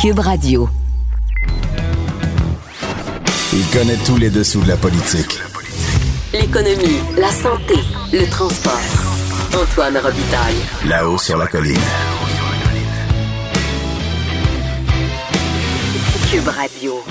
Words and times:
Cube 0.00 0.20
Radio. 0.20 0.66
Il 3.52 3.66
connaît 3.70 3.98
tous 4.06 4.16
les 4.16 4.30
dessous 4.30 4.62
de 4.62 4.68
la 4.68 4.78
politique. 4.78 5.38
L'économie, 6.32 7.00
la 7.18 7.28
santé, 7.28 7.74
le 8.10 8.26
transport. 8.30 8.80
Antoine 9.54 9.98
Robitaille. 9.98 10.56
Là-haut 10.88 11.18
sur 11.18 11.36
la 11.36 11.46
colline. 11.46 11.76
Cube 16.30 16.48
Radio. 16.48 17.04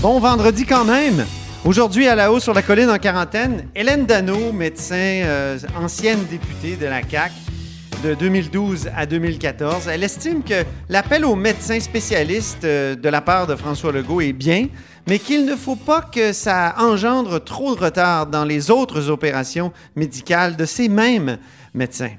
Bon 0.00 0.18
vendredi 0.20 0.64
quand 0.64 0.86
même. 0.86 1.26
Aujourd'hui, 1.66 2.08
à 2.08 2.14
la 2.14 2.32
haut 2.32 2.40
sur 2.40 2.54
la 2.54 2.62
colline 2.62 2.88
en 2.88 2.98
quarantaine, 2.98 3.68
Hélène 3.74 4.06
Dano, 4.06 4.52
médecin, 4.52 4.94
euh, 4.96 5.58
ancienne 5.78 6.24
députée 6.30 6.76
de 6.76 6.86
la 6.86 7.02
CAC 7.02 7.32
de 8.04 8.12
2012 8.12 8.90
à 8.94 9.06
2014, 9.06 9.88
elle 9.88 10.02
estime 10.02 10.42
que 10.42 10.62
l'appel 10.90 11.24
aux 11.24 11.36
médecins 11.36 11.80
spécialistes 11.80 12.64
euh, 12.64 12.94
de 12.94 13.08
la 13.08 13.22
part 13.22 13.46
de 13.46 13.56
François 13.56 13.92
Legault 13.92 14.20
est 14.20 14.34
bien, 14.34 14.68
mais 15.08 15.18
qu'il 15.18 15.46
ne 15.46 15.56
faut 15.56 15.76
pas 15.76 16.02
que 16.02 16.34
ça 16.34 16.74
engendre 16.78 17.42
trop 17.42 17.74
de 17.74 17.80
retard 17.80 18.26
dans 18.26 18.44
les 18.44 18.70
autres 18.70 19.08
opérations 19.08 19.72
médicales 19.96 20.54
de 20.56 20.66
ces 20.66 20.90
mêmes 20.90 21.38
médecins. 21.72 22.10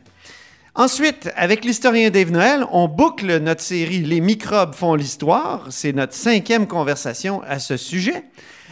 Ensuite, 0.74 1.30
avec 1.36 1.64
l'historien 1.64 2.10
Dave 2.10 2.32
Noël, 2.32 2.66
on 2.72 2.88
boucle 2.88 3.38
notre 3.38 3.62
série 3.62 4.02
Les 4.02 4.22
microbes 4.22 4.74
font 4.74 4.96
l'histoire. 4.96 5.68
C'est 5.70 5.94
notre 5.94 6.14
cinquième 6.14 6.66
conversation 6.66 7.44
à 7.44 7.60
ce 7.60 7.78
sujet. 7.78 8.24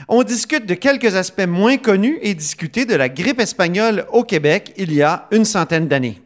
On 0.07 0.23
discute 0.23 0.65
de 0.65 0.73
quelques 0.73 1.15
aspects 1.15 1.47
moins 1.47 1.77
connus 1.77 2.17
et 2.23 2.33
discuter 2.33 2.85
de 2.85 2.95
la 2.95 3.07
grippe 3.07 3.39
espagnole 3.39 4.07
au 4.11 4.23
Québec 4.23 4.73
il 4.77 4.91
y 4.93 5.03
a 5.03 5.27
une 5.31 5.45
centaine 5.45 5.87
d'années. 5.87 6.19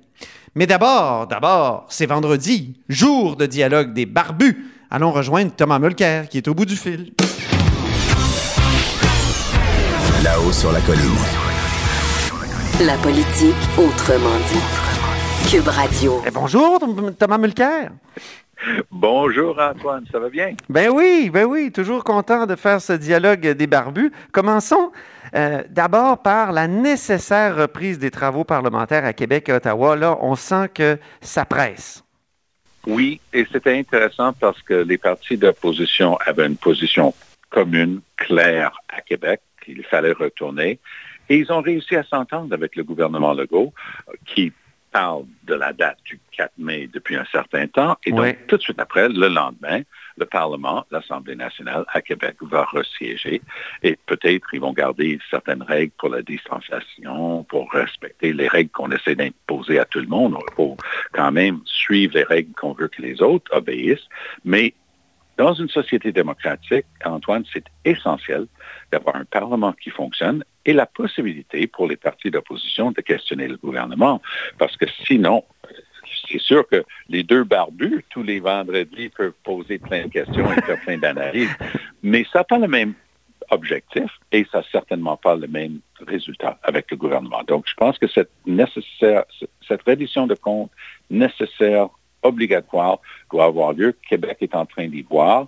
Mais 0.57 0.65
d'abord, 0.65 1.27
d'abord, 1.27 1.85
c'est 1.87 2.07
vendredi, 2.07 2.81
jour 2.89 3.35
de 3.35 3.45
dialogue 3.45 3.93
des 3.93 4.07
barbus. 4.07 4.65
Allons 4.89 5.11
rejoindre 5.11 5.51
Thomas 5.55 5.77
Mulcair 5.77 6.27
qui 6.29 6.37
est 6.37 6.47
au 6.47 6.55
bout 6.55 6.65
du 6.65 6.75
fil. 6.75 7.13
Là-haut 10.23 10.51
sur 10.51 10.71
la 10.71 10.81
colline. 10.81 11.03
La 12.81 12.97
politique 12.97 13.53
autrement 13.77 14.35
dit. 14.51 15.51
Cube 15.51 15.67
Radio. 15.67 16.23
Eh, 16.25 16.31
bonjour, 16.31 16.79
Thomas 17.19 17.37
Mulcair. 17.37 17.91
Bonjour 18.91 19.59
Antoine, 19.59 20.05
ça 20.11 20.19
va 20.19 20.29
bien? 20.29 20.53
Ben 20.69 20.89
oui, 20.89 21.29
ben 21.31 21.45
oui, 21.45 21.71
toujours 21.71 22.03
content 22.03 22.45
de 22.45 22.55
faire 22.55 22.81
ce 22.81 22.93
dialogue 22.93 23.47
des 23.47 23.67
barbus. 23.67 24.11
Commençons 24.31 24.91
euh, 25.35 25.63
d'abord 25.69 26.21
par 26.21 26.51
la 26.51 26.67
nécessaire 26.67 27.55
reprise 27.55 27.99
des 27.99 28.11
travaux 28.11 28.43
parlementaires 28.43 29.05
à 29.05 29.13
Québec 29.13 29.49
et 29.49 29.53
Ottawa. 29.53 29.95
Là, 29.95 30.17
on 30.21 30.35
sent 30.35 30.69
que 30.73 30.97
ça 31.21 31.45
presse. 31.45 32.03
Oui, 32.85 33.19
et 33.33 33.45
c'était 33.51 33.77
intéressant 33.77 34.33
parce 34.33 34.61
que 34.61 34.73
les 34.73 34.97
partis 34.97 35.37
d'opposition 35.37 36.17
avaient 36.25 36.47
une 36.47 36.55
position 36.55 37.13
commune, 37.49 38.01
claire 38.15 38.71
à 38.87 39.01
Québec, 39.01 39.41
qu'il 39.63 39.83
fallait 39.83 40.13
retourner. 40.13 40.79
Et 41.29 41.37
ils 41.37 41.51
ont 41.51 41.61
réussi 41.61 41.97
à 41.97 42.03
s'entendre 42.03 42.53
avec 42.53 42.77
le 42.77 42.85
gouvernement 42.85 43.33
Legault, 43.33 43.73
qui 44.25 44.53
parle 44.97 45.25
de 45.43 45.53
la 45.53 45.73
date 45.73 45.99
du 46.05 46.19
4 46.31 46.53
mai 46.57 46.89
depuis 46.91 47.15
un 47.15 47.25
certain 47.31 47.67
temps. 47.67 47.97
Et 48.05 48.11
donc, 48.11 48.35
tout 48.47 48.57
de 48.57 48.61
suite 48.63 48.79
après, 48.79 49.07
le 49.09 49.27
lendemain, 49.27 49.81
le 50.17 50.25
Parlement, 50.25 50.85
l'Assemblée 50.89 51.35
nationale 51.35 51.85
à 51.93 52.01
Québec 52.01 52.35
va 52.41 52.63
resiéger. 52.63 53.41
Et 53.83 53.95
peut-être 54.07 54.47
ils 54.53 54.59
vont 54.59 54.73
garder 54.73 55.19
certaines 55.29 55.61
règles 55.61 55.93
pour 55.99 56.09
la 56.09 56.23
distanciation, 56.23 57.43
pour 57.43 57.71
respecter 57.71 58.33
les 58.33 58.47
règles 58.47 58.71
qu'on 58.71 58.91
essaie 58.91 59.13
d'imposer 59.13 59.77
à 59.77 59.85
tout 59.85 59.99
le 59.99 60.07
monde. 60.07 60.35
Il 60.49 60.55
faut 60.55 60.77
quand 61.13 61.31
même 61.31 61.59
suivre 61.65 62.15
les 62.15 62.23
règles 62.23 62.53
qu'on 62.53 62.73
veut 62.73 62.87
que 62.87 63.01
les 63.03 63.21
autres 63.21 63.55
obéissent. 63.55 64.09
Mais 64.45 64.73
dans 65.37 65.53
une 65.53 65.69
société 65.69 66.11
démocratique, 66.11 66.87
Antoine, 67.05 67.43
c'est 67.53 67.65
essentiel 67.85 68.47
d'avoir 68.91 69.15
un 69.15 69.25
Parlement 69.25 69.73
qui 69.73 69.89
fonctionne 69.89 70.43
et 70.65 70.73
la 70.73 70.85
possibilité 70.85 71.67
pour 71.67 71.87
les 71.87 71.97
partis 71.97 72.31
d'opposition 72.31 72.91
de 72.91 73.01
questionner 73.01 73.47
le 73.47 73.57
gouvernement. 73.57 74.21
Parce 74.57 74.75
que 74.77 74.85
sinon, 75.05 75.43
c'est 76.29 76.39
sûr 76.39 76.67
que 76.67 76.83
les 77.09 77.23
deux 77.23 77.43
barbus, 77.43 78.03
tous 78.09 78.23
les 78.23 78.39
vendredis, 78.39 79.09
peuvent 79.09 79.33
poser 79.43 79.77
plein 79.79 80.05
de 80.05 80.09
questions 80.09 80.51
et 80.51 80.61
faire 80.61 80.79
plein 80.81 80.97
d'analyses, 80.97 81.55
mais 82.03 82.25
ça 82.31 82.39
n'a 82.39 82.43
pas 82.43 82.59
le 82.59 82.67
même 82.67 82.93
objectif 83.49 84.11
et 84.31 84.45
ça 84.51 84.59
n'a 84.59 84.65
certainement 84.71 85.17
pas 85.17 85.35
le 85.35 85.47
même 85.47 85.79
résultat 86.05 86.59
avec 86.63 86.91
le 86.91 86.97
gouvernement. 86.97 87.43
Donc, 87.43 87.65
je 87.67 87.73
pense 87.75 87.97
que 87.97 88.07
cette, 88.07 88.31
nécessaire, 88.45 89.23
cette 89.67 89.83
reddition 89.83 90.27
de 90.27 90.35
comptes 90.35 90.71
nécessaire, 91.09 91.87
obligatoire, 92.27 92.99
doit 93.31 93.45
avoir 93.45 93.73
lieu. 93.73 93.95
Québec 94.07 94.37
est 94.41 94.55
en 94.55 94.65
train 94.65 94.87
d'y 94.87 95.01
voir. 95.01 95.47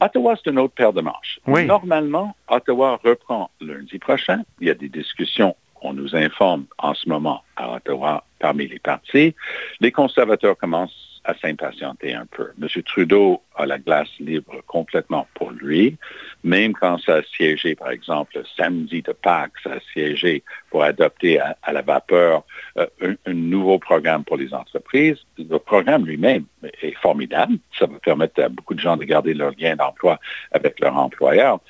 Ottawa, 0.00 0.34
c'est 0.36 0.50
une 0.50 0.58
autre 0.58 0.74
paire 0.74 0.92
de 0.92 1.00
manches. 1.00 1.40
Oui. 1.46 1.66
Normalement, 1.66 2.34
Ottawa 2.48 3.00
reprend 3.04 3.50
lundi 3.60 3.98
prochain. 3.98 4.42
Il 4.60 4.68
y 4.68 4.70
a 4.70 4.74
des 4.74 4.88
discussions, 4.88 5.54
on 5.80 5.92
nous 5.92 6.14
informe 6.14 6.64
en 6.78 6.94
ce 6.94 7.08
moment 7.08 7.42
à 7.56 7.74
Ottawa 7.74 8.24
parmi 8.38 8.66
les 8.68 8.78
partis. 8.78 9.34
Les 9.80 9.92
conservateurs 9.92 10.56
commencent 10.56 11.11
à 11.24 11.34
s'impatienter 11.34 12.14
un 12.14 12.26
peu. 12.26 12.50
M. 12.60 12.68
Trudeau 12.82 13.42
a 13.54 13.66
la 13.66 13.78
glace 13.78 14.08
libre 14.18 14.62
complètement 14.66 15.26
pour 15.34 15.50
lui. 15.50 15.96
Même 16.42 16.72
quand 16.72 16.98
ça 16.98 17.16
a 17.16 17.22
siégé, 17.22 17.74
par 17.74 17.90
exemple, 17.90 18.42
samedi 18.56 19.02
de 19.02 19.12
Pâques, 19.12 19.52
ça 19.62 19.74
a 19.74 19.80
siégé 19.92 20.42
pour 20.70 20.82
adopter 20.82 21.38
à, 21.38 21.56
à 21.62 21.72
la 21.72 21.82
vapeur 21.82 22.44
euh, 22.76 22.86
un, 23.00 23.14
un 23.26 23.34
nouveau 23.34 23.78
programme 23.78 24.24
pour 24.24 24.36
les 24.36 24.52
entreprises. 24.52 25.18
Le 25.38 25.58
programme 25.58 26.06
lui-même 26.06 26.44
est 26.82 26.96
formidable. 26.96 27.58
Ça 27.78 27.86
va 27.86 27.98
permettre 27.98 28.42
à 28.42 28.48
beaucoup 28.48 28.74
de 28.74 28.80
gens 28.80 28.96
de 28.96 29.04
garder 29.04 29.34
leur 29.34 29.52
lien 29.58 29.76
d'emploi 29.76 30.18
avec 30.50 30.80
leur 30.80 30.96
employeur. 30.96 31.60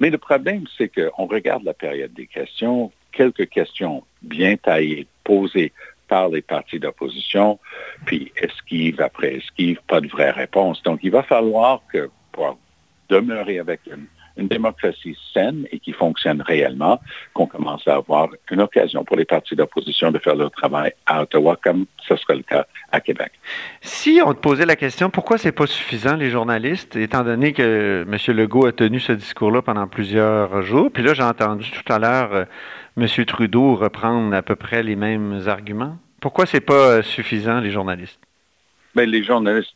Mais 0.00 0.10
le 0.10 0.18
problème, 0.18 0.64
c'est 0.76 0.88
qu'on 0.88 1.26
regarde 1.26 1.62
la 1.64 1.74
période 1.74 2.12
des 2.14 2.26
questions, 2.26 2.90
quelques 3.12 3.48
questions 3.48 4.02
bien 4.22 4.56
taillées, 4.56 5.06
posées 5.24 5.72
par 6.10 6.28
les 6.28 6.42
partis 6.42 6.80
d'opposition, 6.80 7.60
puis 8.04 8.32
esquive 8.36 9.00
après 9.00 9.36
esquive, 9.36 9.78
pas 9.86 10.00
de 10.00 10.08
vraie 10.08 10.32
réponse. 10.32 10.82
Donc, 10.82 10.98
il 11.04 11.12
va 11.12 11.22
falloir 11.22 11.82
que 11.92 12.10
pour 12.32 12.58
demeurer 13.08 13.60
avec 13.60 13.80
une, 13.86 14.06
une 14.40 14.48
démocratie 14.48 15.16
saine 15.32 15.66
et 15.70 15.78
qui 15.78 15.92
fonctionne 15.92 16.42
réellement, 16.42 17.00
qu'on 17.34 17.46
commence 17.46 17.86
à 17.86 17.96
avoir 17.96 18.28
une 18.50 18.60
occasion 18.60 19.04
pour 19.04 19.16
les 19.16 19.24
partis 19.24 19.54
d'opposition 19.54 20.10
de 20.10 20.18
faire 20.18 20.34
leur 20.34 20.50
travail 20.50 20.92
à 21.06 21.22
Ottawa, 21.22 21.56
comme 21.62 21.86
ce 22.08 22.16
sera 22.16 22.34
le 22.34 22.42
cas 22.42 22.66
à 22.90 23.00
Québec. 23.00 23.32
Si 23.82 24.20
on 24.24 24.32
te 24.34 24.40
posait 24.40 24.66
la 24.66 24.76
question, 24.76 25.10
pourquoi 25.10 25.38
c'est 25.38 25.52
pas 25.52 25.66
suffisant, 25.66 26.16
les 26.16 26.30
journalistes, 26.30 26.96
étant 26.96 27.22
donné 27.22 27.52
que 27.52 28.06
M. 28.08 28.36
Legault 28.36 28.66
a 28.66 28.72
tenu 28.72 28.98
ce 28.98 29.12
discours-là 29.12 29.62
pendant 29.62 29.86
plusieurs 29.86 30.62
jours, 30.62 30.90
puis 30.90 31.02
là, 31.02 31.14
j'ai 31.14 31.22
entendu 31.22 31.70
tout 31.70 31.92
à 31.92 31.98
l'heure 31.98 32.32
euh, 32.32 32.44
M. 32.96 33.06
Trudeau 33.26 33.74
reprendre 33.76 34.34
à 34.34 34.42
peu 34.42 34.56
près 34.56 34.82
les 34.82 34.96
mêmes 34.96 35.40
arguments. 35.46 35.96
Pourquoi 36.20 36.46
c'est 36.46 36.60
pas 36.60 36.74
euh, 36.74 37.02
suffisant, 37.02 37.60
les 37.60 37.70
journalistes? 37.70 38.20
Mais 38.94 39.06
les 39.06 39.22
journalistes, 39.22 39.74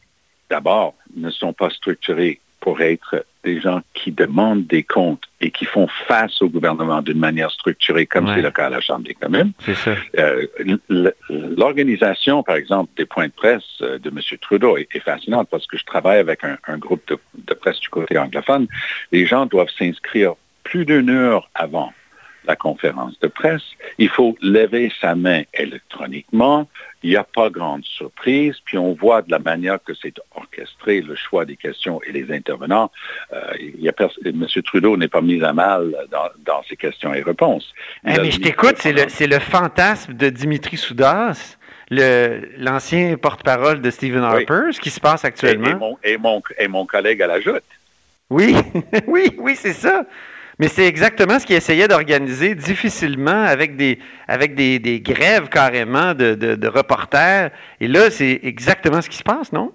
d'abord, 0.50 0.94
ne 1.16 1.30
sont 1.30 1.52
pas 1.52 1.70
structurés 1.70 2.40
pour 2.64 2.80
être 2.80 3.26
des 3.44 3.60
gens 3.60 3.82
qui 3.92 4.10
demandent 4.10 4.66
des 4.66 4.82
comptes 4.82 5.24
et 5.42 5.50
qui 5.50 5.66
font 5.66 5.86
face 6.08 6.40
au 6.40 6.48
gouvernement 6.48 7.02
d'une 7.02 7.18
manière 7.18 7.50
structurée, 7.50 8.06
comme 8.06 8.24
Ouais. 8.26 8.36
c'est 8.36 8.40
le 8.42 8.50
cas 8.50 8.66
à 8.68 8.70
la 8.70 8.80
Chambre 8.80 9.04
des 9.04 9.12
communes. 9.12 9.52
Euh, 10.18 10.46
L'organisation, 11.28 12.42
par 12.42 12.56
exemple, 12.56 12.90
des 12.96 13.04
points 13.04 13.26
de 13.26 13.32
presse 13.32 13.62
euh, 13.82 13.98
de 13.98 14.08
M. 14.08 14.18
Trudeau 14.40 14.78
est, 14.78 14.88
est 14.94 15.00
fascinante 15.00 15.48
parce 15.50 15.66
que 15.66 15.76
je 15.76 15.84
travaille 15.84 16.18
avec 16.18 16.42
un, 16.42 16.56
un 16.66 16.78
groupe 16.78 17.02
de, 17.08 17.18
de 17.46 17.52
presse 17.54 17.78
du 17.80 17.90
côté 17.90 18.16
anglophone. 18.16 18.66
Les 19.12 19.26
gens 19.26 19.44
doivent 19.44 19.68
s'inscrire 19.78 20.32
plus 20.62 20.86
d'une 20.86 21.10
heure 21.10 21.50
avant 21.54 21.92
la 22.46 22.56
conférence 22.56 23.18
de 23.20 23.28
presse. 23.28 23.62
Il 23.98 24.08
faut 24.08 24.36
lever 24.42 24.92
sa 25.00 25.14
main 25.14 25.42
électroniquement. 25.54 26.68
Il 27.02 27.10
n'y 27.10 27.16
a 27.16 27.24
pas 27.24 27.50
grande 27.50 27.84
surprise. 27.84 28.56
Puis 28.64 28.78
on 28.78 28.92
voit 28.94 29.22
de 29.22 29.30
la 29.30 29.38
manière 29.38 29.78
que 29.82 29.92
c'est 29.94 30.14
orchestré, 30.34 31.00
le 31.00 31.14
choix 31.14 31.44
des 31.44 31.56
questions 31.56 32.00
et 32.06 32.12
les 32.12 32.32
intervenants. 32.32 32.90
Euh, 33.32 33.40
il 33.58 33.80
y 33.80 33.88
a 33.88 33.92
M. 34.24 34.46
Trudeau 34.64 34.96
n'est 34.96 35.08
pas 35.08 35.20
mis 35.20 35.42
à 35.42 35.52
mal 35.52 35.94
dans, 36.10 36.28
dans 36.44 36.62
ses 36.68 36.76
questions 36.76 37.12
et 37.14 37.22
réponses. 37.22 37.72
Eh, 38.06 38.18
mais 38.20 38.30
je 38.30 38.40
t'écoute, 38.40 38.76
c'est 38.78 38.92
le, 38.92 39.26
le 39.26 39.38
fantasme 39.40 40.14
de 40.14 40.28
Dimitri 40.30 40.76
Soudas, 40.76 41.56
l'ancien 41.90 43.16
porte-parole 43.16 43.80
de 43.80 43.90
Stephen 43.90 44.20
Oui. 44.20 44.26
Harper, 44.46 44.72
ce 44.72 44.80
qui 44.80 44.90
se 44.90 45.00
passe 45.00 45.24
Et, 45.24 45.28
actuellement. 45.28 45.68
et 45.68 45.74
mon, 45.74 45.98
et, 46.04 46.16
mon, 46.18 46.42
et 46.58 46.68
mon 46.68 46.86
collègue 46.86 47.22
à 47.22 47.26
la 47.26 47.40
joute. 47.40 47.62
Oui, 48.30 48.54
oui, 49.06 49.30
oui, 49.38 49.54
c'est 49.56 49.74
ça. 49.74 50.04
Mais 50.58 50.68
c'est 50.68 50.86
exactement 50.86 51.38
ce 51.38 51.46
qu'il 51.46 51.56
essayait 51.56 51.88
d'organiser 51.88 52.54
difficilement 52.54 53.42
avec 53.42 53.74
des, 53.76 53.98
grèves 55.00 55.48
carrément 55.48 56.14
de, 56.14 56.34
de- 56.34 56.54
de 56.54 56.68
reporters. 56.68 57.50
Et 57.80 57.88
là, 57.88 58.10
c'est 58.10 58.40
exactement 58.42 59.02
ce 59.02 59.08
qui 59.08 59.16
se 59.16 59.22
passe, 59.24 59.52
non? 59.52 59.72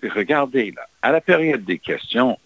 T- 0.00 0.08
regardez, 0.08 0.72
là, 0.76 0.86
à 1.02 1.12
la 1.12 1.20
période 1.20 1.64
des 1.64 1.78
questions, 1.78 2.38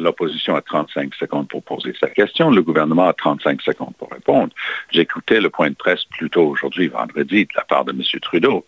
l'opposition 0.00 0.54
a 0.56 0.62
35 0.62 1.14
secondes 1.14 1.48
pour 1.48 1.62
poser 1.62 1.94
sa 1.98 2.08
question, 2.08 2.50
le 2.50 2.62
gouvernement 2.62 3.08
a 3.08 3.12
35 3.12 3.62
secondes 3.62 3.94
pour 3.98 4.10
répondre. 4.10 4.52
J'écoutais 4.90 5.40
le 5.40 5.50
point 5.50 5.70
de 5.70 5.74
presse 5.74 6.04
plus 6.04 6.30
tôt 6.30 6.46
aujourd'hui, 6.46 6.88
vendredi, 6.88 7.44
de 7.44 7.52
la 7.56 7.64
part 7.64 7.84
de 7.84 7.92
M. 7.92 8.02
Trudeau. 8.20 8.64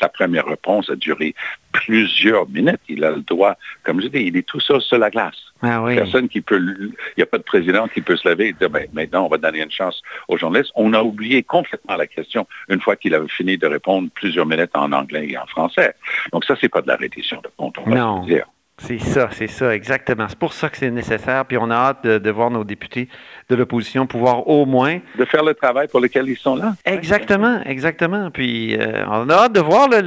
Sa 0.00 0.08
première 0.08 0.46
réponse 0.46 0.90
a 0.90 0.96
duré 0.96 1.34
plusieurs 1.72 2.48
minutes. 2.48 2.80
Il 2.88 3.04
a 3.04 3.10
le 3.10 3.20
droit, 3.22 3.56
comme 3.84 4.00
je 4.00 4.08
dis, 4.08 4.20
il 4.20 4.36
est 4.36 4.46
tout 4.46 4.60
seul 4.60 4.80
sur 4.80 4.98
la 4.98 5.10
glace. 5.10 5.36
Ah 5.62 5.82
oui. 5.82 5.94
Personne 5.94 6.28
qui 6.28 6.40
peut, 6.40 6.58
il 6.58 6.92
n'y 7.16 7.22
a 7.22 7.26
pas 7.26 7.38
de 7.38 7.42
président 7.42 7.88
qui 7.88 8.00
peut 8.02 8.16
se 8.16 8.28
lever 8.28 8.48
et 8.48 8.52
dire, 8.52 8.68
ben, 8.70 8.86
maintenant, 8.92 9.24
on 9.24 9.28
va 9.28 9.38
donner 9.38 9.62
une 9.62 9.70
chance 9.70 10.02
aux 10.28 10.36
journalistes. 10.36 10.72
On 10.74 10.92
a 10.92 11.02
oublié 11.02 11.42
complètement 11.42 11.96
la 11.96 12.06
question 12.06 12.46
une 12.68 12.80
fois 12.80 12.96
qu'il 12.96 13.14
avait 13.14 13.28
fini 13.28 13.56
de 13.56 13.66
répondre 13.66 14.08
plusieurs 14.14 14.46
minutes 14.46 14.70
en 14.74 14.92
anglais 14.92 15.28
et 15.28 15.38
en 15.38 15.46
français. 15.46 15.94
Donc 16.32 16.44
ça, 16.44 16.56
c'est 16.60 16.68
pas 16.68 16.82
de 16.82 16.88
la 16.88 16.96
reddition 16.96 17.40
de 17.42 17.48
compte, 17.56 17.76
on 17.78 17.88
va 17.88 17.96
Non. 17.96 18.22
se 18.22 18.28
dire. 18.28 18.46
C'est 18.78 18.98
ça, 18.98 19.28
c'est 19.32 19.46
ça, 19.46 19.74
exactement. 19.74 20.26
C'est 20.28 20.38
pour 20.38 20.52
ça 20.52 20.68
que 20.68 20.76
c'est 20.76 20.90
nécessaire. 20.90 21.44
Puis 21.46 21.56
on 21.56 21.70
a 21.70 21.74
hâte 21.74 22.04
de, 22.04 22.18
de 22.18 22.30
voir 22.30 22.50
nos 22.50 22.62
députés 22.62 23.08
de 23.48 23.54
l'opposition 23.56 24.06
pouvoir 24.06 24.46
au 24.48 24.66
moins. 24.66 24.98
De 25.18 25.24
faire 25.24 25.42
le 25.42 25.54
travail 25.54 25.88
pour 25.88 26.00
lequel 26.00 26.28
ils 26.28 26.36
sont 26.36 26.56
là. 26.56 26.74
Exactement, 26.84 27.60
exactement. 27.64 28.30
Puis 28.30 28.76
euh, 28.78 29.04
on 29.08 29.30
a 29.30 29.34
hâte 29.34 29.52
de 29.54 29.60
voir 29.60 29.88
le, 29.88 30.00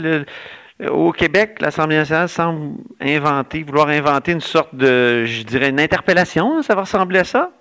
le- 0.80 0.92
au 0.92 1.12
Québec, 1.12 1.58
l'Assemblée 1.60 1.98
nationale 1.98 2.30
semble 2.30 2.76
inventer, 3.02 3.64
vouloir 3.64 3.90
inventer 3.90 4.32
une 4.34 4.40
sorte 4.40 4.74
de, 4.76 5.26
je 5.26 5.44
dirais, 5.44 5.70
une 5.70 5.80
interpellation. 5.80 6.62
Ça 6.62 6.76
va 6.76 6.82
ressembler 6.82 7.20
à 7.20 7.24
ça? 7.26 7.52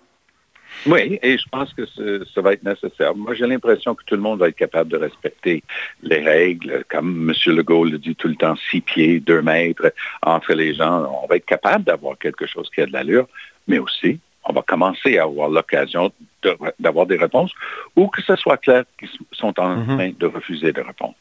Oui, 0.87 1.19
et 1.23 1.37
je 1.39 1.45
pense 1.51 1.73
que 1.75 1.85
ce- 1.87 2.25
ça 2.35 2.41
va 2.41 2.53
être 2.53 2.63
nécessaire. 2.63 3.15
Moi, 3.15 3.35
j'ai 3.35 3.47
l'impression 3.47 3.95
que 3.95 4.05
tout 4.05 4.15
le 4.15 4.21
monde 4.21 4.39
va 4.39 4.49
être 4.49 4.57
capable 4.57 4.91
de 4.91 4.97
respecter 4.97 5.63
les 6.03 6.21
règles, 6.21 6.85
comme 6.89 7.31
M. 7.31 7.55
Legault 7.55 7.85
le 7.85 7.99
dit 7.99 8.15
tout 8.15 8.29
le 8.29 8.37
temps, 8.37 8.55
six 8.71 8.81
pieds, 8.81 9.21
deux 9.21 9.43
mètres 9.43 9.93
entre 10.23 10.53
les 10.55 10.75
gens. 10.75 11.11
On 11.23 11.27
va 11.27 11.37
être 11.37 11.47
capable 11.47 11.85
d'avoir 11.85 12.17
quelque 12.19 12.47
chose 12.47 12.71
qui 12.75 12.81
a 12.81 12.87
de 12.87 12.93
l'allure, 12.93 13.27
mais 13.67 13.79
aussi, 13.79 14.21
on 14.45 14.53
va 14.53 14.63
commencer 14.63 15.19
à 15.19 15.25
avoir 15.25 15.51
l'occasion 15.51 16.11
de- 16.43 16.57
d'avoir 16.79 17.07
des 17.07 17.17
réponses 17.17 17.53
ou 17.97 18.07
que 18.09 18.23
ce 18.23 18.37
soit 18.37 18.57
clair 18.57 18.85
qu'ils 18.99 19.11
sont 19.33 19.59
en 19.61 19.77
Mhm. 19.77 19.97
train 19.97 20.11
de 20.19 20.27
refuser 20.27 20.73
de 20.73 20.81
répondre. 20.81 21.15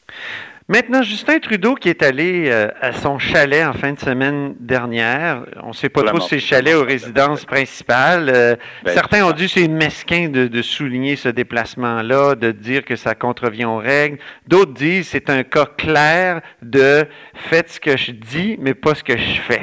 Maintenant, 0.70 1.00
Justin 1.02 1.38
Trudeau 1.38 1.76
qui 1.76 1.88
est 1.88 2.02
allé 2.02 2.50
euh, 2.50 2.68
à 2.82 2.92
son 2.92 3.18
chalet 3.18 3.66
en 3.66 3.72
fin 3.72 3.94
de 3.94 3.98
semaine 3.98 4.54
dernière, 4.60 5.46
on 5.62 5.68
ne 5.68 5.72
sait 5.72 5.88
pas 5.88 6.02
trop 6.02 6.20
si 6.20 6.28
c'est 6.28 6.40
chalet 6.40 6.76
ou 6.76 6.84
résidence 6.84 7.46
principale. 7.46 8.28
Euh, 8.28 8.54
Ben, 8.84 8.92
certains 8.92 9.24
ont 9.24 9.32
dit 9.32 9.46
que 9.46 9.52
c'est 9.52 9.66
mesquin 9.66 10.28
de, 10.28 10.46
de 10.46 10.60
souligner 10.60 11.16
ce 11.16 11.30
déplacement-là, 11.30 12.34
de 12.34 12.50
dire 12.50 12.84
que 12.84 12.96
ça 12.96 13.14
contrevient 13.14 13.64
aux 13.64 13.78
règles. 13.78 14.18
D'autres 14.46 14.74
disent 14.74 15.06
que 15.06 15.12
c'est 15.12 15.30
un 15.30 15.42
cas 15.42 15.64
clair 15.64 16.42
de 16.60 17.06
faites 17.34 17.70
ce 17.70 17.80
que 17.80 17.96
je 17.96 18.12
dis, 18.12 18.56
mais 18.60 18.74
pas 18.74 18.94
ce 18.94 19.02
que 19.02 19.16
je 19.16 19.40
fais. 19.40 19.62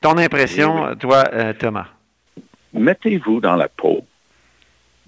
Ton 0.00 0.16
impression, 0.16 0.86
Oui, 0.86 0.96
toi, 0.96 1.24
euh, 1.34 1.52
Thomas? 1.52 1.88
Mettez-vous 2.72 3.42
dans 3.42 3.56
la 3.56 3.68
peau 3.68 4.06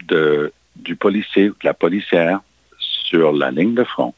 de, 0.05 0.53
du 0.77 0.95
policier 0.95 1.49
ou 1.49 1.53
de 1.53 1.65
la 1.65 1.75
policière 1.75 2.41
sur 2.79 3.33
la 3.33 3.51
ligne 3.51 3.73
de 3.73 3.85
front 3.85 4.13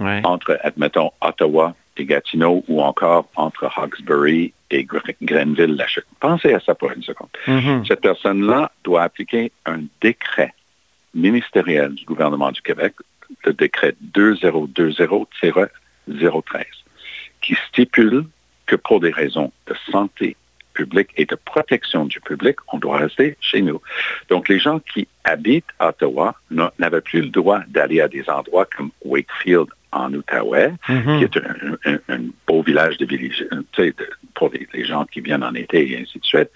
Ouais. 0.00 0.20
entre, 0.24 0.58
admettons, 0.62 1.12
Ottawa 1.20 1.74
et 1.96 2.04
Gatineau 2.06 2.64
ou 2.68 2.80
encore 2.82 3.28
entre 3.36 3.66
Hawkesbury 3.76 4.52
et 4.70 4.84
Gr- 4.84 5.14
Grenville-Lachute. 5.22 6.06
Pensez 6.20 6.54
à 6.54 6.60
ça 6.60 6.74
pour 6.74 6.90
une 6.92 7.02
seconde. 7.02 7.28
Mhm. 7.46 7.84
Cette 7.86 8.00
personne-là 8.00 8.70
doit 8.84 9.02
appliquer 9.02 9.52
un 9.66 9.80
décret 10.00 10.54
ministériel 11.14 11.94
du 11.94 12.04
gouvernement 12.04 12.50
du 12.52 12.62
Québec, 12.62 12.94
le 13.44 13.52
décret 13.52 13.94
2020-013, 16.08 16.64
qui 17.40 17.56
stipule 17.68 18.24
que 18.66 18.76
pour 18.76 19.00
des 19.00 19.10
raisons 19.10 19.52
de 19.66 19.74
santé 19.90 20.36
publique 20.74 21.08
et 21.16 21.24
de 21.26 21.34
protection 21.34 22.04
du 22.06 22.20
public, 22.20 22.56
on 22.72 22.78
doit 22.78 22.98
rester 22.98 23.36
chez 23.40 23.60
nous. 23.60 23.80
Donc, 24.28 24.48
les 24.48 24.58
gens 24.58 24.78
qui 24.78 25.08
habitent 25.24 25.64
Ottawa 25.80 26.34
n'a- 26.50 26.72
n'avaient 26.78 27.00
plus 27.00 27.22
le 27.22 27.28
droit 27.28 27.60
d'aller 27.68 28.00
à 28.00 28.08
des 28.08 28.28
endroits 28.30 28.66
comme 28.76 28.90
Wakefield 29.04 29.66
en 29.92 30.12
Outaouais, 30.14 30.72
Mhm. 30.88 31.18
qui 31.18 31.24
est 31.24 31.36
un, 31.36 31.92
un- 31.92 31.98
un 32.08 32.20
beau 32.46 32.62
village 32.62 32.96
de 32.98 33.06
village, 33.06 33.44
de- 33.78 33.94
pour 34.34 34.50
les, 34.50 34.66
les 34.72 34.84
gens 34.84 35.04
qui 35.06 35.20
viennent 35.20 35.42
en 35.44 35.54
été 35.54 35.90
et 35.92 35.98
ainsi 36.00 36.18
de 36.18 36.24
suite. 36.24 36.50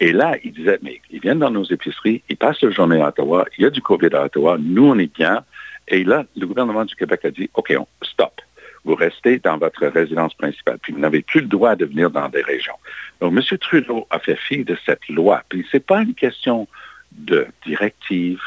Et 0.00 0.12
là, 0.12 0.36
ils 0.44 0.52
disaient, 0.52 0.78
mais 0.82 1.00
ils 1.10 1.20
viennent 1.20 1.38
dans 1.38 1.50
nos 1.50 1.64
épiceries, 1.64 2.22
ils 2.28 2.36
passent 2.36 2.60
la 2.62 2.70
journée 2.70 3.00
à 3.00 3.08
Ottawa, 3.08 3.46
il 3.56 3.62
y 3.62 3.66
a 3.66 3.70
du 3.70 3.80
COVID 3.80 4.14
à 4.14 4.24
Ottawa, 4.24 4.58
nous, 4.60 4.86
on 4.86 4.98
est 4.98 5.14
bien. 5.14 5.44
Et 5.88 6.04
là, 6.04 6.24
le 6.36 6.46
gouvernement 6.46 6.84
du 6.84 6.94
Québec 6.96 7.20
a 7.24 7.30
dit, 7.30 7.48
OK, 7.54 7.72
on, 7.78 7.86
stop. 8.02 8.40
Vous 8.84 8.94
restez 8.94 9.38
dans 9.38 9.56
votre 9.58 9.86
résidence 9.86 10.34
principale, 10.34 10.78
puis 10.82 10.92
vous 10.92 10.98
n'avez 11.00 11.22
plus 11.22 11.40
le 11.40 11.46
droit 11.48 11.74
de 11.76 11.86
venir 11.86 12.10
dans 12.10 12.28
des 12.28 12.42
régions. 12.42 12.76
Donc, 13.20 13.32
M. 13.36 13.58
Trudeau 13.58 14.06
a 14.10 14.18
fait 14.18 14.36
fi 14.36 14.64
de 14.64 14.76
cette 14.84 15.08
loi. 15.08 15.42
Puis, 15.48 15.66
c'est 15.72 15.84
pas 15.84 16.02
une 16.02 16.14
question 16.14 16.68
de 17.12 17.46
directive, 17.64 18.40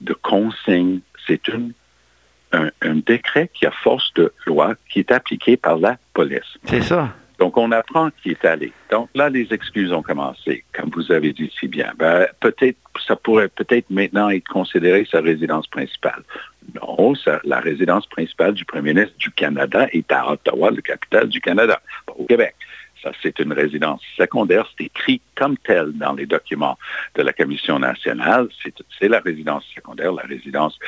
de 0.00 0.12
consigne, 0.12 1.00
c'est 1.26 1.46
une 1.48 1.72
un, 2.52 2.70
un 2.82 2.94
décret 2.96 3.50
qui 3.52 3.66
a 3.66 3.70
force 3.70 4.12
de 4.14 4.32
loi 4.46 4.74
qui 4.90 5.00
est 5.00 5.10
appliqué 5.10 5.56
par 5.56 5.78
la 5.78 5.96
police. 6.14 6.58
C'est 6.64 6.82
ça. 6.82 7.12
Donc, 7.38 7.58
on 7.58 7.70
apprend 7.70 8.08
qui 8.22 8.30
est 8.30 8.44
allé. 8.46 8.72
Donc, 8.90 9.10
là, 9.14 9.28
les 9.28 9.52
excuses 9.52 9.92
ont 9.92 10.00
commencé, 10.02 10.64
comme 10.72 10.88
vous 10.94 11.12
avez 11.12 11.34
dit 11.34 11.52
si 11.60 11.68
bien. 11.68 11.92
Ben, 11.98 12.26
peut-être, 12.40 12.78
ça 13.06 13.14
pourrait 13.14 13.48
peut-être 13.48 13.90
maintenant 13.90 14.30
être 14.30 14.48
considéré 14.48 15.06
sa 15.10 15.20
résidence 15.20 15.66
principale. 15.66 16.22
Non, 16.74 17.14
ça- 17.14 17.40
la 17.44 17.60
résidence 17.60 18.06
principale 18.06 18.54
du 18.54 18.64
premier 18.64 18.94
ministre 18.94 19.18
du 19.18 19.30
Canada 19.32 19.86
est 19.92 20.10
à 20.10 20.30
Ottawa, 20.32 20.70
le 20.70 20.80
capital 20.80 21.28
du 21.28 21.40
Canada, 21.42 21.78
pas 22.06 22.14
au 22.16 22.24
Québec. 22.24 22.54
Ça, 23.02 23.12
c'est 23.22 23.38
une 23.38 23.52
résidence 23.52 24.00
secondaire. 24.16 24.66
C'est 24.78 24.84
écrit 24.86 25.20
comme 25.34 25.58
tel 25.58 25.92
dans 25.92 26.14
les 26.14 26.24
documents 26.24 26.78
de 27.16 27.22
la 27.22 27.34
Commission 27.34 27.78
nationale. 27.78 28.48
C'est 28.98 29.08
la 29.08 29.20
résidence 29.20 29.64
secondaire, 29.74 30.12
la 30.12 30.22
résidence 30.22 30.78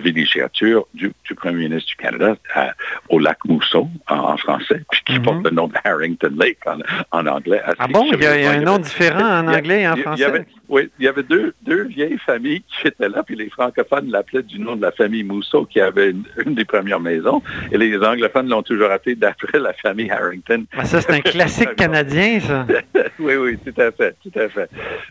villégiature 0.00 0.86
du, 0.94 1.12
du 1.24 1.34
premier 1.34 1.68
ministre 1.68 1.88
du 1.90 1.96
Canada 1.96 2.36
à- 2.54 2.72
au 3.08 3.18
lac 3.18 3.38
Mousseau 3.46 3.88
en, 4.08 4.16
en 4.16 4.36
français, 4.36 4.82
puis 4.90 5.00
qui 5.06 5.12
Mhm. 5.18 5.22
porte 5.22 5.44
le 5.44 5.50
nom 5.50 5.68
de 5.68 5.74
Harrington 5.84 6.32
Lake 6.36 6.58
en, 6.66 6.78
en 7.12 7.26
anglais. 7.26 7.60
Ah 7.78 7.86
bon? 7.88 8.10
Il 8.12 8.22
y 8.22 8.26
a, 8.26 8.38
y 8.40 8.46
a 8.46 8.50
un 8.52 8.60
nom 8.60 8.78
différent 8.78 9.40
en 9.40 9.48
anglais 9.48 9.82
et 9.82 9.88
en 9.88 9.96
français? 9.96 10.46
Oui, 10.68 10.90
il 10.98 11.04
y 11.04 11.08
avait 11.08 11.22
deux, 11.22 11.54
deux 11.62 11.84
vieilles 11.84 12.18
familles 12.18 12.62
qui 12.62 12.88
étaient 12.88 13.08
là, 13.08 13.22
puis 13.22 13.36
les 13.36 13.48
francophones 13.48 14.10
l'appelaient 14.10 14.42
du 14.42 14.58
nom 14.58 14.76
de 14.76 14.82
la 14.82 14.92
famille 14.92 15.22
Mousseau, 15.22 15.64
qui 15.64 15.80
avait 15.80 16.10
une, 16.10 16.24
une 16.44 16.54
des 16.54 16.64
premières 16.64 17.00
maisons, 17.00 17.42
et 17.70 17.78
les 17.78 17.96
anglophones 17.98 18.48
l'ont 18.48 18.62
toujours 18.62 18.90
appelé 18.90 19.14
d'après 19.14 19.58
la 19.58 19.72
famille 19.74 20.10
Harrington. 20.10 20.64
Ah, 20.76 20.84
ça, 20.84 21.00
c'est 21.00 21.12
un 21.12 21.20
classique 21.20 21.74
canadien, 21.76 22.40
ça. 22.40 22.66
oui, 23.18 23.34
oui, 23.36 23.58
tout 23.58 23.80
à 23.80 23.90
fait, 23.92 24.16
tout 24.22 24.38
à 24.38 24.48
fait. 24.48 24.68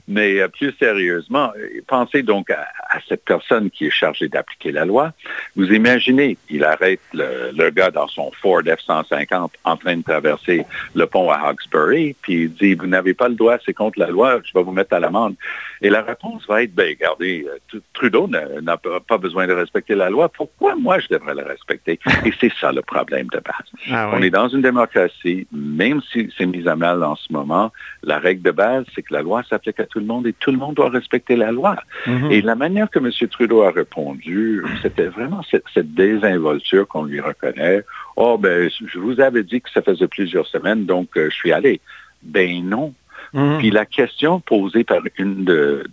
Mais 0.08 0.42
euh, 0.42 0.48
plus 0.48 0.74
sérieusement, 0.78 1.52
euh, 1.58 1.82
pensez 1.88 2.22
donc 2.22 2.50
à, 2.50 2.68
à 2.90 3.00
cette 3.08 3.24
personne 3.24 3.70
qui 3.70 3.88
est 3.88 3.92
chargée 3.92 4.28
d'appliquer 4.28 4.72
la 4.72 4.86
loi. 4.86 5.14
Vous 5.56 5.72
imaginez, 5.72 6.38
il 6.50 6.64
arrête 6.64 7.00
le, 7.14 7.52
le 7.56 7.70
gars 7.70 7.92
dans 7.92 8.08
son 8.08 8.32
Ford 8.42 8.62
F-150 8.62 9.50
en 9.64 9.78
train 9.78 9.98
de 9.98 10.04
traverser 10.04 10.66
le 10.94 11.06
pont 11.06 11.30
à 11.30 11.38
Hawkesbury, 11.38 12.16
puis 12.22 12.44
il 12.44 12.54
dit, 12.54 12.74
vous 12.76 12.88
n'avez 12.88 13.14
pas 13.14 13.30
le 13.30 13.36
droit, 13.36 13.58
c'est 13.66 13.74
contre 13.74 14.00
la 14.00 14.08
loi, 14.08 14.40
je 14.44 14.52
vais 14.54 14.64
vous 14.64 14.72
mettre 14.72 14.94
à 14.94 15.00
l'amende. 15.00 15.36
Et 15.82 15.90
la 15.90 16.02
réponse 16.02 16.48
va 16.48 16.64
être, 16.64 16.74
ben, 16.74 16.88
regardez, 16.88 17.46
euh, 17.48 17.58
Tr- 17.72 17.82
Trudeau 17.94 18.28
n'a 18.28 18.78
pas 18.78 19.18
besoin 19.18 19.46
de 19.46 19.54
respecter 19.54 19.94
la 19.96 20.10
loi. 20.10 20.30
Pourquoi 20.30 20.76
moi 20.76 21.00
je 21.00 21.08
devrais 21.10 21.36
la 21.36 21.44
respecter? 21.44 22.00
Et 22.26 22.34
c'est 22.40 22.52
ça 22.60 22.72
le 22.72 22.82
problème 22.82 23.28
de 23.28 23.40
base. 23.40 23.70
Ah 23.92 24.12
On 24.14 24.22
est 24.22 24.30
dans 24.30 24.48
une 24.48 24.62
démocratie, 24.62 25.48
même 25.52 26.02
si 26.12 26.32
c'est 26.38 26.46
mis 26.46 26.68
à 26.68 26.76
mal 26.76 27.04
en 27.04 27.16
ce 27.16 27.32
moment, 27.32 27.72
la 28.04 28.18
règle 28.20 28.42
de 28.42 28.52
base, 28.52 28.86
c'est 28.96 29.04
que 29.04 29.14
la 29.14 29.22
loi 29.22 29.44
s'applique 29.44 29.80
à 29.80 29.86
tout 29.86 30.00
le 30.00 30.06
monde 30.06 30.26
et 30.28 30.34
tout 30.34 30.52
le 30.52 30.58
monde 30.58 30.76
doit 30.76 30.90
respecter 30.90 31.36
la 31.36 31.52
loi. 31.52 31.76
Mhm. 32.08 32.32
Et 32.32 32.42
la 32.42 32.56
manière 32.56 32.90
que 32.90 33.00
M. 33.00 33.12
Trudeau 33.30 33.62
a 33.64 33.72
répondu, 33.72 34.64
c'était 34.82 35.08
vraiment 35.08 35.44
cette, 35.52 35.66
cette 35.74 35.94
désinvolture 35.94 36.88
qu'on 36.88 37.04
lui 37.04 37.20
reconnaît. 37.20 37.84
Oh, 38.16 38.38
ben, 38.38 38.70
je 38.94 39.00
vous 39.00 39.20
avais 39.20 39.44
dit 39.44 39.62
que 39.62 39.70
ça 39.70 39.82
faisait 39.82 40.08
plusieurs 40.08 40.48
semaines, 40.48 40.86
donc 40.86 41.10
euh, 41.18 41.30
je 41.30 41.36
suis 41.36 41.52
allé. 41.52 41.82
Ben 42.24 42.64
non. 42.68 42.94
Mhm. 43.36 43.58
Puis 43.60 43.70
la 43.70 43.86
question 43.86 44.40
posée 44.40 44.86
par 44.86 45.02
une 45.18 45.44
de, 45.44 45.84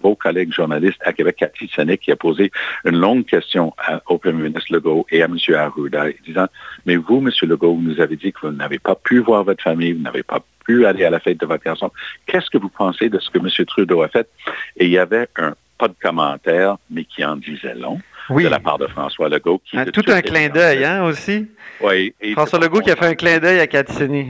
vos 0.00 0.16
collègues 0.16 0.52
journalistes 0.52 1.00
à 1.04 1.12
Québec, 1.12 1.36
Cathy 1.38 1.68
Sonic, 1.68 2.00
qui 2.00 2.12
a 2.12 2.16
posé 2.16 2.50
une 2.84 2.98
longue 2.98 3.24
question 3.24 3.72
au 4.08 4.18
premier 4.18 4.42
ministre 4.42 4.72
Legault 4.72 5.06
et 5.10 5.22
à 5.22 5.26
M. 5.26 5.36
Arruda, 5.54 6.06
disant, 6.26 6.46
mais 6.86 6.96
vous, 6.96 7.18
M. 7.18 7.30
Legault, 7.42 7.74
vous 7.74 7.82
nous 7.82 8.00
avez 8.00 8.16
dit 8.16 8.32
que 8.32 8.40
vous 8.42 8.52
n'avez 8.52 8.80
pas 8.80 8.96
pu 8.96 9.20
voir 9.20 9.44
votre 9.44 9.62
famille, 9.62 9.92
vous 9.92 10.02
n'avez 10.02 10.24
pas 10.24 10.40
pu 10.66 10.86
aller 10.86 11.04
à 11.04 11.10
la 11.10 11.20
fête 11.20 11.38
de 11.38 11.46
votre 11.46 11.62
garçon. 11.62 11.92
Qu'est-ce 12.26 12.50
que 12.50 12.58
vous 12.58 12.68
pensez 12.68 13.08
de 13.08 13.20
ce 13.20 13.30
que 13.30 13.38
M. 13.38 13.48
Trudeau 13.64 14.02
a 14.02 14.08
fait? 14.08 14.28
Et 14.76 14.86
il 14.86 14.90
y 14.90 14.98
avait 14.98 15.28
un 15.36 15.54
pas 15.78 15.88
de 15.88 15.94
commentaire, 16.02 16.76
mais 16.90 17.04
qui 17.04 17.24
en 17.24 17.36
disait 17.36 17.76
long, 17.76 18.00
Oui. 18.30 18.44
de 18.44 18.48
la 18.48 18.60
part 18.60 18.78
de 18.78 18.86
François 18.86 19.28
Legault. 19.28 19.60
Qui, 19.64 19.76
Ah, 19.78 19.84
de 19.84 19.90
tout 19.90 20.04
un 20.08 20.20
clin 20.22 20.48
d'œil, 20.48 20.84
hein, 20.84 21.04
aussi. 21.04 21.46
Oui, 21.80 22.14
François 22.32 22.58
Legault 22.58 22.80
qui 22.80 22.90
a 22.90 22.96
fait 22.96 23.06
un 23.06 23.14
clin 23.14 23.38
d'œil 23.38 23.60
à 23.60 23.66
Cathy 23.66 24.04
Oui, 24.04 24.28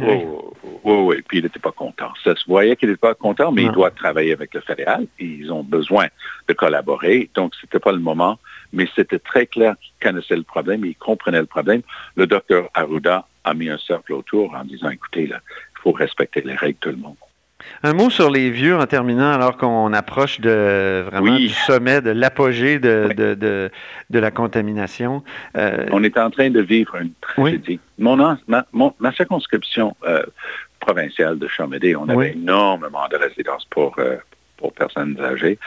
oui, 0.84 0.94
oui, 1.06 1.22
puis 1.26 1.38
il 1.38 1.44
n'était 1.44 1.58
pas 1.58 1.72
content. 1.72 2.10
Ça 2.22 2.34
se 2.36 2.44
voyait 2.46 2.76
qu'il 2.76 2.88
n'était 2.88 2.98
pas 3.00 3.14
content, 3.14 3.50
mais 3.52 3.62
Non. 3.64 3.70
il 3.70 3.74
doit 3.74 3.90
travailler 3.90 4.32
avec 4.32 4.54
le 4.54 4.60
fédéral. 4.60 5.06
Ils 5.18 5.50
ont 5.52 5.62
besoin 5.62 6.06
de 6.48 6.52
collaborer, 6.54 7.30
donc 7.34 7.52
c'était 7.60 7.80
pas 7.80 7.92
le 7.92 7.98
moment. 7.98 8.38
Mais 8.72 8.86
c'était 8.94 9.18
très 9.18 9.46
clair 9.46 9.74
qu'il 9.80 9.92
connaissait 10.06 10.36
le 10.36 10.42
problème 10.42 10.84
et 10.84 10.88
il 10.88 10.96
comprenait 10.96 11.40
le 11.40 11.46
problème. 11.46 11.80
Le 12.16 12.26
docteur 12.26 12.68
Arruda 12.74 13.26
a 13.44 13.54
mis 13.54 13.70
un 13.70 13.78
cercle 13.78 14.12
autour 14.12 14.54
en 14.54 14.64
disant, 14.64 14.90
écoutez, 14.90 15.22
il 15.24 15.40
faut 15.82 15.92
respecter 15.92 16.42
les 16.42 16.54
règles, 16.54 16.78
tout 16.80 16.90
le 16.90 16.96
monde. 16.96 17.16
Un 17.82 17.92
mot 17.92 18.08
sur 18.10 18.30
les 18.30 18.50
vieux 18.50 18.76
en 18.76 18.86
terminant, 18.86 19.30
alors 19.32 19.56
qu'on 19.56 19.92
approche 19.92 20.40
de 20.40 21.04
vraiment 21.10 21.32
Oui. 21.34 21.48
du 21.48 21.54
sommet, 21.54 22.00
de 22.00 22.10
l'apogée 22.10 22.78
de, 22.78 23.10
de, 23.16 23.34
de, 23.34 23.70
de 24.10 24.18
la 24.18 24.30
contamination. 24.30 25.22
Euh, 25.56 25.86
On 25.90 26.02
est 26.04 26.16
en 26.18 26.30
train 26.30 26.50
de 26.50 26.60
vivre 26.60 26.96
une 26.96 27.12
tragédie. 27.20 27.80
Mon 27.98 28.20
an- 28.20 28.38
ma, 28.46 28.64
mon- 28.72 28.94
ma 29.00 29.12
circonscription 29.12 29.96
euh, 30.06 30.22
provinciale 30.80 31.38
de 31.38 31.48
Chamédé, 31.48 31.96
on 31.96 32.08
avait 32.08 32.32
énormément 32.32 33.06
de 33.10 33.16
résidences 33.16 33.64
pour, 33.70 33.96
euh, 33.98 34.16
pour 34.56 34.72
personnes 34.72 35.18
âgées. 35.20 35.58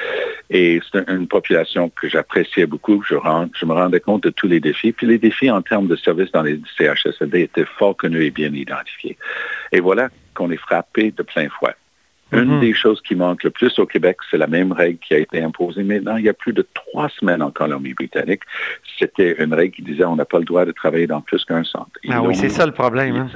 Et 0.49 0.81
c'est 0.91 1.09
une 1.09 1.27
population 1.27 1.89
que 1.89 2.07
j'appréciais 2.09 2.65
beaucoup. 2.65 3.03
Je, 3.07 3.15
je 3.59 3.65
me 3.65 3.73
rendais 3.73 3.99
compte 3.99 4.23
de 4.23 4.29
tous 4.29 4.47
les 4.47 4.59
défis. 4.61 4.91
Puis 4.93 5.07
les 5.07 5.17
défis 5.17 5.51
en 5.51 5.61
termes 5.61 5.87
de 5.87 5.95
services 5.97 6.31
dans 6.31 6.41
les 6.43 6.59
CHSLD 6.77 7.41
étaient 7.41 7.65
fort 7.65 7.95
connus 7.97 8.23
et 8.25 8.31
bien 8.31 8.53
identifiés. 8.53 9.17
Et 9.73 9.81
voilà 9.81 10.09
qu'on 10.33 10.51
est 10.51 10.57
frappé 10.57 11.11
de 11.11 11.23
plein 11.23 11.47
fouet. 11.49 11.75
Une 12.33 12.55
Mhm. 12.55 12.59
des 12.61 12.73
choses 12.73 13.01
qui 13.01 13.15
manque 13.15 13.43
le 13.43 13.49
plus 13.49 13.77
au 13.79 13.85
Québec, 13.85 14.17
c'est 14.29 14.37
la 14.37 14.47
même 14.47 14.71
règle 14.71 14.99
qui 14.99 15.13
a 15.13 15.17
été 15.17 15.41
imposée 15.41 15.83
maintenant 15.83 16.15
il 16.17 16.23
y 16.25 16.29
a 16.29 16.33
plus 16.33 16.53
de 16.53 16.65
trois 16.73 17.09
semaines 17.09 17.41
en 17.41 17.51
Colombie-Britannique. 17.51 18.41
C'était 18.97 19.41
une 19.43 19.53
règle 19.53 19.75
qui 19.75 19.81
disait 19.81 20.05
on 20.05 20.15
n'a 20.15 20.25
pas 20.25 20.39
le 20.39 20.45
droit 20.45 20.65
de 20.65 20.71
travailler 20.71 21.07
dans 21.07 21.21
plus 21.21 21.43
qu'un 21.45 21.63
centre. 21.63 21.91
Ils 22.03 22.11
ah 22.13 22.21
oui, 22.21 22.35
c'est 22.35 22.49
ça 22.49 22.65
le 22.65 22.71
problème. 22.71 23.15
hein. 23.15 23.29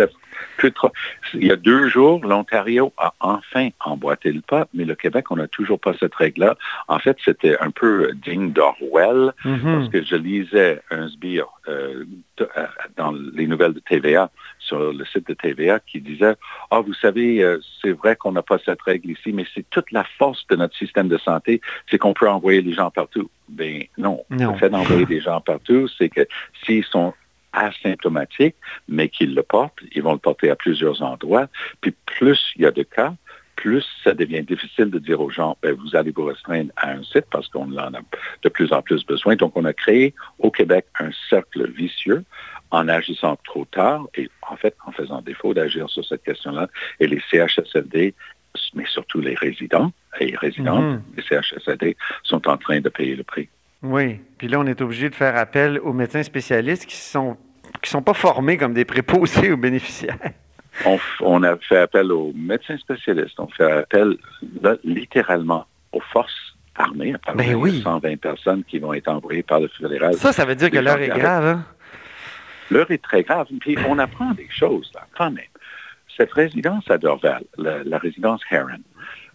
Plus 0.58 0.72
trop- 0.72 0.92
Il 1.34 1.46
y 1.46 1.52
a 1.52 1.56
deux 1.56 1.88
jours, 1.90 2.26
l'Ontario 2.26 2.94
a 2.98 3.14
enfin 3.20 3.70
emboîté 3.80 4.32
le 4.32 4.42
pas, 4.42 4.68
mais 4.74 4.86
le 4.86 4.96
Québec, 4.96 5.32
on 5.32 5.36
n'a 5.36 5.48
toujours 5.48 5.80
pas 5.80 5.94
cette 6.00 6.16
règle-là. 6.16 6.56
En 6.88 7.00
fait, 7.00 7.18
c'était 7.24 7.58
un 7.60 7.72
peu 7.72 8.12
digne 8.14 8.52
d'Orwell, 8.52 9.34
Mhm. 9.44 9.62
parce 9.80 9.90
que 9.90 10.04
je 10.04 10.16
lisais 10.16 10.82
un 10.92 11.08
sbire 11.10 11.48
euh, 11.68 12.06
euh, 12.42 12.46
dans 12.96 13.12
les 13.34 13.48
nouvelles 13.48 13.74
de 13.74 13.80
TVA, 13.80 14.30
sur 14.60 14.94
le 14.94 15.04
site 15.06 15.28
de 15.28 15.34
TVA, 15.34 15.80
qui 15.80 16.00
disait, 16.00 16.36
ah, 16.70 16.80
vous 16.80 16.94
savez, 16.94 17.44
euh, 17.44 17.60
c'est 17.82 17.92
vrai 17.92 18.16
qu'on 18.16 18.32
n'a 18.34 18.42
pas 18.44 18.60
cette 18.64 18.82
règle 18.84 19.10
ici, 19.12 19.32
mais 19.34 19.46
c'est 19.54 19.68
toute 19.72 19.92
la 19.92 20.04
force 20.18 20.46
de 20.48 20.56
notre 20.56 20.76
système 20.76 21.08
de 21.08 21.18
santé, 21.18 21.62
c'est 21.90 21.98
qu'on 21.98 22.14
peut 22.14 22.30
envoyer 22.30 22.62
les 22.62 22.74
gens 22.74 22.92
partout. 22.92 23.30
Ben 23.50 23.84
non. 23.98 24.24
Non. 24.30 24.52
Le 24.54 24.58
fait 24.58 24.70
d'envoyer 24.70 25.06
des 25.06 25.22
gens 25.22 25.40
partout, 25.42 25.88
c'est 25.98 26.10
que 26.10 26.28
s'ils 26.64 26.84
sont 26.84 27.14
asymptomatiques, 27.56 28.56
mais 28.88 29.10
qu'ils 29.10 29.34
le 29.34 29.44
portent, 29.44 29.80
ils 29.94 30.04
vont 30.04 30.14
le 30.14 30.20
porter 30.20 30.50
à 30.50 30.56
plusieurs 30.56 31.02
endroits. 31.02 31.48
Puis 31.82 31.94
plus 32.06 32.52
il 32.56 32.64
y 32.64 32.66
a 32.66 32.72
de 32.72 32.84
cas, 32.84 33.14
plus 33.56 33.86
ça 34.04 34.14
devient 34.14 34.44
difficile 34.44 34.90
de 34.92 35.00
dire 35.00 35.22
aux 35.22 35.30
gens, 35.30 35.58
ben, 35.62 35.74
vous 35.74 35.96
allez 35.96 36.12
vous 36.12 36.26
restreindre 36.26 36.72
à 36.76 36.92
un 36.92 37.04
site 37.04 37.26
parce 37.32 37.48
qu'on 37.48 37.72
en 37.72 37.94
a 37.94 38.00
de 38.44 38.50
plus 38.50 38.72
en 38.74 38.82
plus 38.82 39.06
besoin. 39.06 39.36
Donc, 39.36 39.54
on 39.56 39.66
a 39.66 39.74
créé 39.74 40.14
au 40.40 40.52
Québec 40.52 40.86
un 41.00 41.10
cercle 41.30 41.72
vicieux 41.72 42.24
en 42.72 42.88
agissant 42.88 43.38
trop 43.44 43.66
tard 43.66 44.08
et 44.16 44.30
en 44.50 44.56
fait 44.56 44.76
en 44.86 44.92
faisant 44.92 45.22
défaut 45.22 45.54
d'agir 45.54 45.90
sur 45.90 46.04
cette 46.06 46.24
question-là. 46.24 46.68
Et 47.00 47.08
les 47.08 47.22
CHSLD, 47.32 48.14
mais 48.74 48.86
surtout 48.88 49.22
les 49.22 49.36
résidents 49.36 49.92
et 50.20 50.36
résidentes 50.36 51.02
des 51.16 51.24
CHSLD 51.24 51.96
sont 52.24 52.48
en 52.48 52.58
train 52.58 52.82
de 52.82 52.90
payer 52.90 53.16
le 53.16 53.24
prix. 53.24 53.50
Oui. 53.84 54.20
Puis 54.38 54.48
là, 54.48 54.60
on 54.60 54.66
est 54.66 54.82
obligé 54.82 55.10
de 55.10 55.16
faire 55.16 55.36
appel 55.36 55.80
aux 55.80 55.94
médecins 55.94 56.24
spécialistes 56.24 56.86
qui 56.86 56.96
sont 56.96 57.38
qui 57.82 57.90
sont 57.90 58.02
pas 58.02 58.14
formés 58.14 58.58
comme 58.58 58.74
des 58.74 58.86
préposés 58.86 59.52
aux 59.52 59.58
bénéficiaires. 59.58 60.18
On, 61.22 61.44
a 61.44 61.56
fait 61.58 61.78
appel 61.78 62.12
aux 62.12 62.34
médecins 62.36 62.78
spécialistes. 62.78 63.40
On 63.40 63.48
fait 63.48 63.72
appel 63.72 64.18
là, 64.62 64.76
littéralement 64.84 65.66
aux 65.94 66.02
forces 66.02 66.56
armées. 66.76 67.14
Ben 67.28 67.44
il 67.44 67.50
y 67.50 67.54
a 67.54 67.58
oui. 67.58 67.82
120 67.82 68.20
personnes 68.20 68.64
qui 68.66 68.80
vont 68.80 68.94
être 68.94 69.08
envoyées 69.08 69.44
par 69.44 69.62
le 69.62 69.70
fédéral. 69.70 70.16
Ça, 70.16 70.34
ça 70.34 70.44
veut 70.46 70.56
dire 70.56 70.70
que 70.70 70.78
l'heure 70.78 71.00
est 71.00 71.08
grave. 71.08 71.46
Hein? 71.46 71.66
L'heure 72.70 72.92
est 72.92 73.02
très 73.02 73.24
grave. 73.24 73.48
Puis 73.62 73.78
on 73.88 73.98
apprend 74.00 74.32
des 74.32 74.50
choses, 74.50 74.92
là, 74.94 75.08
quand 75.18 75.32
même. 75.32 75.46
Cette 76.18 76.34
résidence 76.34 76.90
à 76.90 76.98
Dorval, 76.98 77.44
la, 77.58 77.84
la 77.84 77.98
résidence 77.98 78.42
Heron, 78.50 78.82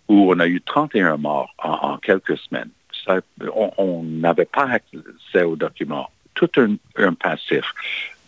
où 0.09 0.33
on 0.33 0.41
a 0.41 0.47
eu 0.47 0.61
31 0.61 1.17
morts 1.17 1.55
en, 1.59 1.93
en 1.93 1.99
quelques 1.99 2.37
semaines, 2.39 2.71
ça, 3.17 3.21
on- 3.77 4.03
n'avait 4.03 4.45
pas 4.45 4.69
accès 4.71 5.43
aux 5.43 5.57
documents. 5.57 6.11
Tout 6.35 6.51
un, 6.57 6.75
un 6.97 7.13
passif. 7.15 7.65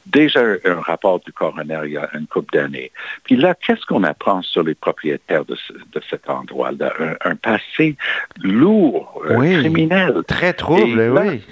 Déjà 0.07 0.41
un 0.65 0.81
rapport 0.81 1.21
du 1.21 1.33
coroner 1.33 1.79
il 1.85 1.93
y 1.93 1.97
a 1.97 2.11
une 2.15 2.27
couple 2.27 2.53
d'années. 2.59 2.91
Puis 3.23 3.37
là, 3.37 3.55
qu'est-ce 3.55 3.87
qu'on 3.87 4.03
apprend 4.03 4.43
sur 4.43 4.65
les 4.65 4.75
propriétaires 4.75 5.45
de, 5.45 5.55
ce- 5.55 5.73
de 5.73 6.01
cet 6.11 6.29
endroit-là? 6.29 6.93
Un, 6.99 7.31
un 7.31 7.37
passé 7.37 7.97
lourd, 8.43 9.23
euh, 9.27 9.37
Oui. 9.37 9.53
criminel 9.61 10.23
Très 10.27 10.55
trouble, 10.55 11.01
là, 11.15 11.23
oui. 11.27 11.43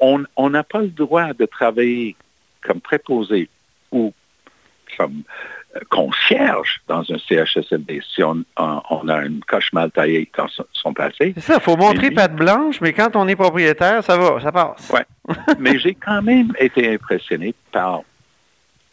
on- 0.00 0.48
n'a 0.50 0.62
pas 0.64 0.80
le 0.80 0.88
droit 0.88 1.34
de 1.34 1.44
travailler 1.44 2.16
comme 2.62 2.80
préposé 2.80 3.50
ou 3.92 4.14
comme 4.96 5.22
concierge 5.90 6.80
dans 6.88 7.00
un 7.10 7.18
CHSLD 7.18 8.00
si 8.14 8.22
on, 8.22 8.44
a 8.56 9.24
une 9.24 9.40
coche 9.44 9.72
mal 9.72 9.90
taillée 9.90 10.30
dans 10.36 10.48
son, 10.48 10.64
son 10.72 10.92
passé. 10.92 11.34
C'est 11.36 11.40
ça, 11.40 11.54
il 11.56 11.62
faut 11.62 11.76
montrer 11.76 12.10
patte 12.10 12.34
blanche, 12.34 12.80
mais 12.80 12.92
quand 12.92 13.16
on 13.16 13.28
est 13.28 13.36
propriétaire, 13.36 14.02
ça 14.02 14.16
va, 14.16 14.40
ça 14.40 14.52
passe. 14.52 14.90
Ouais. 14.90 15.04
Mais 15.58 15.78
j'ai 15.78 15.94
quand 15.94 16.22
même 16.22 16.52
été 16.58 16.92
impressionné 16.92 17.54
par 17.72 18.00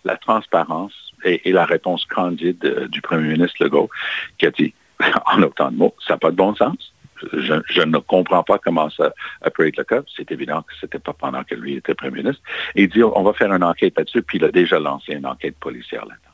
la 0.03 0.17
transparence 0.17 0.93
et, 1.23 1.49
et 1.49 1.51
la 1.51 1.65
réponse 1.65 2.05
candide 2.05 2.63
euh, 2.65 2.87
du 2.87 3.01
premier 3.01 3.29
ministre 3.29 3.63
Legault 3.63 3.89
qui 4.37 4.45
a 4.45 4.51
dit, 4.51 4.73
en 5.25 5.41
autant 5.41 5.71
de 5.71 5.77
mots, 5.77 5.95
ça 6.05 6.13
n'a 6.13 6.17
pas 6.17 6.31
de 6.31 6.35
bon 6.35 6.53
sens. 6.55 6.93
Je, 7.31 7.53
je 7.69 7.81
ne 7.81 7.97
comprends 7.97 8.43
pas 8.43 8.59
comment 8.59 8.89
ça 8.89 9.13
a 9.41 9.49
pu 9.49 9.67
être 9.67 9.77
le 9.77 9.85
cas. 9.85 10.01
C'est 10.15 10.29
évident 10.31 10.61
que 10.63 10.73
c'était 10.81 10.99
pas 10.99 11.13
pendant 11.13 11.43
que 11.45 11.55
lui 11.55 11.75
était 11.75 11.95
premier 11.95 12.23
ministre. 12.23 12.41
Et 12.75 12.83
il 12.83 12.89
dit, 12.89 13.01
on 13.03 13.23
va 13.23 13.31
faire 13.33 13.53
une 13.53 13.63
enquête 13.63 13.97
là-dessus, 13.97 14.21
puis 14.21 14.37
il 14.37 14.43
a 14.43 14.51
déjà 14.51 14.79
lancé 14.79 15.13
une 15.13 15.25
enquête 15.25 15.55
policière 15.57 16.01
là-dedans. 16.01 16.24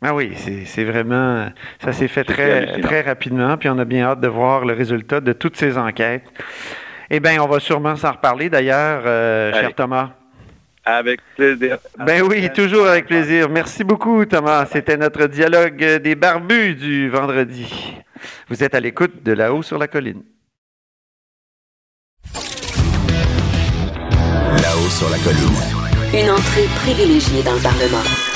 Ah 0.00 0.14
oui, 0.14 0.32
c'est 0.36 0.64
c'est 0.64 0.84
vraiment. 0.84 1.48
Ça 1.82 1.92
s'est 1.92 2.06
fait 2.06 2.22
très, 2.22 2.80
très 2.80 3.00
rapidement, 3.00 3.56
puis 3.56 3.68
on 3.68 3.78
a 3.78 3.84
bien 3.84 4.04
hâte 4.04 4.20
de 4.20 4.28
voir 4.28 4.64
le 4.64 4.72
résultat 4.72 5.20
de 5.20 5.32
toutes 5.32 5.56
ces 5.56 5.76
enquêtes. 5.76 6.22
Eh 7.10 7.20
bien, 7.20 7.42
on 7.42 7.48
va 7.48 7.58
sûrement 7.58 7.96
s'en 7.96 8.12
reparler 8.12 8.48
d'ailleurs, 8.48 9.02
euh, 9.06 9.52
cher. 9.52 9.74
Thomas. 9.74 10.10
Avec 10.84 11.20
plaisir. 11.36 11.78
Ben 11.98 12.22
oui, 12.22 12.48
toujours 12.54 12.86
avec 12.86 13.06
plaisir. 13.06 13.48
Merci 13.50 13.82
beaucoup, 13.84 14.24
Thomas. 14.24 14.66
C'était 14.66 14.96
notre 14.96 15.26
dialogue 15.26 15.84
des 16.02 16.14
barbus 16.14 16.76
du 16.76 17.10
vendredi. 17.10 17.94
Vous 18.48 18.62
êtes 18.62 18.74
à 18.74 18.80
l'écoute 18.80 19.22
de 19.22 19.32
là-haut 19.32 19.62
sur 19.62 19.78
la 19.78 19.88
colline. 19.88 20.22
Là-haut 24.62 24.88
sur 24.88 25.10
la 25.10 25.18
colline. 25.18 25.58
Une 26.14 26.30
entrée 26.30 26.68
privilégiée 26.76 27.42
dans 27.42 27.54
le 27.54 27.62
Parlement. 27.62 28.27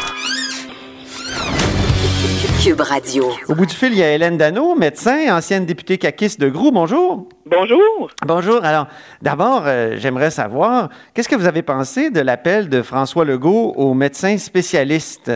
Cube 2.63 2.81
Radio. 2.81 3.31
Au 3.49 3.55
bout 3.55 3.67
du 3.67 3.75
fil, 3.75 3.93
il 3.93 3.99
y 3.99 4.03
a 4.05 4.13
Hélène 4.13 4.37
Dano, 4.37 4.77
médecin, 4.77 5.35
ancienne 5.37 5.67
députée 5.67 5.99
caquiste 5.99 6.41
de 6.41 6.49
Grou. 6.49 6.71
Bonjour. 6.71 7.29
Bonjour. 7.47 8.09
Bonjour. 8.25 8.65
Alors, 8.65 8.87
d'abord, 9.21 9.65
euh, 9.67 9.97
j'aimerais 9.99 10.31
savoir, 10.31 10.89
qu'est-ce 11.13 11.29
que 11.29 11.35
vous 11.35 11.47
avez 11.47 11.63
pensé 11.63 12.11
de 12.11 12.21
l'appel 12.21 12.69
de 12.69 12.83
François 12.83 13.25
Legault 13.25 13.73
aux 13.77 13.95
médecins 13.95 14.39
spécialistes? 14.39 15.33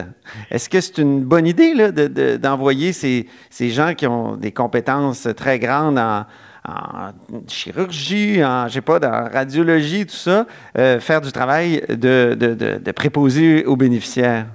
Est-ce 0.52 0.68
que 0.68 0.80
c'est 0.80 0.98
une 0.98 1.24
bonne 1.24 1.46
idée 1.48 1.74
là, 1.74 1.90
de- 1.90 2.06
de- 2.06 2.36
d'envoyer 2.36 2.92
ces, 2.92 3.26
ces 3.50 3.70
gens 3.70 3.94
qui 3.94 4.06
ont 4.06 4.36
des 4.36 4.52
compétences 4.52 5.26
très 5.36 5.58
grandes 5.58 5.98
en, 5.98 6.26
en 6.68 7.12
chirurgie, 7.48 8.44
en, 8.44 8.68
je 8.68 8.74
sais 8.74 8.80
pas, 8.82 9.00
dans 9.00 9.28
radiologie, 9.32 10.06
tout 10.06 10.14
ça, 10.14 10.46
euh, 10.78 11.00
faire 11.00 11.20
du 11.20 11.32
travail 11.32 11.82
de, 11.88 12.36
de, 12.38 12.54
de, 12.54 12.78
de 12.78 12.92
préposé 12.92 13.64
aux 13.64 13.76
bénéficiaires? 13.76 14.46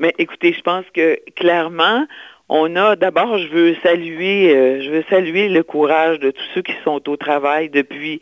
Mais 0.00 0.12
écoutez, 0.18 0.52
je 0.54 0.62
pense 0.62 0.84
que 0.94 1.18
clairement, 1.36 2.06
on 2.48 2.74
a 2.74 2.96
d'abord, 2.96 3.36
je 3.38 3.46
veux 3.48 3.76
saluer, 3.82 4.52
euh, 4.56 4.80
je 4.82 4.90
veux 4.90 5.04
saluer 5.10 5.48
le 5.48 5.62
courage 5.62 6.18
de 6.18 6.30
tous 6.32 6.42
ceux 6.54 6.62
qui 6.62 6.72
sont 6.84 7.06
au 7.08 7.16
travail 7.16 7.68
depuis 7.68 8.20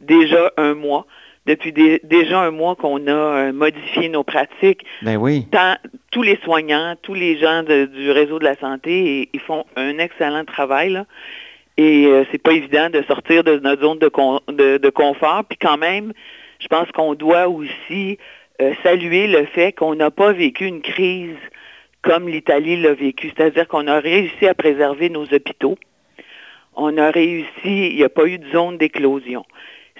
déjà 0.00 0.52
un 0.56 0.74
mois. 0.74 1.06
Depuis 1.46 1.72
dé- 1.72 2.00
déjà 2.04 2.40
un 2.40 2.50
mois 2.50 2.74
qu'on 2.76 3.06
a 3.06 3.10
euh, 3.12 3.52
modifié 3.52 4.08
nos 4.08 4.24
pratiques, 4.24 4.84
Ben 5.02 5.16
oui. 5.16 5.46
tant 5.50 5.76
tous 6.10 6.22
les 6.22 6.36
soignants, 6.44 6.96
tous 7.00 7.14
les 7.14 7.38
gens 7.38 7.62
de- 7.62 7.86
du 7.86 8.10
réseau 8.10 8.38
de 8.40 8.44
la 8.44 8.56
santé, 8.56 9.20
et- 9.22 9.28
ils 9.32 9.40
font 9.40 9.64
un 9.76 9.98
excellent 9.98 10.44
travail. 10.44 10.90
Là. 10.90 11.06
Et 11.76 12.06
euh, 12.06 12.24
c'est 12.30 12.42
pas 12.42 12.52
évident 12.52 12.90
de 12.90 13.02
sortir 13.04 13.44
de 13.44 13.58
notre 13.60 13.82
zone 13.82 13.98
de, 13.98 14.08
con- 14.08 14.40
de, 14.48 14.76
de 14.78 14.90
confort. 14.90 15.44
Puis 15.48 15.56
quand 15.58 15.78
même, 15.78 16.12
je 16.58 16.66
pense 16.66 16.90
qu'on 16.92 17.14
doit 17.14 17.48
aussi 17.48 18.18
euh, 18.60 18.74
saluer 18.82 19.26
le 19.26 19.46
fait 19.46 19.72
qu'on 19.72 19.94
n'a 19.94 20.10
pas 20.10 20.32
vécu 20.32 20.66
une 20.66 20.82
crise 20.82 21.36
comme 22.02 22.28
l'Italie 22.28 22.80
l'a 22.80 22.94
vécu. 22.94 23.32
C'est-à-dire 23.34 23.68
qu'on 23.68 23.86
a 23.86 24.00
réussi 24.00 24.46
à 24.46 24.54
préserver 24.54 25.08
nos 25.10 25.24
hôpitaux. 25.24 25.76
On 26.74 26.96
a 26.98 27.10
réussi, 27.10 27.48
il 27.64 27.96
n'y 27.96 28.04
a 28.04 28.08
pas 28.08 28.26
eu 28.26 28.38
de 28.38 28.48
zone 28.50 28.78
d'éclosion. 28.78 29.44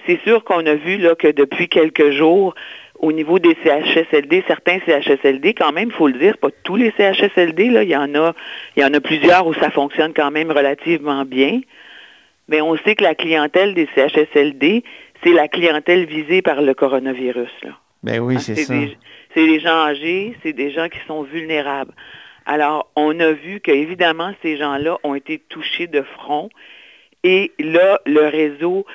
C'est 0.05 0.19
sûr 0.21 0.43
qu'on 0.43 0.65
a 0.65 0.75
vu 0.75 0.97
là, 0.97 1.15
que 1.15 1.27
depuis 1.27 1.69
quelques 1.69 2.11
jours, 2.11 2.55
au 2.99 3.11
niveau 3.11 3.39
des 3.39 3.55
CHSLD, 3.63 4.43
certains 4.47 4.79
CHSLD, 4.85 5.53
quand 5.53 5.71
même, 5.71 5.89
il 5.89 5.95
faut 5.95 6.07
le 6.07 6.19
dire, 6.19 6.37
pas 6.37 6.49
tous 6.63 6.75
les 6.75 6.91
CHSLD, 6.97 7.65
il 7.65 7.89
y 7.89 7.95
en 7.95 8.13
a, 8.15 8.33
y 8.77 8.83
en 8.83 8.93
a 8.93 8.99
plusieurs 8.99 9.47
où 9.47 9.53
ça 9.55 9.71
fonctionne 9.71 10.13
quand 10.13 10.31
même 10.31 10.51
relativement 10.51 11.25
bien. 11.25 11.61
Mais 12.47 12.61
on 12.61 12.77
sait 12.77 12.95
que 12.95 13.03
la 13.03 13.15
clientèle 13.15 13.73
des 13.73 13.87
CHSLD, 13.95 14.83
c'est 15.23 15.33
la 15.33 15.47
clientèle 15.47 16.05
visée 16.05 16.41
par 16.41 16.61
le 16.61 16.73
coronavirus. 16.73 17.49
Ben 18.03 18.19
oui, 18.19 18.39
c'est 18.39 18.55
ça. 18.55 18.73
des, 18.73 18.97
c'est 19.33 19.45
des 19.45 19.59
gens 19.59 19.85
âgés, 19.85 20.35
c'est 20.43 20.53
des 20.53 20.71
gens 20.71 20.89
qui 20.89 20.99
sont 21.07 21.23
vulnérables. 21.23 21.93
Alors, 22.45 22.91
on 22.95 23.19
a 23.19 23.31
vu 23.31 23.59
qu'évidemment, 23.59 24.33
ces 24.41 24.57
gens-là 24.57 24.97
ont 25.03 25.15
été 25.15 25.37
touchés 25.37 25.87
de 25.87 26.01
front. 26.01 26.49
Et 27.23 27.51
là, 27.59 27.99
le 28.05 28.27
réseau, 28.27 28.85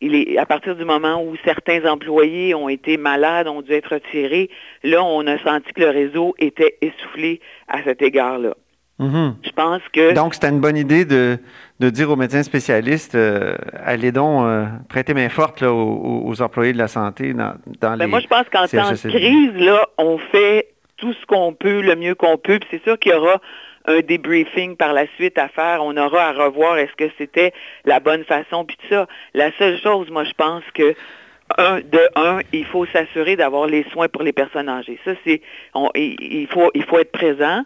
il 0.00 0.14
est, 0.14 0.38
à 0.38 0.46
partir 0.46 0.76
du 0.76 0.84
moment 0.84 1.22
où 1.22 1.34
certains 1.44 1.84
employés 1.90 2.54
ont 2.54 2.68
été 2.68 2.96
malades, 2.96 3.48
ont 3.48 3.62
dû 3.62 3.72
être 3.72 3.94
retirés, 3.94 4.50
là, 4.84 5.02
on 5.02 5.26
a 5.26 5.38
senti 5.42 5.72
que 5.72 5.80
le 5.80 5.90
réseau 5.90 6.34
était 6.38 6.78
essoufflé 6.80 7.40
à 7.66 7.82
cet 7.82 8.02
égard-là. 8.02 8.54
Mhm. 8.98 9.36
Je 9.42 9.50
pense 9.50 9.82
que... 9.92 10.12
Donc, 10.14 10.34
c'était 10.34 10.50
une 10.50 10.60
bonne 10.60 10.76
idée 10.76 11.04
de, 11.04 11.38
de 11.82 11.90
dire 11.90 12.08
aux 12.10 12.16
médecins 12.16 12.44
spécialistes, 12.44 13.16
euh, 13.16 13.56
allez 13.84 14.12
donc 14.12 14.44
euh, 14.44 14.66
prêter 14.88 15.14
main 15.14 15.28
forte 15.28 15.60
là, 15.60 15.72
aux, 15.72 16.22
aux 16.24 16.40
employés 16.40 16.72
de 16.72 16.78
la 16.78 16.86
santé 16.86 17.32
dans, 17.32 17.54
dans 17.80 17.96
Ben, 17.96 18.04
les 18.04 18.06
moi, 18.06 18.20
je 18.20 18.28
pense 18.28 18.44
qu'en 18.52 18.68
temps 18.68 18.90
de 18.90 18.94
CHSLD. 18.94 19.18
crise, 19.18 19.66
là, 19.66 19.88
on 19.98 20.16
fait 20.18 20.68
tout 20.96 21.12
ce 21.12 21.26
qu'on 21.26 21.52
peut, 21.52 21.80
le 21.80 21.96
mieux 21.96 22.14
qu'on 22.14 22.38
peut. 22.38 22.60
Puis 22.60 22.68
c'est 22.70 22.84
sûr 22.84 22.96
qu'il 23.00 23.10
y 23.10 23.14
aura 23.16 23.40
un 23.86 23.98
débriefing 23.98 24.76
par 24.76 24.92
la 24.92 25.06
suite 25.16 25.36
à 25.38 25.48
faire. 25.48 25.80
On 25.82 25.96
aura 25.96 26.28
à 26.28 26.32
revoir 26.32 26.78
est-ce 26.78 26.94
que 26.94 27.12
c'était 27.18 27.52
la 27.84 27.98
bonne 27.98 28.22
façon, 28.24 28.64
puis 28.64 28.76
tout 28.76 28.94
ça. 28.94 29.08
La 29.34 29.50
seule 29.58 29.80
chose, 29.80 30.08
moi, 30.08 30.22
je 30.22 30.34
pense 30.34 30.62
que 30.74 30.94
un, 31.58 31.80
de 31.80 32.00
un, 32.14 32.38
il 32.52 32.64
faut 32.64 32.86
s'assurer 32.86 33.34
d'avoir 33.34 33.66
les 33.66 33.84
soins 33.90 34.08
pour 34.08 34.22
les 34.22 34.32
personnes 34.32 34.68
âgées. 34.68 35.00
Ça, 35.04 35.10
c'est, 35.24 35.42
il 35.96 36.46
faut, 36.48 36.70
il 36.74 36.84
faut 36.84 37.00
être 37.00 37.10
présent. 37.10 37.64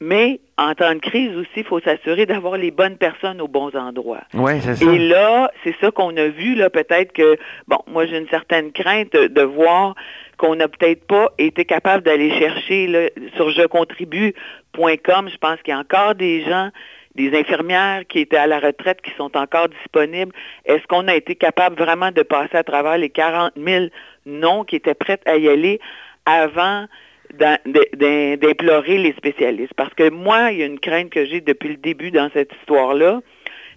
Mais 0.00 0.40
en 0.58 0.74
temps 0.74 0.94
de 0.94 1.00
crise 1.00 1.34
aussi, 1.36 1.48
il 1.56 1.64
faut 1.64 1.80
s'assurer 1.80 2.26
d'avoir 2.26 2.58
les 2.58 2.70
bonnes 2.70 2.98
personnes 2.98 3.40
aux 3.40 3.48
bons 3.48 3.74
endroits. 3.74 4.24
Oui, 4.34 4.60
c'est 4.60 4.76
ça. 4.76 4.92
Et 4.92 4.98
là, 4.98 5.50
c'est 5.64 5.74
ça 5.80 5.90
qu'on 5.90 6.14
a 6.18 6.28
vu, 6.28 6.54
là, 6.54 6.68
peut-être 6.68 7.12
que, 7.12 7.38
bon, 7.66 7.78
moi 7.86 8.04
j'ai 8.06 8.18
une 8.18 8.28
certaine 8.28 8.72
crainte 8.72 9.12
de, 9.12 9.42
voir 9.42 9.94
qu'on 10.36 10.54
n'a 10.54 10.68
peut-être 10.68 11.06
pas 11.06 11.32
été 11.38 11.64
capable 11.64 12.02
d'aller 12.02 12.30
chercher 12.38 12.86
là, 12.86 13.08
sur 13.36 13.50
jecontribue.com. 13.50 15.28
Je 15.30 15.38
pense 15.38 15.62
qu'il 15.62 15.72
y 15.72 15.76
a 15.76 15.78
encore 15.78 16.14
des 16.14 16.44
gens, 16.44 16.68
des 17.14 17.34
infirmières 17.38 18.02
qui 18.06 18.18
étaient 18.18 18.36
à 18.36 18.46
la 18.46 18.60
retraite, 18.60 19.00
qui 19.00 19.12
sont 19.16 19.34
encore 19.34 19.68
disponibles. 19.70 20.32
Est-ce 20.66 20.86
qu'on 20.88 21.08
a 21.08 21.14
été 21.14 21.36
capable 21.36 21.76
vraiment 21.76 22.12
de 22.12 22.22
passer 22.22 22.56
à 22.56 22.64
travers 22.64 22.98
les 22.98 23.08
40 23.08 23.52
000 23.56 23.86
noms 24.26 24.64
qui 24.64 24.76
étaient 24.76 24.94
prêts 24.94 25.20
à 25.24 25.38
y 25.38 25.48
aller 25.48 25.80
avant 26.26 26.86
d'implorer 27.34 28.98
les 28.98 29.12
spécialistes? 29.12 29.74
Parce 29.74 29.94
que 29.94 30.10
moi, 30.10 30.52
il 30.52 30.58
y 30.58 30.62
a 30.62 30.66
une 30.66 30.80
crainte 30.80 31.10
que 31.10 31.24
j'ai 31.24 31.40
depuis 31.40 31.70
le 31.70 31.76
début 31.76 32.10
dans 32.10 32.30
cette 32.32 32.52
histoire-là 32.60 33.20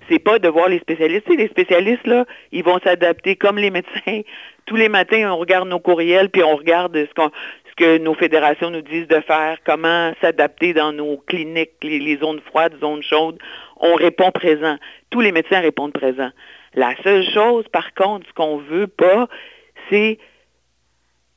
c'est 0.09 0.19
pas 0.19 0.39
de 0.39 0.47
voir 0.47 0.67
les 0.67 0.79
spécialistes. 0.79 1.25
Tu 1.27 1.37
les 1.37 1.47
spécialistes, 1.47 2.07
là, 2.07 2.25
ils 2.51 2.63
vont 2.63 2.79
s'adapter 2.83 3.35
comme 3.35 3.57
les 3.57 3.69
médecins. 3.69 4.21
Tous 4.65 4.75
les 4.75 4.89
matins, 4.89 5.31
on 5.31 5.37
regarde 5.37 5.67
nos 5.67 5.79
courriels, 5.79 6.29
puis 6.29 6.43
on 6.43 6.55
regarde 6.55 6.95
ce, 6.95 7.05
ce 7.05 7.75
que 7.75 7.97
nos 7.97 8.13
fédérations 8.13 8.69
nous 8.69 8.81
disent 8.81 9.07
de 9.07 9.19
faire, 9.21 9.57
comment 9.65 10.13
s'adapter 10.21 10.73
dans 10.73 10.91
nos 10.91 11.17
cliniques, 11.17 11.71
les, 11.81 11.99
les 11.99 12.17
zones 12.17 12.41
froides, 12.41 12.75
zones 12.79 13.03
chaudes. 13.03 13.39
On 13.77 13.95
répond 13.95 14.31
présent. 14.31 14.77
Tous 15.09 15.21
les 15.21 15.31
médecins 15.31 15.59
répondent 15.59 15.93
présent. 15.93 16.29
La 16.75 16.93
seule 17.03 17.27
chose, 17.31 17.65
par 17.71 17.93
contre, 17.93 18.27
ce 18.27 18.33
qu'on 18.33 18.57
veut 18.57 18.87
pas, 18.87 19.27
c'est 19.89 20.19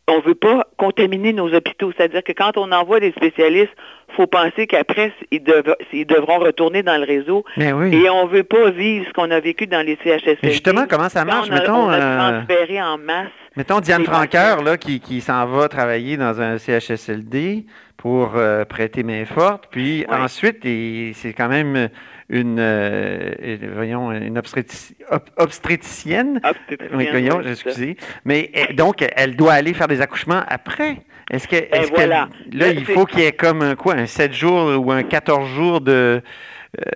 on 0.09 0.21
veut 0.21 0.35
pas 0.35 0.67
contaminer 0.77 1.33
nos 1.33 1.53
hôpitaux. 1.55 1.93
C'est-à-dire 1.97 2.23
que 2.25 2.33
quand 2.33 2.57
on 2.57 2.73
envoie 2.73 3.01
des 3.01 3.13
spécialistes, 3.13 3.73
faut 4.17 4.27
penser 4.27 4.67
qu'après, 4.67 5.13
ils, 5.31 5.43
dev- 5.43 5.75
ils 5.93 6.07
devront 6.07 6.39
retourner 6.39 6.83
dans 6.83 6.99
le 6.99 7.05
réseau. 7.07 7.45
Oui. 7.57 7.95
Et 7.95 8.11
on 8.11 8.27
veut 8.27 8.43
pas 8.43 8.71
vivre 8.71 9.07
ce 9.09 9.13
qu'on 9.13 9.31
a 9.31 9.41
vécu 9.41 9.67
dans 9.67 9.85
les 9.87 9.97
CHSLD. 10.05 10.39
Mais 10.43 10.51
justement, 10.51 10.85
comment 10.89 11.09
ça 11.09 11.21
Quand 11.21 11.27
marche? 11.35 11.49
On 11.51 11.55
a, 11.55 11.59
Mettons, 11.61 11.85
on 11.87 11.89
a 11.89 12.33
euh, 12.33 12.81
en 12.83 12.99
masse. 12.99 13.29
Mettons 13.57 13.81
Diane 13.81 14.05
Franqueur, 14.05 14.63
là, 14.63 14.77
qui, 14.77 15.01
qui 15.01 15.21
s'en 15.21 15.47
va 15.47 15.69
travailler 15.69 16.17
dans 16.17 16.41
un 16.41 16.59
CHSLD 16.59 17.67
pour 17.97 18.33
euh, 18.37 18.65
prêter 18.65 19.03
main 19.03 19.25
forte, 19.25 19.69
puis 19.71 20.05
ensuite, 20.11 20.59
c'est 20.63 21.33
quand 21.33 21.49
même 21.49 21.89
une, 22.33 22.57
euh, 22.59 23.31
voyons, 23.75 24.11
une 24.11 24.39
obstétrici- 24.39 24.95
ob- 25.11 25.29
obstétricienne. 25.37 26.41
Obstétricienne, 26.43 26.99
Oui, 26.99 27.07
voyons, 27.11 27.39
oui, 27.45 27.51
excusez. 27.53 27.97
Mais 28.25 28.51
euh, 28.57 28.73
donc, 28.75 29.05
elle 29.17 29.37
doit 29.37 29.53
aller 29.53 29.75
faire 29.75 29.87
des 29.89 30.01
accouchements 30.01 30.43
après. 30.49 30.97
Est-ce 31.31 31.47
que, 31.47 31.57
que- 31.57 31.89
voilà. 31.91 32.29
là, 32.51 32.67
Là, 32.67 32.73
il 32.73 32.85
faut 32.85 33.05
qu'il 33.05 33.21
y 33.21 33.25
ait 33.25 33.33
comme 33.33 33.63
un 33.63 33.75
quoi, 33.77 33.95
un 33.95 34.07
7 34.07 34.33
jours 34.33 34.85
ou 34.85 34.91
un 34.91 35.03
14 35.03 35.49
jours 35.51 35.81
de, 35.83 36.21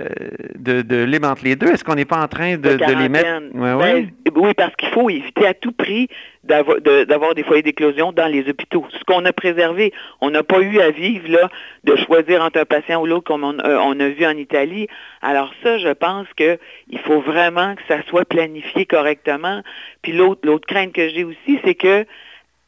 euh, 0.00 0.09
de, 0.58 0.82
de 0.82 1.04
lime 1.04 1.25
entre 1.25 1.45
les 1.45 1.54
deux? 1.54 1.69
Est-ce 1.69 1.84
qu'on 1.84 1.95
n'est 1.95 2.04
pas 2.06 2.23
en 2.23 2.28
train 2.28 2.56
de, 2.56 2.56
de 2.56 2.76
de 2.76 2.93
les 2.99 3.08
mettre? 3.08 3.28
Ouais, 3.54 3.61
Ben, 3.61 3.76
ouais. 3.76 4.08
Oui, 4.37 4.55
parce 4.55 4.75
qu'il 4.77 4.89
faut 4.91 5.11
éviter 5.11 5.47
à 5.47 5.55
tout 5.55 5.73
prix 5.73 6.09
d'avoir 6.45 6.81
de- 6.81 7.05
d'avoir 7.05 7.35
des 7.35 7.43
foyers 7.43 7.63
d'éclosion 7.63 8.13
dans 8.13 8.27
les 8.27 8.49
hôpitaux. 8.49 8.87
Ce 8.93 9.03
qu'on 9.05 9.25
a 9.25 9.33
préservé, 9.33 9.93
on 10.21 10.31
n'a 10.31 10.43
pas 10.43 10.61
eu 10.61 10.79
à 10.81 10.91
vivre 10.91 11.29
là 11.29 11.49
de 11.85 11.97
choisir 11.97 12.43
entre 12.43 12.61
un 12.61 12.65
patient 12.65 13.01
ou 13.01 13.07
l'autre 13.07 13.25
comme 13.25 13.45
on, 13.45 13.59
euh, 13.59 13.79
on 13.83 13.99
a 13.99 14.09
vu 14.09 14.25
en 14.27 14.37
Italie. 14.37 14.87
Alors 15.23 15.53
ça, 15.63 15.79
je 15.79 15.89
pense 15.89 16.27
que 16.37 16.59
il 16.89 16.99
faut 17.01 17.21
vraiment 17.21 17.75
que 17.75 17.83
ça 17.89 18.03
soit 18.09 18.25
planifié 18.25 18.87
correctement. 18.87 19.63
Puis 20.03 20.13
l'autre 20.13 20.67
crainte 20.67 20.93
que 20.93 21.09
j'ai 21.09 21.25
aussi, 21.25 21.59
c'est 21.65 21.75
que 21.75 22.07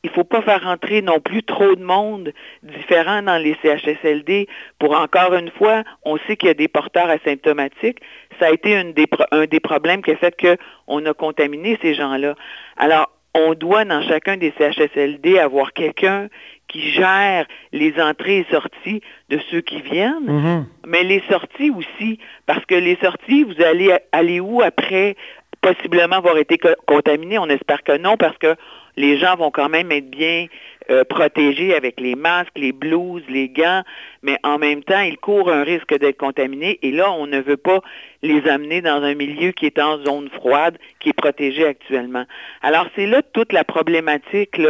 il 0.05 0.11
faut 0.11 0.25
pas 0.25 0.43
faire 0.43 0.63
rentrer 0.63 1.03
non 1.03 1.19
plus 1.21 1.43
trop 1.43 1.75
de 1.75 1.83
monde 1.83 2.33
différent 2.63 3.23
dans 3.23 3.37
les 3.43 3.57
CHSLD 3.63 4.47
pour 4.79 4.97
encore 4.97 5.35
une 5.35 5.51
fois, 5.51 5.83
on 6.05 6.17
sait 6.27 6.37
qu'il 6.37 6.47
y 6.49 6.51
a 6.51 6.55
des 6.55 6.69
porteurs 6.69 7.11
asymptomatiques. 7.11 7.99
Ça 8.39 8.47
a 8.47 8.51
été 8.51 8.75
une 8.75 8.93
des 8.93 9.07
pro- 9.07 9.25
un 9.33 9.47
des 9.47 9.61
problèmes 9.61 10.03
qui 10.03 10.13
a 10.13 10.17
fait 10.17 10.35
qu'on 10.41 11.05
a 11.05 11.15
contaminé 11.15 11.79
ces 11.83 11.95
gens-là. 11.95 12.35
Alors, 12.77 13.11
on 13.35 13.55
doit 13.55 13.85
dans 13.85 14.03
chacun 14.03 14.37
des 14.37 14.53
CHSLD 14.57 15.39
avoir 15.39 15.73
quelqu'un 15.73 16.29
qui 16.69 16.91
gère 16.93 17.47
les 17.73 18.01
entrées 18.01 18.39
et 18.39 18.47
sorties 18.51 19.01
de 19.31 19.39
ceux 19.51 19.61
qui 19.63 19.81
viennent, 19.81 20.27
Mhm. 20.27 20.67
mais 20.87 21.03
les 21.03 21.23
sorties 21.31 21.71
aussi, 21.71 22.19
parce 22.47 22.65
que 22.67 22.75
les 22.75 22.97
sorties, 23.03 23.43
vous 23.45 23.61
allez 23.63 23.93
aller 24.13 24.39
où 24.41 24.63
après 24.63 25.17
possiblement 25.61 26.17
avoir 26.17 26.37
été 26.39 26.57
co- 26.59 26.69
contaminé? 26.87 27.39
On 27.39 27.47
espère 27.49 27.83
que 27.83 27.97
non, 27.99 28.17
parce 28.17 28.37
que 28.39 28.55
les 28.99 29.17
gens 29.17 29.37
vont 29.37 29.53
quand 29.53 29.69
même 29.69 29.93
être 29.93 30.11
bien 30.11 30.47
euh, 30.91 31.05
protégés 31.05 31.75
avec 31.75 32.01
les 32.01 32.17
masques, 32.17 32.57
les 32.57 32.73
blouses, 32.73 33.23
les 33.29 33.49
gants, 33.49 33.83
mais 34.23 34.39
en 34.43 34.59
même 34.59 34.83
temps, 34.83 35.01
ils 35.01 35.19
courent 35.19 35.51
un 35.51 35.63
risque 35.63 35.97
d'être 35.97 36.17
contaminés 36.17 36.81
et 36.83 36.91
là, 36.91 37.13
on 37.13 37.27
ne 37.27 37.41
veut 37.41 37.57
pas 37.57 37.81
les 38.23 38.47
amener 38.49 38.81
dans 38.83 39.03
un 39.03 39.15
milieu 39.15 39.53
qui 39.53 39.67
est 39.67 39.79
en 39.79 40.03
zone 40.05 40.29
froide, 40.31 40.79
qui 40.99 41.11
est 41.11 41.13
protégé 41.13 41.65
actuellement. 41.65 42.25
Alors, 42.61 42.89
c'est 42.97 43.07
là 43.07 43.23
toute 43.23 43.53
la 43.53 43.63
problématique 43.63 44.61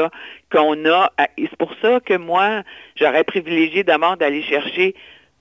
qu'on 0.53 0.87
a. 0.87 1.11
Et 1.39 1.47
c'est 1.49 1.57
pour 1.59 1.73
ça 1.81 2.01
que 2.01 2.15
moi, 2.15 2.63
j'aurais 2.97 3.25
privilégié 3.25 3.83
d'abord 3.83 4.19
d'aller 4.19 4.43
chercher 4.43 4.95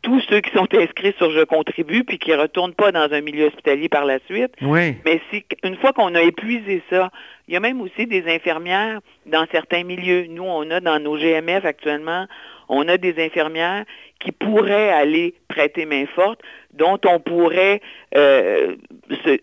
tous 0.08 0.22
ceux 0.30 0.39
qui 0.39 0.52
sont 0.52 0.74
inscrits 0.74 1.13
sur 1.17 1.32
Je 1.32 1.43
contribue 1.43 2.06
puis 2.06 2.17
qui 2.17 2.32
ne 2.32 2.38
retournent 2.38 2.74
pas 2.74 2.93
dans 2.93 3.12
un 3.12 3.20
milieu 3.20 3.48
hospitalier 3.48 3.89
par 3.89 4.06
la 4.06 4.20
suite. 4.20 4.54
Oui. 4.62 4.96
Mais 5.04 5.20
si, 5.30 5.43
une 5.65 5.76
fois 5.76 5.91
qu'on 5.91 6.15
a 6.15 6.22
épuisé 6.22 6.82
ça, 6.89 7.12
il 7.50 7.54
y 7.54 7.58
a 7.58 7.60
même 7.60 7.82
aussi 7.82 8.08
des 8.08 8.26
infirmières 8.34 9.02
dans 9.26 9.46
certains 9.52 9.84
milieux. 9.84 10.28
Nous, 10.30 10.46
on 10.46 10.72
a 10.72 10.80
dans 10.80 10.98
nos 11.00 11.17
GMF 11.17 11.65
actuellement, 11.65 12.26
on 12.70 12.88
a 12.88 12.98
des 12.98 13.22
infirmières 13.22 13.84
qui 14.22 14.32
pourraient 14.32 14.91
aller 14.91 15.34
prêter 15.50 15.86
main 15.86 16.06
forte, 16.15 16.39
dont 16.72 17.00
on 17.06 17.20
pourrait 17.20 17.82
euh, 18.15 18.78
se, 19.26 19.38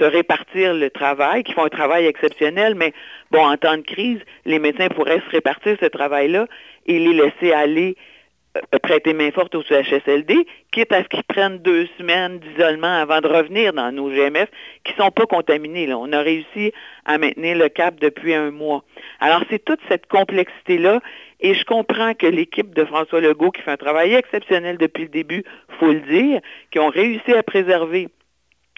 se 0.00 0.04
répartir 0.04 0.74
le 0.74 0.90
travail, 0.90 1.44
qui 1.44 1.52
font 1.52 1.64
un 1.64 1.68
travail 1.68 2.06
exceptionnel, 2.06 2.74
mais 2.74 2.92
bon, 3.30 3.46
en 3.46 3.56
temps 3.56 3.76
de 3.76 3.82
crise, 3.82 4.18
les 4.46 4.58
médecins 4.58 4.88
pourraient 4.88 5.22
se 5.24 5.30
répartir 5.30 5.76
ce 5.80 5.86
travail-là 5.86 6.48
et 6.86 6.98
les 6.98 7.12
laisser 7.12 7.52
aller 7.52 7.96
prêter 8.82 9.12
main 9.12 9.30
forte 9.30 9.54
au 9.54 9.62
CHSLD, 9.62 10.46
quitte 10.70 10.92
à 10.92 11.02
ce 11.02 11.08
qu'ils 11.08 11.24
prennent 11.24 11.58
deux 11.58 11.88
semaines 11.98 12.38
d'isolement 12.38 13.00
avant 13.00 13.20
de 13.20 13.28
revenir 13.28 13.72
dans 13.72 13.92
nos 13.92 14.10
GMF 14.10 14.48
qui 14.84 14.92
ne 14.92 15.04
sont 15.04 15.10
pas 15.10 15.26
contaminés. 15.26 15.86
Là. 15.86 15.98
On 15.98 16.12
a 16.12 16.20
réussi 16.20 16.72
à 17.04 17.18
maintenir 17.18 17.56
le 17.56 17.68
cap 17.68 17.98
depuis 18.00 18.34
un 18.34 18.50
mois. 18.50 18.84
Alors, 19.20 19.42
c'est 19.50 19.64
toute 19.64 19.80
cette 19.88 20.06
complexité-là. 20.06 21.00
Et 21.40 21.54
je 21.54 21.64
comprends 21.64 22.14
que 22.14 22.26
l'équipe 22.26 22.74
de 22.74 22.84
François 22.84 23.20
Legault, 23.20 23.52
qui 23.52 23.62
fait 23.62 23.70
un 23.70 23.76
travail 23.76 24.14
exceptionnel 24.14 24.76
depuis 24.76 25.04
le 25.04 25.08
début, 25.08 25.44
faut 25.78 25.92
le 25.92 26.00
dire, 26.00 26.40
qui 26.70 26.80
ont 26.80 26.88
réussi 26.88 27.32
à 27.32 27.42
préserver 27.42 28.08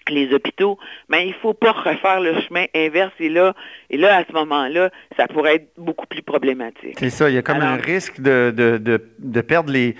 les 0.09 0.33
hôpitaux, 0.33 0.77
mais 1.09 1.25
il 1.25 1.29
ne 1.29 1.35
faut 1.35 1.53
pas 1.53 1.71
refaire 1.85 2.19
le 2.19 2.39
chemin 2.41 2.65
inverse. 2.75 3.13
Et 3.19 3.29
là, 3.29 3.53
et 3.89 3.97
là, 3.97 4.17
à 4.17 4.23
ce 4.25 4.33
moment-là, 4.33 4.89
ça 5.17 5.27
pourrait 5.27 5.55
être 5.55 5.69
beaucoup 5.77 6.07
plus 6.07 6.21
problématique. 6.21 6.95
C'est 6.97 7.09
ça, 7.09 7.29
il 7.29 7.35
y 7.35 7.37
a 7.37 7.41
comme 7.41 7.61
un 7.61 7.77
risque 7.77 8.19
de, 8.21 8.53
de, 8.55 8.77
de, 8.77 9.01
de 9.19 9.41
perdre 9.41 9.71
les, 9.71 9.95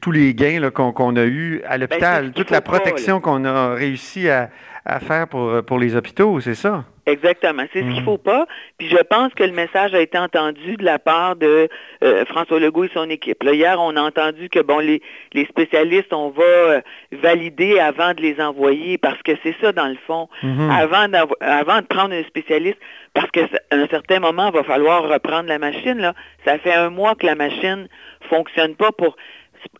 tous 0.00 0.12
les 0.12 0.34
gains 0.34 0.70
qu'on 0.70 1.16
a 1.16 1.24
eus 1.24 1.62
à 1.64 1.78
Ben, 1.78 1.80
l'hôpital, 1.80 2.32
toute 2.32 2.50
la 2.50 2.60
protection 2.60 3.20
qu'on 3.20 3.44
a 3.44 3.74
réussi 3.74 4.28
à, 4.28 4.50
à 4.86 5.00
faire 5.00 5.28
pour, 5.28 5.62
pour 5.64 5.78
les 5.78 5.96
hôpitaux, 5.96 6.40
c'est 6.40 6.54
ça? 6.54 6.84
Exactement. 7.06 7.64
C'est 7.72 7.80
ce 7.80 7.84
qu'il 7.84 7.98
Mhm. 8.00 8.04
faut 8.04 8.16
pas. 8.18 8.46
Puis 8.78 8.88
je 8.88 8.96
pense 8.96 9.32
que 9.34 9.44
le 9.44 9.52
message 9.52 9.94
a 9.94 10.00
été 10.00 10.16
entendu 10.18 10.76
de 10.76 10.84
la 10.84 10.98
part 10.98 11.36
de 11.36 11.68
euh, 12.02 12.24
François 12.26 12.58
Legault 12.58 12.84
et 12.84 12.90
son 12.94 13.08
équipe. 13.10 13.42
Là, 13.42 13.52
hier, 13.52 13.78
on 13.80 13.94
a 13.96 14.00
entendu 14.00 14.48
que 14.48 14.60
bon, 14.60 14.78
les, 14.78 15.02
les 15.34 15.44
spécialistes, 15.46 16.12
on 16.14 16.30
va 16.30 16.42
euh, 16.42 16.80
valider 17.12 17.78
avant 17.78 18.14
de 18.14 18.22
les 18.22 18.40
envoyer 18.40 18.96
parce 18.96 19.20
que 19.22 19.32
c'est 19.42 19.54
ça 19.60 19.72
dans 19.72 19.86
le 19.88 19.96
fond. 20.06 20.28
Mhm. 20.42 20.70
Avant, 20.70 21.06
avant 21.40 21.80
de 21.80 21.86
prendre 21.86 22.14
un 22.14 22.22
spécialiste, 22.24 22.78
parce 23.12 23.30
qu'à 23.30 23.46
un 23.70 23.86
certain 23.88 24.20
moment, 24.20 24.48
il 24.48 24.54
va 24.54 24.64
falloir 24.64 25.02
reprendre 25.06 25.48
la 25.48 25.58
machine. 25.58 25.98
Là. 25.98 26.14
Ça 26.46 26.58
fait 26.58 26.72
un 26.74 26.88
mois 26.90 27.14
que 27.14 27.26
la 27.26 27.34
machine 27.34 27.86
fonctionne 28.30 28.74
pas 28.76 28.92
pour 28.92 29.16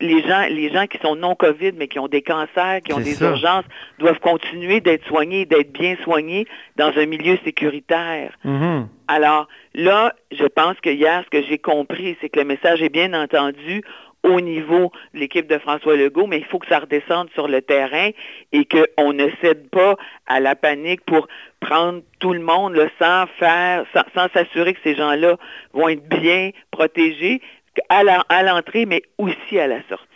les 0.00 0.22
gens, 0.22 0.46
les 0.48 0.72
gens 0.72 0.86
qui 0.86 0.98
sont 0.98 1.16
non 1.16 1.34
COVID, 1.34 1.72
mais 1.76 1.88
qui 1.88 1.98
ont 1.98 2.08
des 2.08 2.22
cancers, 2.22 2.80
qui 2.84 2.92
ont 2.92 3.00
des 3.00 3.20
urgences, 3.22 3.64
doivent 3.98 4.20
continuer 4.20 4.80
d'être 4.80 5.06
soignés, 5.06 5.44
d'être 5.44 5.72
bien 5.72 5.96
soignés 6.02 6.46
dans 6.76 6.92
un 6.96 7.06
milieu 7.06 7.38
sécuritaire. 7.44 8.32
Mm-hmm. 8.44 8.86
Alors 9.08 9.48
là, 9.74 10.14
je 10.32 10.44
pense 10.44 10.78
que 10.80 10.90
hier, 10.90 11.22
ce 11.24 11.30
que 11.30 11.46
j'ai 11.46 11.58
compris, 11.58 12.16
c'est 12.20 12.28
que 12.28 12.40
le 12.40 12.46
message 12.46 12.82
est 12.82 12.88
bien 12.88 13.12
entendu 13.14 13.82
au 14.24 14.40
niveau 14.40 14.90
de 15.12 15.20
l'équipe 15.20 15.46
de 15.46 15.58
François 15.58 15.96
Legault, 15.96 16.26
mais 16.26 16.38
il 16.38 16.44
faut 16.46 16.58
que 16.58 16.66
ça 16.66 16.78
redescende 16.78 17.28
sur 17.34 17.46
le 17.46 17.60
terrain 17.60 18.10
et 18.52 18.64
qu'on 18.64 19.12
ne 19.12 19.28
cède 19.42 19.68
pas 19.68 19.96
à 20.26 20.40
la 20.40 20.56
panique 20.56 21.02
pour 21.04 21.28
prendre 21.60 22.00
tout 22.18 22.32
le 22.32 22.40
monde 22.40 22.74
sans 22.98 23.26
faire, 23.38 23.84
sans 23.92 24.28
s'assurer 24.32 24.72
que 24.72 24.80
ces 24.82 24.96
gens-là 24.96 25.36
vont 25.74 25.88
être 25.88 26.08
bien 26.08 26.50
protégés 26.70 27.42
à 27.88 28.42
l'entrée, 28.42 28.86
mais 28.86 29.02
aussi 29.18 29.58
à 29.58 29.66
la 29.66 29.82
sortie. 29.88 30.06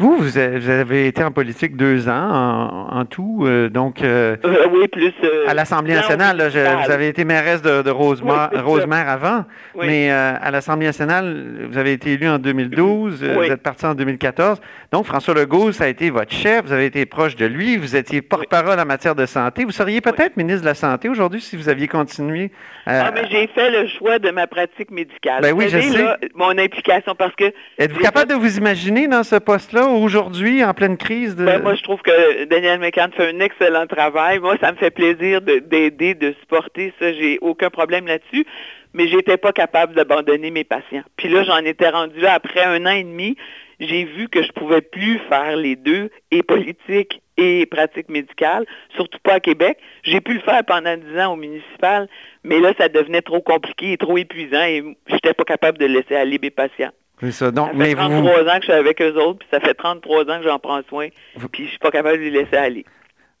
Vous, 0.00 0.16
vous 0.16 0.38
avez 0.38 1.08
été 1.08 1.24
en 1.24 1.32
politique 1.32 1.76
deux 1.76 2.08
ans 2.08 2.88
en, 2.92 3.04
tout, 3.04 3.42
euh, 3.42 3.68
donc 3.68 4.00
euh, 4.00 4.36
euh, 4.44 4.68
oui, 4.70 4.86
plus 4.86 5.12
à 5.48 5.54
l'Assemblée 5.54 5.94
nationale. 5.94 6.36
vous 6.36 6.92
avez 6.92 7.08
été 7.08 7.24
mairesse 7.24 7.62
de, 7.62 7.90
Rosemère, 7.90 9.08
avant, 9.08 9.44
mais 9.76 10.08
à 10.10 10.50
l'Assemblée 10.52 10.86
nationale, 10.86 11.66
vous 11.68 11.78
avez 11.78 11.94
été 11.94 12.12
élu 12.12 12.28
en 12.28 12.38
2012, 12.38 13.24
vous 13.24 13.42
êtes 13.42 13.62
parti 13.62 13.86
en 13.86 13.94
2014. 13.94 14.60
Donc 14.92 15.04
François 15.04 15.34
Legault, 15.34 15.72
ça 15.72 15.84
a 15.84 15.88
été 15.88 16.10
votre 16.10 16.32
chef, 16.32 16.66
vous 16.66 16.72
avez 16.72 16.86
été 16.86 17.04
proche 17.04 17.34
de 17.34 17.46
lui, 17.46 17.76
vous 17.76 17.96
étiez 17.96 18.22
porte-parole 18.22 18.78
en 18.78 18.86
matière 18.86 19.16
de 19.16 19.26
santé. 19.26 19.64
Vous 19.64 19.72
seriez 19.72 20.00
peut-être 20.00 20.36
ministre 20.36 20.60
de 20.60 20.66
la 20.66 20.74
Santé 20.74 21.08
aujourd'hui 21.08 21.40
si 21.40 21.56
vous 21.56 21.68
aviez 21.68 21.88
continué. 21.88 22.52
Ah, 22.86 23.10
mais 23.12 23.24
j'ai 23.30 23.48
fait 23.48 23.70
le 23.70 23.88
choix 23.88 24.18
de 24.18 24.30
ma 24.30 24.46
pratique 24.46 24.90
médicale. 24.90 25.42
Ben 25.42 25.52
oui, 25.52 25.68
je 25.68 25.78
sais. 25.78 26.06
mon 26.34 26.56
implication, 26.56 27.14
parce 27.14 27.34
que... 27.34 27.52
Êtes-vous 27.78 28.00
capable 28.00 28.30
de 28.30 28.36
vous 28.36 28.56
imaginer 28.56 29.08
dans 29.08 29.24
ce 29.28 29.36
poste-là 29.36 29.86
aujourd'hui, 29.86 30.64
en 30.64 30.72
pleine 30.72 30.96
crise? 30.96 31.36
Ben, 31.36 31.60
moi, 31.62 31.74
je 31.74 31.82
trouve 31.82 32.00
que 32.00 32.44
Daniel 32.44 32.80
McCann 32.80 33.12
fait 33.12 33.28
un 33.28 33.40
excellent 33.40 33.86
travail. 33.86 34.38
Moi, 34.38 34.56
ça 34.60 34.72
me 34.72 34.78
fait 34.78 34.90
plaisir 34.90 35.42
d'aider, 35.42 36.14
de, 36.14 36.34
supporter 36.40 36.92
ça. 36.98 37.12
J'ai 37.12 37.38
aucun 37.42 37.68
problème 37.68 38.06
là-dessus. 38.06 38.46
Mais 38.94 39.06
j'étais 39.06 39.36
pas 39.36 39.52
capable 39.52 39.94
d'abandonner 39.94 40.50
mes 40.50 40.64
patients. 40.64 41.02
Puis 41.16 41.28
là, 41.28 41.42
j'en 41.44 41.58
étais 41.58 41.90
rendu 41.90 42.24
après 42.26 42.64
un 42.64 42.86
an 42.86 42.90
et 42.90 43.04
demi. 43.04 43.36
J'ai 43.80 44.04
vu 44.04 44.28
que 44.28 44.42
je 44.42 44.50
pouvais 44.52 44.80
plus 44.80 45.20
faire 45.28 45.56
les 45.56 45.76
deux, 45.76 46.10
et 46.30 46.42
politique 46.42 47.20
et 47.36 47.66
pratique 47.66 48.08
médicale, 48.08 48.64
surtout 48.96 49.18
pas 49.22 49.34
à 49.34 49.40
Québec. 49.40 49.78
J'ai 50.02 50.20
pu 50.20 50.34
le 50.34 50.40
faire 50.40 50.64
pendant 50.64 50.96
dix 50.96 51.20
ans 51.20 51.34
au 51.34 51.36
municipal, 51.36 52.08
mais 52.42 52.58
là, 52.58 52.72
ça 52.76 52.88
devenait 52.88 53.22
trop 53.22 53.40
compliqué 53.40 53.92
et 53.92 53.96
trop 53.96 54.18
épuisant 54.18 54.64
et 54.64 54.82
j'étais 55.06 55.34
pas 55.34 55.44
capable 55.44 55.78
de 55.78 55.86
laisser 55.86 56.16
aller 56.16 56.40
mes 56.42 56.50
patients. 56.50 56.90
Ça. 57.30 57.50
Donc, 57.50 57.76
fait 57.76 57.94
33 57.94 58.42
ans 58.42 58.44
que 58.44 58.60
je 58.60 58.64
suis 58.64 58.72
avec 58.72 59.02
eux 59.02 59.14
autres, 59.16 59.38
puis 59.40 59.48
ça 59.50 59.60
fait 59.60 59.74
33 59.74 60.30
ans 60.30 60.38
que 60.38 60.44
j'en 60.44 60.58
prends 60.58 60.80
soin, 60.88 61.08
puis 61.52 61.64
je 61.64 61.70
suis 61.70 61.78
pas 61.78 61.90
capable 61.90 62.18
de 62.18 62.22
les 62.24 62.30
laisser 62.30 62.56
aller. 62.56 62.84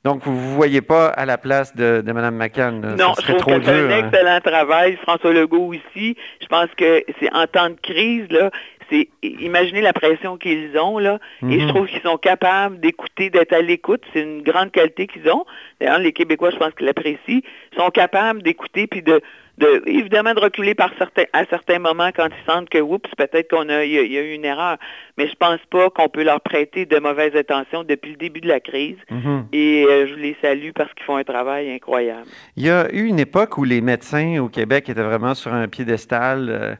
Donc, 0.04 0.22
vous 0.22 0.32
ne 0.32 0.36
vous 0.36 0.54
voyez 0.54 0.80
pas 0.80 1.08
à 1.08 1.26
la 1.26 1.38
place 1.38 1.74
de, 1.74 2.02
de 2.04 2.12
Mme 2.12 2.36
McCann? 2.36 2.80
Non, 2.96 3.14
je 3.20 3.32
trouve 3.32 3.58
que 3.58 3.64
c'est 3.64 3.70
un 3.70 3.90
hein? 3.90 4.06
excellent 4.06 4.40
travail. 4.40 4.96
François 5.02 5.32
Legault 5.32 5.74
aussi. 5.74 6.16
Je 6.40 6.46
pense 6.46 6.68
que 6.76 7.04
c'est 7.18 7.32
en 7.34 7.46
temps 7.46 7.68
de 7.68 7.76
crise, 7.82 8.26
là, 8.30 8.50
c'est 8.90 9.08
imaginez 9.22 9.80
la 9.80 9.92
pression 9.92 10.36
qu'ils 10.38 10.78
ont 10.78 10.98
là, 10.98 11.18
et 11.42 11.60
je 11.60 11.64
mhm. 11.64 11.68
trouve 11.68 11.86
qu'ils 11.88 12.00
sont 12.00 12.16
capables 12.16 12.80
d'écouter, 12.80 13.28
d'être 13.28 13.52
à 13.52 13.60
l'écoute. 13.60 14.02
C'est 14.12 14.22
une 14.22 14.42
grande 14.42 14.70
qualité 14.70 15.06
qu'ils 15.06 15.28
ont. 15.30 15.44
D'ailleurs, 15.80 15.98
les 15.98 16.12
Québécois, 16.12 16.50
je 16.50 16.56
pense 16.56 16.72
qu'ils 16.74 16.86
l'apprécient, 16.86 17.40
sont 17.76 17.90
capables 17.90 18.42
d'écouter 18.42 18.86
puis 18.86 19.02
de, 19.02 19.20
de, 19.58 19.82
évidemment 19.86 20.34
de 20.34 20.40
reculer 20.40 20.74
par 20.74 20.90
certains, 20.98 21.24
à 21.32 21.44
certains 21.46 21.78
moments 21.78 22.10
quand 22.14 22.28
ils 22.28 22.50
sentent 22.50 22.68
que 22.68 22.78
oups, 22.78 23.10
peut-être 23.16 23.50
qu'on 23.50 23.68
a, 23.68 23.84
il 23.84 23.92
y, 23.92 24.18
a, 24.18 24.22
eu 24.22 24.32
une 24.32 24.44
erreur. 24.44 24.78
Mais 25.16 25.28
je 25.28 25.34
pense 25.34 25.60
pas 25.70 25.90
qu'on 25.90 26.08
peut 26.08 26.22
leur 26.22 26.40
prêter 26.40 26.86
de 26.86 26.98
mauvaises 26.98 27.34
intentions 27.34 27.82
depuis 27.82 28.12
le 28.12 28.16
début 28.16 28.40
de 28.40 28.48
la 28.48 28.60
crise. 28.60 28.96
Mhm. 29.10 29.46
Et 29.52 29.84
euh, 29.84 30.06
je 30.06 30.14
les 30.14 30.36
salue 30.40 30.70
parce 30.74 30.92
qu'ils 30.94 31.04
font 31.04 31.16
un 31.16 31.24
travail 31.24 31.70
incroyable. 31.72 32.28
Il 32.56 32.64
y 32.64 32.70
a 32.70 32.92
eu 32.92 33.04
une 33.04 33.18
époque 33.18 33.58
où 33.58 33.64
les 33.64 33.80
médecins 33.80 34.38
au 34.38 34.48
Québec 34.48 34.88
étaient 34.88 35.02
vraiment 35.02 35.34
sur 35.34 35.52
un 35.52 35.66
piédestal. 35.66 36.48
Euh, 36.48 36.74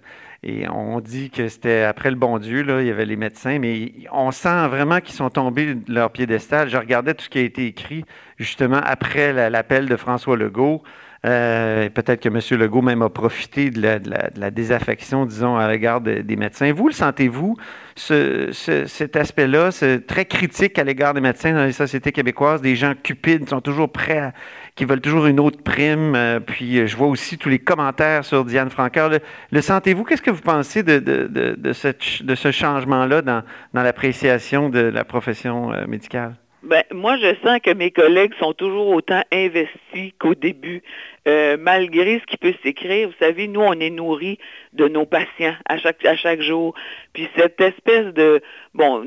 et 0.45 0.69
on 0.69 1.01
dit 1.01 1.31
que 1.31 1.49
c'était 1.49 1.83
après 1.83 2.11
le 2.11 2.17
bon 2.17 2.39
Dieu, 2.39 2.63
là, 2.63 2.81
il 2.81 2.87
y 2.87 2.91
avait 2.93 3.07
les 3.07 3.17
médecins, 3.17 3.59
mais 3.59 3.91
on 4.13 4.31
sent 4.31 4.69
vraiment 4.69 5.01
qu'ils 5.01 5.17
sont 5.17 5.31
tombés 5.31 5.75
de 5.75 5.93
leur 5.93 6.11
piédestal. 6.11 6.69
Je 6.69 6.77
regardais 6.77 7.15
tout 7.15 7.25
ce 7.25 7.29
qui 7.29 7.39
a 7.39 7.43
été 7.43 7.67
écrit 7.67 8.05
justement 8.37 8.81
après 8.85 9.51
l'appel 9.51 9.89
de 9.89 9.97
François 9.97 10.37
Legault. 10.37 10.85
Euh, 11.27 11.89
peut-être 11.91 12.21
que 12.21 12.29
M. 12.29 12.61
Legault 12.61 12.83
même 12.83 13.03
a 13.03 13.09
profité 13.09 13.71
de 13.71 13.81
la, 13.83 14.51
désaffection, 14.51 15.27
disons, 15.27 15.57
à 15.57 15.71
l'égard 15.71 16.01
des 16.01 16.37
médecins. 16.37 16.73
Vous 16.73 16.89
le 16.89 16.95
sentez-vous, 16.95 17.57
cet 17.97 19.17
aspect-là, 19.17 19.71
très 20.07 20.25
critique 20.25 20.79
à 20.79 20.85
l'égard 20.85 21.15
des 21.15 21.21
médecins 21.21 21.53
dans 21.53 21.65
les 21.65 21.73
sociétés 21.73 22.13
québécoises, 22.13 22.63
des 22.63 22.77
gens 22.77 22.95
cupides 23.03 23.49
sont 23.49 23.61
toujours 23.61 23.91
prêts 23.91 24.19
à, 24.19 24.33
qui 24.79 24.85
veulent 24.85 25.01
toujours 25.01 25.27
une 25.27 25.41
autre 25.41 25.61
prime. 25.63 26.15
Euh, 26.15 26.39
puis 26.41 26.79
euh, 26.79 26.87
je 26.87 26.97
vois 26.97 27.09
aussi 27.09 27.37
tous 27.37 27.49
les 27.49 27.59
commentaires 27.59 28.25
sur 28.25 28.45
Diane 28.45 28.71
Francaire. 28.71 29.11
Le, 29.51 29.61
sentez-vous? 29.61 30.05
Qu'est-ce 30.05 30.23
que 30.23 30.31
vous 30.31 30.41
pensez 30.41 30.85
de, 30.85 30.99
de, 31.01 31.73
ce 31.73 32.53
changement-là 32.53 33.23
dans, 33.23 33.43
l'appréciation 33.75 34.71
de 34.71 34.79
la 34.79 35.05
profession 35.05 35.73
euh, 35.73 35.87
médicale? 35.87 36.37
Ben, 36.63 36.83
moi, 36.93 37.17
je 37.19 37.35
sens 37.45 37.61
que 37.63 37.73
mes 37.73 37.91
collègues 37.91 38.35
sont 38.41 38.53
toujours 38.53 38.89
autant 38.89 39.23
investis 39.33 40.13
qu'au 40.19 40.35
début. 40.35 40.83
malgré 41.27 42.21
ce 42.21 42.27
qui 42.27 42.37
peut 42.37 42.55
s'écrire, 42.63 43.09
vous 43.09 43.15
savez, 43.19 43.49
nous, 43.49 43.61
on 43.61 43.75
est 43.75 43.91
nourris 43.91 44.39
de 44.73 44.89
nos 44.89 45.07
patients 45.07 45.55
à 45.69 45.79
chaque, 45.79 46.05
à 46.05 46.17
chaque 46.17 46.41
jour. 46.41 46.75
Puis 47.13 47.29
cette 47.37 47.61
espèce 47.61 48.13
de, 48.15 48.41
bon, 48.75 49.07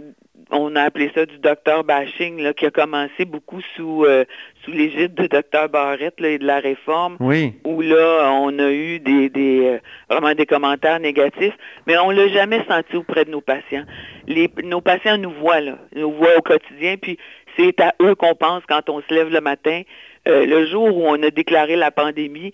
on 0.52 0.76
a 0.76 0.84
appelé 0.84 1.12
ça 1.16 1.26
du 1.26 1.38
docteur 1.40 1.84
bashing, 1.84 2.42
là, 2.42 2.54
qui 2.54 2.66
a 2.66 2.72
commencé 2.72 3.26
beaucoup 3.26 3.62
sous, 3.76 4.06
euh, 4.06 4.26
sous 4.64 4.72
l'égide 4.72 5.14
de 5.16 5.28
docteur 5.28 5.70
Barrette 5.70 6.22
et 6.22 6.38
de 6.38 6.46
la 6.46 6.60
réforme, 6.60 7.18
oui. 7.20 7.54
où 7.66 7.82
là, 7.82 8.32
on 8.34 8.58
a 8.60 8.70
eu 8.72 9.00
des, 9.00 9.30
des 9.30 9.66
euh, 9.66 9.80
vraiment 10.10 10.34
des 10.34 10.46
commentaires 10.46 11.00
négatifs, 11.00 11.56
mais 11.88 11.98
on 11.98 12.12
l'a 12.12 12.28
jamais 12.28 12.64
senti 12.68 12.96
auprès 12.98 13.26
de 13.26 13.32
nos 13.32 13.42
patients. 13.42 13.86
Les, 14.28 14.50
nos 14.64 14.82
patients 14.82 15.18
nous 15.18 15.32
voient, 15.32 15.62
là, 15.62 15.78
nous 15.96 16.12
voient 16.12 16.38
au 16.38 16.42
quotidien, 16.42 16.98
puis 16.98 17.18
c'est 17.58 17.80
à 17.80 17.94
eux 18.02 18.16
qu'on 18.16 18.36
pense 18.36 18.64
quand 18.68 18.90
on 18.90 19.02
se 19.02 19.14
lève 19.14 19.30
le 19.30 19.42
matin. 19.42 19.82
Euh, 20.28 20.46
le 20.46 20.66
jour 20.68 20.96
où 20.96 21.08
on 21.08 21.22
a 21.24 21.30
déclaré 21.32 21.76
la 21.76 21.92
pandémie, 21.92 22.54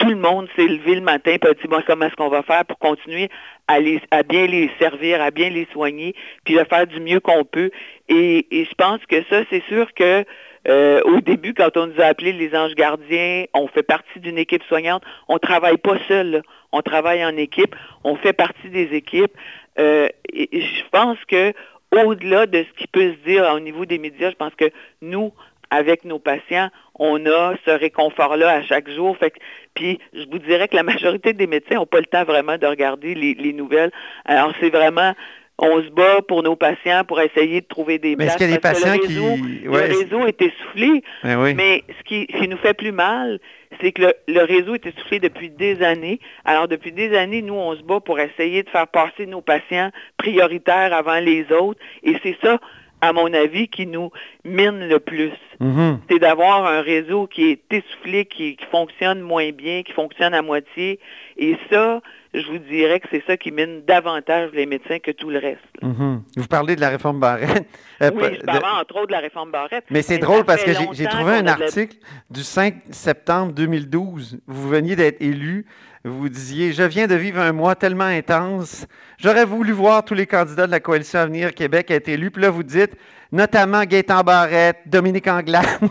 tout 0.00 0.08
le 0.08 0.16
monde 0.16 0.48
s'est 0.56 0.66
levé 0.66 0.94
le 0.94 1.02
matin 1.02 1.32
et 1.32 1.46
a 1.46 1.52
dit 1.52 1.68
bon, 1.68 1.82
comment 1.86 2.06
est-ce 2.06 2.16
qu'on 2.16 2.28
va 2.28 2.42
faire 2.42 2.64
pour 2.64 2.78
continuer 2.78 3.28
à, 3.68 3.78
à 4.10 4.22
bien 4.22 4.46
les 4.46 4.70
servir, 4.78 5.20
à 5.20 5.30
bien 5.30 5.50
les 5.50 5.68
soigner, 5.72 6.14
puis 6.44 6.54
de 6.54 6.64
faire 6.64 6.86
du 6.86 7.00
mieux 7.00 7.20
qu'on 7.20 7.44
peut? 7.44 7.70
Et, 8.08 8.46
je 8.50 8.74
pense 8.76 9.04
que 9.06 9.22
ça, 9.28 9.42
c'est 9.50 9.62
sûr 9.68 9.92
que 9.94 10.24
euh, 10.68 11.02
au 11.04 11.20
début, 11.20 11.54
quand 11.54 11.76
on 11.76 11.86
nous 11.86 12.00
a 12.00 12.06
appelés 12.06 12.32
les 12.32 12.54
anges 12.56 12.74
gardiens, 12.74 13.44
on 13.52 13.68
fait 13.68 13.82
partie 13.82 14.20
d'une 14.20 14.38
équipe 14.38 14.62
soignante. 14.64 15.02
On 15.28 15.34
ne 15.34 15.38
travaille 15.38 15.78
pas 15.78 15.98
seul, 16.08 16.42
on 16.72 16.80
travaille 16.80 17.24
en 17.24 17.36
équipe, 17.36 17.76
on 18.04 18.16
fait 18.16 18.32
partie 18.32 18.70
des 18.70 18.94
équipes. 18.94 19.32
Euh, 19.78 20.08
je 20.32 20.82
pense 20.90 21.18
que 21.28 21.52
au-delà 21.92 22.46
de 22.46 22.64
ce 22.64 22.80
qui 22.80 22.86
peut 22.86 23.12
se 23.12 23.28
dire 23.28 23.50
au 23.54 23.60
niveau 23.60 23.84
des 23.84 23.98
médias, 23.98 24.30
je 24.30 24.36
pense 24.36 24.54
que 24.54 24.70
nous, 25.02 25.32
avec 25.70 26.04
nos 26.04 26.18
patients, 26.18 26.68
on 26.98 27.24
a 27.26 27.54
ce 27.64 27.70
réconfort-là 27.70 28.50
à 28.50 28.62
chaque 28.62 28.90
jour. 28.90 29.16
Fait 29.16 29.32
puis 29.74 29.98
je 30.12 30.24
vous 30.30 30.38
dirais 30.38 30.68
que 30.68 30.76
la 30.76 30.82
majorité 30.82 31.32
des 31.32 31.46
médecins 31.46 31.76
n'ont 31.76 31.86
pas 31.86 32.00
le 32.00 32.06
temps 32.06 32.24
vraiment 32.24 32.58
de 32.58 32.66
regarder 32.66 33.14
les, 33.14 33.52
nouvelles. 33.52 33.92
Alors 34.24 34.52
c'est 34.60 34.70
vraiment 34.70 35.14
on 35.58 35.82
se 35.82 35.90
bat 35.90 36.22
pour 36.26 36.42
nos 36.42 36.56
patients 36.56 37.04
pour 37.06 37.20
essayer 37.20 37.60
de 37.60 37.66
trouver 37.66 37.98
des 37.98 38.16
mais 38.16 38.26
Est-ce 38.26 38.38
qu'il 38.38 38.48
y 38.48 38.52
a 38.52 38.54
des 38.54 38.60
patients 38.60 38.96
qui... 38.96 39.14
Le 39.14 39.70
réseau 39.70 40.26
est 40.26 40.40
essoufflé. 40.40 41.02
Ben 41.22 41.54
mais 41.54 41.84
ce 41.98 42.04
qui, 42.04 42.48
nous 42.48 42.56
fait 42.56 42.74
plus 42.74 42.92
mal, 42.92 43.40
c'est 43.80 43.92
que 43.92 44.14
le, 44.28 44.44
réseau 44.44 44.74
est 44.74 44.86
essoufflé 44.86 45.20
depuis 45.20 45.50
des 45.50 45.82
années. 45.82 46.20
Alors, 46.44 46.68
depuis 46.68 46.92
des 46.92 47.16
années, 47.16 47.42
nous, 47.42 47.54
on 47.54 47.74
se 47.76 47.82
bat 47.82 48.00
pour 48.00 48.18
essayer 48.20 48.62
de 48.62 48.70
faire 48.70 48.88
passer 48.88 49.26
nos 49.26 49.40
patients 49.40 49.90
prioritaires 50.16 50.92
avant 50.92 51.20
les 51.20 51.50
autres. 51.52 51.80
Et 52.02 52.16
c'est 52.22 52.36
ça 52.42 52.58
à 53.00 53.12
mon 53.12 53.32
avis, 53.32 53.68
qui 53.68 53.86
nous 53.86 54.10
mine 54.44 54.88
le 54.88 54.98
plus. 54.98 55.32
Mm-hmm. 55.60 55.98
C'est 56.08 56.18
d'avoir 56.18 56.66
un 56.66 56.80
réseau 56.80 57.26
qui 57.26 57.50
est 57.50 57.60
essoufflé, 57.70 58.24
qui, 58.24 58.56
fonctionne 58.70 59.20
moins 59.20 59.50
bien, 59.50 59.82
qui 59.82 59.92
fonctionne 59.92 60.34
à 60.34 60.42
moitié. 60.42 60.98
Et 61.36 61.56
ça, 61.70 62.00
je 62.34 62.46
vous 62.46 62.58
dirais 62.58 63.00
que 63.00 63.08
c'est 63.10 63.22
ça 63.26 63.36
qui 63.36 63.50
mine 63.52 63.82
davantage 63.86 64.50
les 64.52 64.66
médecins 64.66 64.98
que 64.98 65.10
tout 65.10 65.30
le 65.30 65.38
reste. 65.38 65.60
Mm-hmm. 65.82 66.20
Vous 66.36 66.46
parlez 66.46 66.76
de 66.76 66.80
la 66.80 66.90
réforme 66.90 67.20
Barrette. 67.20 67.66
Euh, 68.02 68.10
oui, 68.14 68.38
je 68.40 68.46
parle 68.46 68.80
entre 68.80 68.96
autres 68.96 69.08
de 69.08 69.12
la 69.12 69.18
réforme 69.18 69.50
Barrette. 69.50 69.84
Mais 69.90 70.00
c'est 70.00 70.16
drôle 70.16 70.44
parce 70.44 70.64
que 70.64 70.72
j'ai 70.92 71.04
trouvé 71.04 71.34
un 71.34 71.46
article 71.46 71.96
du 72.30 72.42
5 72.42 72.76
septembre 72.90 73.52
2012. 73.52 74.40
Vous 74.46 74.68
veniez 74.70 74.96
d'être 74.96 75.20
élu 75.20 75.66
vous 76.04 76.28
disiez 76.28 76.72
Je 76.72 76.82
viens 76.82 77.06
de 77.06 77.14
vivre 77.14 77.40
un 77.40 77.52
mois 77.52 77.74
tellement 77.74 78.04
intense. 78.04 78.86
J'aurais 79.18 79.44
voulu 79.44 79.72
voir 79.72 80.04
tous 80.04 80.14
les 80.14 80.26
candidats 80.26 80.66
de 80.66 80.70
la 80.70 80.80
coalition 80.80 81.20
Avenir 81.20 81.54
Québec 81.54 81.90
être 81.90 82.08
élus. 82.08 82.30
Puis 82.30 82.42
là, 82.42 82.50
vous 82.50 82.62
dites 82.62 82.96
notamment 83.32 83.84
Gaétan 83.84 84.22
Barrette, 84.22 84.78
Dominique 84.86 85.28
Anglade. 85.28 85.66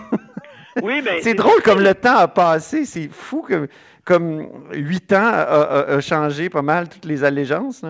Oui, 0.82 1.02
mais 1.04 1.20
c'est 1.22 1.34
drôle 1.34 1.62
comme 1.62 1.82
le 1.82 1.94
temps 1.94 2.16
a 2.16 2.28
passé. 2.28 2.86
C'est 2.86 3.10
fou 3.12 3.42
que 3.42 3.68
comme 4.06 4.48
huit 4.72 5.12
ans 5.12 5.32
a, 5.34 6.00
changé 6.00 6.48
pas 6.50 6.62
mal 6.62 6.88
toutes 6.88 7.06
les 7.06 7.24
allégeances. 7.24 7.84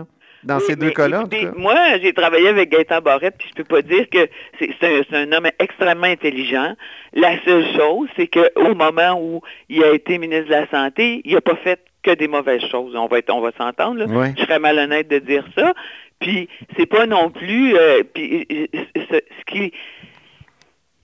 dans 0.43 0.57
Oui, 0.57 0.63
ces 0.65 0.75
deux 0.75 0.89
cas-là. 0.89 1.25
Moi, 1.55 1.75
j'ai 2.01 2.13
travaillé 2.13 2.47
avec 2.47 2.71
Gaëtan 2.71 3.01
Barrette, 3.01 3.35
puis 3.37 3.47
je 3.49 3.61
peux 3.61 3.63
pas 3.63 3.81
dire 3.81 4.09
que 4.09 4.27
c'est 4.57 4.69
un, 4.81 5.01
c'est 5.07 5.15
un 5.15 5.31
homme 5.33 5.49
extrêmement 5.59 6.07
intelligent. 6.07 6.73
La 7.13 7.39
seule 7.43 7.65
chose, 7.75 8.07
c'est 8.15 8.27
qu'au 8.27 8.73
moment 8.75 9.21
où 9.21 9.41
il 9.67 9.83
a 9.83 9.93
été 9.93 10.17
ministre 10.17 10.47
de 10.47 10.51
la 10.51 10.67
Santé, 10.69 11.21
il 11.25 11.33
n'a 11.35 11.41
pas 11.41 11.57
fait 11.57 11.79
que 12.13 12.15
des 12.19 12.27
mauvaises 12.27 12.63
choses. 12.69 12.95
On 12.95 13.07
va 13.07 13.19
être, 13.19 13.33
on 13.33 13.41
va 13.41 13.51
s'entendre. 13.57 14.05
Ouais. 14.05 14.33
Je 14.37 14.43
serais 14.43 14.59
malhonnête 14.59 15.07
de 15.07 15.19
dire 15.19 15.45
ça. 15.55 15.73
Puis 16.19 16.49
c'est 16.77 16.85
pas 16.85 17.05
non 17.05 17.29
plus. 17.29 17.75
euh, 17.75 18.03
puis 18.13 18.45
euh, 18.51 18.67
ce, 18.95 19.15
ce 19.15 19.45
qui 19.47 19.71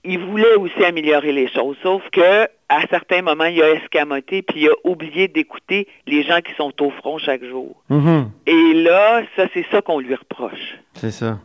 il 0.08 0.20
voulait 0.20 0.54
aussi 0.54 0.84
améliorer 0.84 1.32
les 1.32 1.48
choses, 1.48 1.76
sauf 1.82 2.00
que 2.12 2.44
à 2.68 2.86
certains 2.90 3.22
moments, 3.22 3.46
il 3.46 3.60
a 3.62 3.70
escamoté 3.72 4.42
puis 4.42 4.60
il 4.62 4.68
a 4.68 4.72
oublié 4.84 5.26
d'écouter 5.28 5.88
les 6.06 6.22
gens 6.22 6.40
qui 6.40 6.52
sont 6.54 6.72
au 6.80 6.90
front 6.90 7.18
chaque 7.18 7.44
jour. 7.44 7.74
Mhm, 7.90 8.30
Et 8.46 8.72
là, 8.74 9.22
ça, 9.36 9.46
c'est 9.52 9.66
ça 9.72 9.82
qu'on 9.82 9.98
lui 9.98 10.14
reproche. 10.14 10.76
C'est 10.94 11.10
ça. 11.10 11.38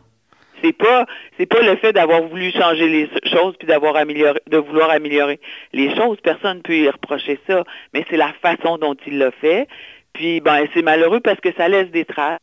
C'est 0.62 0.72
pas, 0.72 1.06
c'est 1.36 1.46
pas 1.46 1.60
le 1.60 1.76
fait 1.76 1.92
d'avoir 1.92 2.22
voulu 2.22 2.50
changer 2.52 2.88
les 2.88 3.08
choses 3.30 3.56
puis 3.58 3.66
d'avoir 3.66 3.96
amélioré, 3.96 4.40
de 4.48 4.58
vouloir 4.58 4.90
améliorer 4.90 5.40
les 5.72 5.94
choses. 5.96 6.18
Personne 6.22 6.58
ne 6.58 6.62
peut 6.62 6.76
y 6.76 6.88
reprocher 6.88 7.38
ça, 7.46 7.64
mais 7.92 8.04
c'est 8.08 8.16
la 8.16 8.32
façon 8.40 8.78
dont 8.78 8.96
il 9.06 9.18
l'a 9.18 9.30
fait. 9.32 9.66
Puis, 10.12 10.40
ben, 10.40 10.66
c'est 10.74 10.82
malheureux 10.82 11.20
parce 11.20 11.40
que 11.40 11.52
ça 11.56 11.68
laisse 11.68 11.90
des 11.90 12.04
traces. 12.04 12.38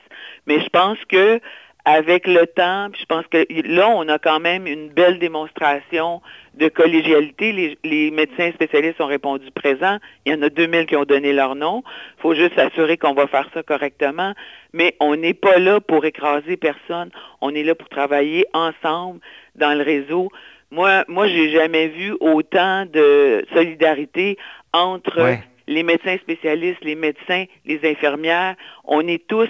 Mais 0.48 0.60
je 0.60 0.70
pense 0.70 0.98
que 1.08 1.40
avec 1.86 2.28
le 2.28 2.46
temps, 2.46 2.90
puis 2.92 3.02
je 3.02 3.06
pense 3.06 3.26
que 3.28 3.46
là, 3.68 3.90
on 3.90 4.08
a 4.10 4.20
quand 4.20 4.40
même 4.40 4.68
une 4.68 4.90
belle 4.90 5.18
démonstration 5.18 6.22
de 6.56 6.68
collégialité. 6.68 7.52
Les, 7.52 7.78
les 7.84 8.12
médecins 8.12 8.52
spécialistes 8.52 9.00
ont 9.02 9.08
répondu 9.08 9.50
présent. 9.52 9.98
Il 10.26 10.34
y 10.34 10.36
en 10.36 10.42
a 10.42 10.50
2000 10.50 10.86
qui 10.86 10.96
ont 10.96 11.06
donné 11.06 11.34
leur 11.34 11.56
nom. 11.56 11.84
Il 12.18 12.22
faut 12.22 12.36
juste 12.36 12.56
s'assurer 12.56 12.98
qu'on 12.98 13.14
va 13.14 13.28
faire 13.28 13.50
ça 13.54 13.64
correctement. 13.64 14.34
Mais 14.74 14.96
on 15.00 15.16
n'est 15.16 15.34
pas 15.34 15.58
là 15.58 15.80
pour 15.80 16.06
écraser 16.06 16.58
personne. 16.58 17.10
On 17.42 17.56
est 17.56 17.64
là 17.64 17.76
pour 17.76 17.90
travailler 17.90 18.46
ensemble 18.54 19.20
dans 19.56 19.74
le 19.78 19.84
réseau. 19.84 20.30
Moi, 20.72 21.06
moi, 21.08 21.28
j'ai 21.28 21.50
jamais 21.50 21.88
vu 21.88 22.14
autant 22.20 22.86
de 22.86 23.46
solidarité 23.56 24.38
entre 24.74 25.22
Ouais. 25.24 25.40
les 25.68 25.82
médecins 25.84 26.18
spécialistes, 26.18 26.84
les 26.84 26.96
médecins, 26.96 27.46
les 27.66 27.80
infirmières. 27.90 28.56
On 28.84 29.08
est 29.08 29.26
tous 29.28 29.50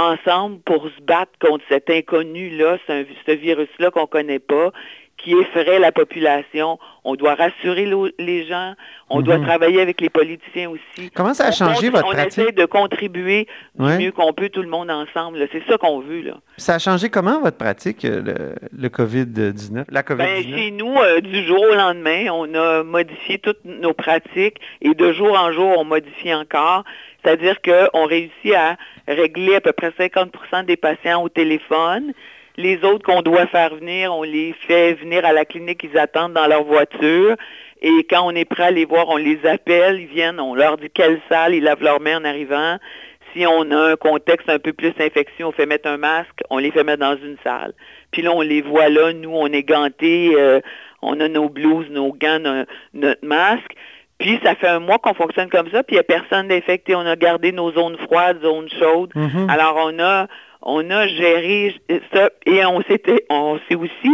ensemble 0.00 0.58
pour 0.60 0.84
se 0.86 1.00
battre 1.02 1.32
contre 1.40 1.64
cet 1.68 1.90
inconnu-là, 1.90 2.78
ce, 2.86 3.04
ce 3.26 3.32
virus-là 3.32 3.90
qu'on 3.90 4.02
ne 4.02 4.06
connaît 4.06 4.38
pas, 4.38 4.70
qui 5.16 5.34
effraie 5.34 5.78
la 5.78 5.92
population. 5.92 6.78
On 7.04 7.14
doit 7.14 7.34
rassurer 7.34 7.86
les 8.18 8.46
gens. 8.46 8.72
On 9.10 9.20
doit 9.20 9.36
Mhm. 9.36 9.44
travailler 9.44 9.82
avec 9.82 10.00
les 10.00 10.08
politiciens 10.08 10.70
aussi. 10.70 11.10
Comment 11.14 11.34
ça 11.34 11.44
a 11.44 11.48
On 11.48 11.52
changé 11.52 11.90
votre 11.90 12.06
on 12.06 12.10
pratique? 12.12 12.38
essaie 12.38 12.52
de 12.52 12.64
contribuer 12.64 13.46
du 13.78 13.84
Ouais. 13.84 13.98
mieux 13.98 14.12
qu'on 14.12 14.32
peut, 14.32 14.48
tout 14.48 14.62
le 14.62 14.68
monde 14.68 14.90
ensemble. 14.90 15.46
C'est 15.52 15.62
ça 15.68 15.76
qu'on 15.76 16.00
veut. 16.00 16.22
Là. 16.22 16.36
Ça 16.56 16.76
a 16.76 16.78
changé 16.78 17.10
comment 17.10 17.38
votre 17.42 17.58
pratique, 17.58 18.02
euh, 18.06 18.22
le, 18.22 18.54
le 18.72 18.88
COVID-19? 18.88 19.84
La 19.90 20.02
Ben, 20.02 20.16
COVID-19? 20.16 20.54
chez 20.56 20.70
nous, 20.70 20.94
euh, 20.96 21.20
du 21.20 21.44
jour 21.44 21.60
au 21.70 21.74
lendemain, 21.74 22.28
on 22.32 22.54
a 22.54 22.82
modifié 22.82 23.38
toutes 23.38 23.62
nos 23.66 23.92
pratiques 23.92 24.56
et 24.80 24.94
de 24.94 25.12
jour 25.12 25.38
en 25.38 25.52
jour, 25.52 25.74
on 25.76 25.84
modifie 25.84 26.32
encore. 26.32 26.84
C'est-à-dire 27.22 27.56
qu'on 27.62 28.04
réussit 28.06 28.54
à 28.54 28.76
régler 29.08 29.56
à 29.56 29.60
peu 29.60 29.72
près 29.72 29.90
50% 29.98 30.64
des 30.64 30.76
patients 30.76 31.22
au 31.22 31.28
téléphone. 31.28 32.12
Les 32.56 32.82
autres 32.84 33.04
qu'on 33.04 33.22
doit 33.22 33.46
faire 33.46 33.74
venir, 33.74 34.14
on 34.14 34.22
les 34.22 34.54
fait 34.66 34.94
venir 34.94 35.24
à 35.24 35.32
la 35.32 35.44
clinique, 35.44 35.82
ils 35.84 35.98
attendent 35.98 36.34
dans 36.34 36.46
leur 36.46 36.64
voiture. 36.64 37.36
Et 37.82 38.04
quand 38.10 38.22
on 38.26 38.32
est 38.32 38.44
prêt 38.44 38.64
à 38.64 38.70
les 38.70 38.84
voir, 38.84 39.08
on 39.08 39.16
les 39.16 39.38
appelle, 39.46 40.00
ils 40.00 40.06
viennent, 40.06 40.40
on 40.40 40.54
leur 40.54 40.76
dit 40.76 40.90
quelle 40.92 41.20
salle, 41.28 41.54
ils 41.54 41.62
lavent 41.62 41.82
leurs 41.82 42.00
mains 42.00 42.20
en 42.20 42.24
arrivant. 42.24 42.76
Si 43.32 43.46
on 43.46 43.70
a 43.70 43.92
un 43.92 43.96
contexte 43.96 44.48
un 44.50 44.58
peu 44.58 44.72
plus 44.72 44.92
infection, 44.98 45.48
on 45.48 45.52
fait 45.52 45.64
mettre 45.66 45.88
un 45.88 45.96
masque, 45.96 46.40
on 46.50 46.58
les 46.58 46.70
fait 46.72 46.84
mettre 46.84 47.00
dans 47.00 47.16
une 47.16 47.36
salle. 47.44 47.72
Puis 48.10 48.22
là, 48.22 48.32
on 48.32 48.40
les 48.40 48.60
voit 48.60 48.88
là, 48.88 49.12
nous, 49.12 49.30
on 49.32 49.46
est 49.46 49.62
gantés, 49.62 50.32
euh, 50.36 50.60
on 51.00 51.20
a 51.20 51.28
nos 51.28 51.48
blouses, 51.48 51.88
nos 51.90 52.12
gants, 52.12 52.40
no- 52.40 52.64
notre 52.92 53.24
masque. 53.24 53.72
Puis 54.20 54.38
ça 54.44 54.54
fait 54.54 54.68
un 54.68 54.78
mois 54.80 54.98
qu'on 54.98 55.14
fonctionne 55.14 55.48
comme 55.48 55.68
ça, 55.70 55.82
puis 55.82 55.96
il 55.96 55.98
n'y 55.98 56.00
a 56.00 56.04
personne 56.04 56.46
d'infecté. 56.48 56.94
On 56.94 57.00
a 57.06 57.16
gardé 57.16 57.50
nos 57.52 57.72
zones 57.72 57.96
froides, 57.98 58.40
zones 58.42 58.68
chaudes. 58.78 59.10
Mhm. 59.16 59.48
Alors 59.50 59.76
on 59.84 59.98
a 59.98 60.26
on 60.62 60.88
a 60.90 61.06
géré 61.08 61.74
ça 62.12 62.28
et 62.46 62.64
on 62.66 62.82
s'était 62.82 63.24
on 63.30 63.58
s'est 63.68 63.74
aussi 63.74 64.12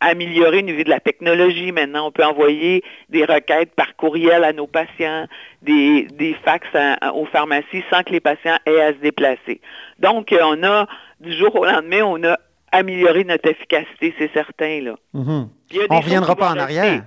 amélioré 0.00 0.58
au 0.58 0.62
niveau 0.62 0.82
de 0.82 0.88
la 0.88 1.00
technologie. 1.00 1.72
Maintenant, 1.72 2.06
on 2.06 2.10
peut 2.10 2.24
envoyer 2.24 2.82
des 3.10 3.24
requêtes 3.24 3.74
par 3.74 3.96
courriel 3.96 4.44
à 4.44 4.52
nos 4.52 4.66
patients, 4.66 5.26
des, 5.62 6.06
des 6.12 6.34
fax 6.44 6.66
à- 6.74 6.94
à- 7.08 7.12
aux 7.12 7.26
pharmacies 7.26 7.84
sans 7.90 8.02
que 8.02 8.10
les 8.12 8.20
patients 8.20 8.56
aient 8.64 8.80
à 8.80 8.92
se 8.94 8.98
déplacer. 8.98 9.60
Donc, 9.98 10.34
on 10.38 10.62
a, 10.62 10.86
du 11.20 11.32
jour 11.36 11.54
au 11.54 11.66
lendemain, 11.66 12.02
on 12.04 12.22
a 12.24 12.38
amélioré 12.72 13.24
notre 13.24 13.50
efficacité, 13.50 14.14
c'est 14.18 14.32
certain. 14.32 14.80
Là. 14.80 14.94
Mhm. 15.12 15.48
Des 15.70 15.80
On 15.90 15.96
choses 15.96 16.04
reviendra 16.04 16.34
pas 16.36 16.46
en 16.46 16.54
rester. 16.54 16.78
arrière. 16.78 17.02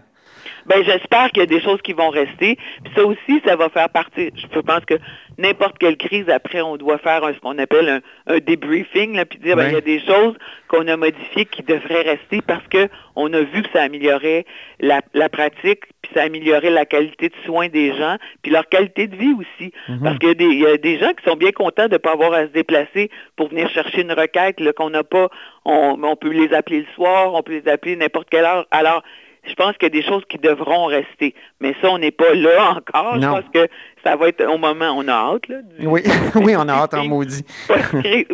Ben, 0.66 0.84
j'espère 0.84 1.30
qu'il 1.32 1.40
y 1.40 1.44
a 1.44 1.46
des 1.48 1.62
choses 1.62 1.82
qui 1.82 1.94
vont 1.94 2.10
rester. 2.10 2.58
Puis 2.84 2.94
ça 2.96 3.04
aussi, 3.06 3.42
ça 3.46 3.56
va 3.56 3.70
faire 3.70 3.90
partie. 3.90 4.32
Je 4.36 4.60
pense 4.60 4.86
que 4.86 4.96
n'importe 5.38 5.78
quelle 5.78 5.98
crise, 5.98 6.30
après, 6.30 6.62
on 6.62 6.78
doit 6.78 6.98
faire 7.00 7.24
un- 7.24 7.34
ce 7.34 7.40
qu'on 7.40 7.58
appelle 7.58 7.90
un, 8.28 8.34
un 8.36 8.40
débriefing, 8.40 9.16
là, 9.16 9.26
puis 9.26 9.40
dire, 9.40 9.56
ben, 9.56 9.64
Ouais. 9.64 9.70
il 9.72 9.74
y 9.74 9.78
a 9.78 9.82
des 9.82 10.00
choses 10.02 10.36
qu'on 10.68 10.88
a 10.88 10.96
modifiées 10.98 11.46
qui 11.46 11.64
devraient 11.64 12.02
rester 12.04 12.42
parce 12.46 12.66
que 12.68 12.88
on 13.16 13.32
a 13.34 13.42
vu 13.42 13.62
que 13.64 13.70
ça 13.74 13.84
améliorait 13.84 14.46
la, 14.80 15.02
la 15.14 15.30
pratique, 15.30 15.82
puis 16.02 16.12
ça 16.16 16.24
améliorait 16.24 16.70
la 16.72 16.86
qualité 16.86 17.30
de 17.30 17.36
soins 17.46 17.68
des 17.68 17.96
gens, 17.96 18.18
puis 18.42 18.52
leur 18.52 18.68
qualité 18.70 19.08
de 19.08 19.16
vie 19.16 19.34
aussi. 19.40 19.72
Mhm. 19.90 20.00
Parce 20.04 20.18
qu'il 20.20 20.30
y, 20.30 20.32
a 20.32 20.36
des- 20.36 20.46
il 20.46 20.60
y 20.60 20.66
a 20.68 20.78
des 20.78 20.98
gens 21.00 21.12
qui 21.14 21.24
sont 21.30 21.36
bien 21.36 21.52
contents 21.52 21.88
de 21.88 21.94
ne 21.94 21.98
pas 21.98 22.12
avoir 22.14 22.34
à 22.34 22.44
se 22.48 22.52
déplacer 22.52 23.10
pour 23.36 23.50
venir 23.50 23.70
chercher 23.70 24.02
une 24.02 24.12
requête 24.14 24.58
qu'on 24.76 24.90
n'a 24.90 25.04
pas. 25.04 25.30
On, 25.66 25.98
on 26.04 26.16
peut 26.16 26.30
les 26.32 26.54
appeler 26.54 26.80
le 26.82 26.88
soir, 26.96 27.34
on 27.34 27.42
peut 27.44 27.54
les 27.64 27.72
appeler 27.72 27.96
n'importe 27.96 28.30
quelle 28.30 28.46
heure. 28.46 28.66
Alors, 28.72 29.04
je 29.46 29.54
pense 29.56 29.74
qu'il 29.78 29.84
y 29.94 29.98
a 29.98 30.02
des 30.02 30.08
choses 30.08 30.24
qui 30.30 30.38
devront 30.38 30.86
rester. 30.86 31.34
Mais 31.60 31.76
ça, 31.82 31.90
on 31.92 31.98
n'est 31.98 32.12
pas 32.12 32.34
là 32.34 32.72
encore. 32.78 33.18
Non. 33.18 33.22
Je 33.22 33.28
pense 33.42 33.52
que 33.54 33.68
ça 34.04 34.16
va 34.16 34.28
être 34.30 34.44
au 34.46 34.58
moment, 34.58 34.94
on 34.98 35.08
a 35.08 35.12
hâte. 35.12 35.48
Là, 35.48 35.58
du- 35.62 35.86
Oui, 35.88 36.02
oui, 36.36 36.56
on 36.58 36.68
a 36.70 36.74
hâte 36.74 36.94
en 36.94 37.06
maudit. 37.06 37.46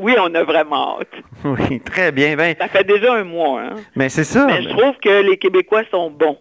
oui, 0.02 0.15
on 0.19 0.34
a 0.36 0.43
vraiment 0.43 1.00
hâte. 1.00 1.13
Oui, 1.45 1.80
très 1.82 2.12
bien. 2.12 2.36
Ben, 2.36 2.56
Ça 2.60 2.67
fait 2.67 2.84
déjà 2.84 3.13
un 3.15 3.24
mois. 3.24 3.62
Hein? 3.62 3.76
mais 3.95 4.10
c'est 4.10 4.24
ça. 4.24 4.45
Mais 4.48 4.62
je 4.63 4.69
trouve 4.69 4.95
que 5.02 5.22
les 5.22 5.38
Québécois 5.38 5.84
sont 5.91 6.10
bons. 6.10 6.38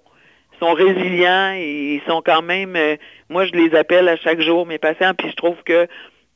Ils 0.55 0.59
sont 0.67 0.73
résilients 0.73 1.53
et 1.55 1.95
ils 1.95 2.03
sont 2.11 2.21
quand 2.25 2.43
même. 2.43 2.75
euh, 2.77 2.97
moi, 3.31 3.45
je 3.47 3.53
les 3.53 3.75
appelle 3.77 4.09
à 4.09 4.17
chaque 4.17 4.41
jour, 4.41 4.67
mes 4.67 4.79
patients, 4.79 5.13
puis 5.17 5.31
je 5.31 5.37
trouve 5.37 5.57
que 5.65 5.87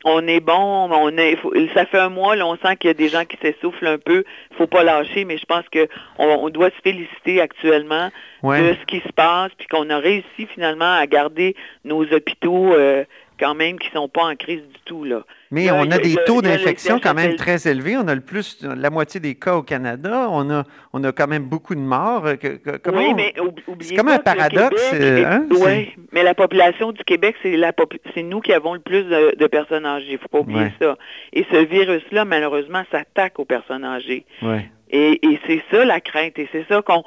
on 0.05 0.27
est 0.27 0.41
bon. 0.41 0.88
On 0.93 1.17
est, 1.17 1.37
faut- 1.37 1.53
ça 1.75 1.87
fait 1.87 1.99
un 1.99 2.09
mois, 2.09 2.37
là, 2.37 2.47
on 2.47 2.57
sent 2.57 2.77
qu'il 2.77 2.88
y 2.88 2.91
a 2.91 2.95
des 2.95 3.09
gens 3.09 3.25
qui 3.25 3.37
s'essoufflent 3.38 3.87
un 3.87 3.99
peu. 3.99 4.25
Il 4.51 4.57
faut 4.57 4.67
pas 4.67 4.83
lâcher, 4.83 5.25
mais 5.25 5.38
je 5.38 5.45
pense 5.47 5.69
que 5.71 5.88
on, 6.19 6.27
on 6.27 6.49
doit 6.51 6.71
se 6.71 6.81
féliciter 6.83 7.41
actuellement 7.41 8.11
Ouais. 8.43 8.61
de 8.61 8.75
ce 8.81 8.85
qui 8.87 8.99
se 9.07 9.12
passe, 9.12 9.53
puis 9.57 9.69
qu'on 9.69 9.88
a 9.91 9.99
réussi 9.99 10.47
finalement 10.53 10.95
à 10.97 11.07
garder 11.07 11.55
nos 11.85 12.03
hôpitaux 12.12 12.75
euh, 12.75 13.05
quand 13.42 13.55
même 13.55 13.78
qui 13.78 13.90
sont 13.90 14.09
pas 14.09 14.24
en 14.24 14.37
crise 14.37 14.61
du 14.62 14.81
tout 14.85 15.05
là. 15.05 15.22
Mais 15.50 15.66
Là, 15.66 15.74
on 15.74 15.85
il 15.85 15.92
a 15.92 15.98
des 15.98 16.11
il 16.12 16.18
taux 16.26 16.40
il 16.40 16.42
d'infection 16.48 16.98
quand 17.00 17.12
même 17.14 17.35
très 17.37 17.68
élevés. 17.68 17.96
On 17.96 18.07
a 18.09 18.14
le 18.14 18.20
plus, 18.20 18.62
la 18.62 18.88
moitié 18.90 19.18
des 19.20 19.35
cas 19.35 19.57
au 19.57 19.62
Canada. 19.62 20.28
On 20.31 20.48
a, 20.50 20.62
on 20.92 21.02
a 21.05 21.12
quand 21.12 21.26
même 21.26 21.42
beaucoup 21.44 21.74
de 21.74 21.81
morts. 21.81 22.24
Comment 22.83 22.98
oui, 22.98 23.07
on- 23.11 23.14
mais 23.16 23.35
c'est 23.81 23.96
comme 23.96 24.09
un 24.09 24.18
paradoxe, 24.18 24.90
Québec 24.90 25.02
euh, 25.02 25.24
hein, 25.26 25.46
ouais, 25.61 25.92
mais 26.12 26.22
la 26.22 26.35
population 26.35 26.92
du 26.92 27.02
Québec, 27.05 27.35
c'est 27.42 27.57
la 27.57 27.72
popu- 27.72 28.00
c'est 28.14 28.22
nous 28.22 28.40
qui 28.40 28.52
avons 28.52 28.74
le 28.74 28.81
plus 28.81 29.02
de, 29.05 29.35
de 29.37 29.46
personnes 29.46 29.85
âgées. 29.87 30.18
faut 30.22 30.28
pas 30.28 30.38
oublier 30.40 30.61
Ouais. 30.61 30.72
ça. 30.81 30.96
Et 31.33 31.44
ce 31.50 31.57
virus-là, 31.64 32.24
malheureusement, 32.24 32.85
s'attaque 32.92 33.38
aux 33.38 33.44
personnes 33.44 33.85
âgées. 33.85 34.24
Ouais. 34.42 34.68
Et, 34.90 35.18
et 35.26 35.40
c'est 35.46 35.62
ça 35.70 35.85
la 35.85 36.00
crainte. 36.00 36.38
Et 36.38 36.48
c'est 36.52 36.64
ça 36.68 36.81
qu'on, 36.83 37.02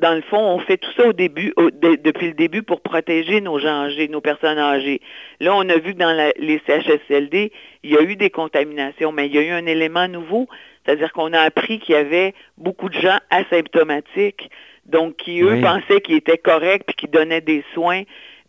dans 0.00 0.14
le 0.14 0.22
fond, 0.22 0.38
on 0.38 0.58
fait 0.60 0.78
tout 0.78 0.90
ça 0.96 1.08
au 1.08 1.12
début, 1.12 1.52
au- 1.56 1.70
de- 1.70 1.96
depuis 2.02 2.28
le 2.28 2.32
début 2.34 2.62
pour 2.62 2.80
protéger 2.80 3.40
nos 3.40 3.58
gens 3.58 3.84
âgés, 3.84 4.08
nos 4.08 4.20
personnes 4.20 4.58
âgées. 4.58 5.00
Là, 5.40 5.54
on 5.54 5.68
a 5.68 5.76
vu 5.76 5.92
que 5.94 5.98
dans 5.98 6.12
la- 6.12 6.32
les 6.38 6.60
CHSLD, 6.66 7.52
il 7.82 7.90
y 7.90 7.96
a 7.96 8.02
eu 8.02 8.16
des 8.16 8.30
contaminations, 8.30 9.12
mais 9.12 9.26
il 9.26 9.34
y 9.34 9.38
a 9.38 9.42
eu 9.42 9.50
un 9.50 9.66
élément 9.66 10.08
nouveau, 10.08 10.48
c'est-à-dire 10.84 11.12
qu'on 11.12 11.32
a 11.32 11.40
appris 11.40 11.78
qu'il 11.78 11.94
y 11.94 11.98
avait 11.98 12.34
beaucoup 12.56 12.88
de 12.88 12.98
gens 12.98 13.18
asymptomatiques, 13.30 14.50
donc 14.86 15.16
qui, 15.16 15.40
eux, 15.42 15.52
Oui. 15.54 15.60
pensaient 15.60 16.00
qu'ils 16.00 16.16
étaient 16.16 16.38
corrects, 16.38 16.84
puis 16.86 16.96
qui 16.96 17.06
donnaient 17.08 17.40
des 17.42 17.62
soins, 17.74 18.02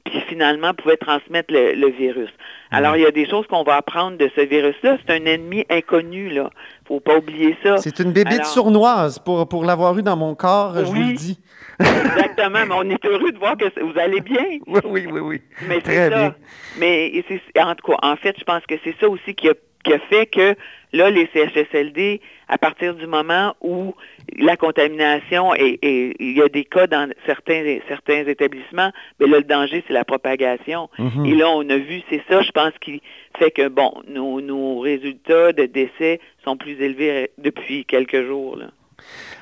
puis 0.05 0.19
finalement 0.27 0.73
pouvaient 0.73 0.97
transmettre 0.97 1.53
le, 1.53 1.73
le 1.73 1.87
virus. 1.89 2.29
Alors, 2.71 2.95
il 2.95 3.01
y 3.03 3.05
a 3.05 3.11
des 3.11 3.27
choses 3.29 3.45
qu'on 3.47 3.63
va 3.63 3.75
apprendre 3.75 4.17
de 4.17 4.29
ce 4.35 4.41
virus-là. 4.41 4.97
C'est 5.05 5.13
un 5.13 5.25
ennemi 5.25 5.65
inconnu, 5.69 6.29
là. 6.29 6.49
faut 6.87 6.99
pas 6.99 7.17
oublier 7.17 7.57
ça. 7.63 7.77
C'est 7.77 7.99
une 7.99 8.11
bébite 8.13 8.33
Alors- 8.33 8.45
sournoise. 8.45 9.19
Pour, 9.19 9.47
pour 9.49 9.65
l'avoir 9.65 9.97
eu 9.97 10.01
dans 10.03 10.15
mon 10.15 10.35
corps, 10.35 10.73
je 10.77 10.85
vous 10.85 10.93
le 10.95 11.13
dis. 11.13 11.39
Exactement, 11.79 12.65
mais 12.67 12.73
on 12.75 12.89
est 12.89 13.05
heureux 13.05 13.31
de 13.31 13.37
voir 13.37 13.57
que 13.57 13.65
vous 13.81 13.97
allez 13.99 14.21
bien. 14.21 14.45
Oui, 14.67 14.79
oui, 14.85 15.07
oui, 15.11 15.19
oui. 15.19 15.41
Mais 15.67 15.81
Très 15.81 15.95
c'est 15.95 16.09
bien. 16.09 16.29
ça. 16.29 16.35
Mais 16.79 17.11
en 17.59 17.75
tout 17.75 17.91
cas, 17.91 17.97
en 18.03 18.15
fait, 18.15 18.35
je 18.37 18.43
pense 18.43 18.63
que 18.67 18.75
c'est 18.83 18.95
ça 18.99 19.09
aussi 19.09 19.33
qui 19.35 19.49
a 19.49 19.53
qui 19.83 19.93
a 19.93 19.99
fait 19.99 20.25
que 20.25 20.55
là, 20.93 21.09
les 21.09 21.29
CHSLD, 21.33 22.21
à 22.47 22.57
partir 22.57 22.93
du 22.95 23.07
moment 23.07 23.55
où 23.61 23.95
la 24.37 24.57
contamination 24.57 25.55
et, 25.55 25.79
il 26.19 26.37
y 26.37 26.41
a 26.41 26.49
des 26.49 26.65
cas 26.65 26.87
dans 26.87 27.09
certains, 27.25 27.77
certains 27.87 28.25
établissements, 28.25 28.91
mais 29.19 29.27
là, 29.27 29.37
le 29.37 29.43
danger, 29.43 29.83
c'est 29.87 29.93
la 29.93 30.03
propagation. 30.03 30.89
Mhm. 30.99 31.25
Et 31.25 31.35
là, 31.35 31.49
on 31.49 31.67
a 31.69 31.77
vu, 31.77 32.01
c'est 32.09 32.21
ça, 32.29 32.41
je 32.41 32.51
pense, 32.51 32.73
qui 32.81 33.01
fait 33.39 33.51
que, 33.51 33.67
bon, 33.69 33.93
nos, 34.07 34.41
nos 34.41 34.79
résultats 34.79 35.53
de 35.53 35.65
décès 35.65 36.19
sont 36.43 36.57
plus 36.57 36.81
élevés 36.81 37.31
depuis 37.37 37.85
quelques 37.85 38.25
jours. 38.25 38.57
Là. 38.57 38.65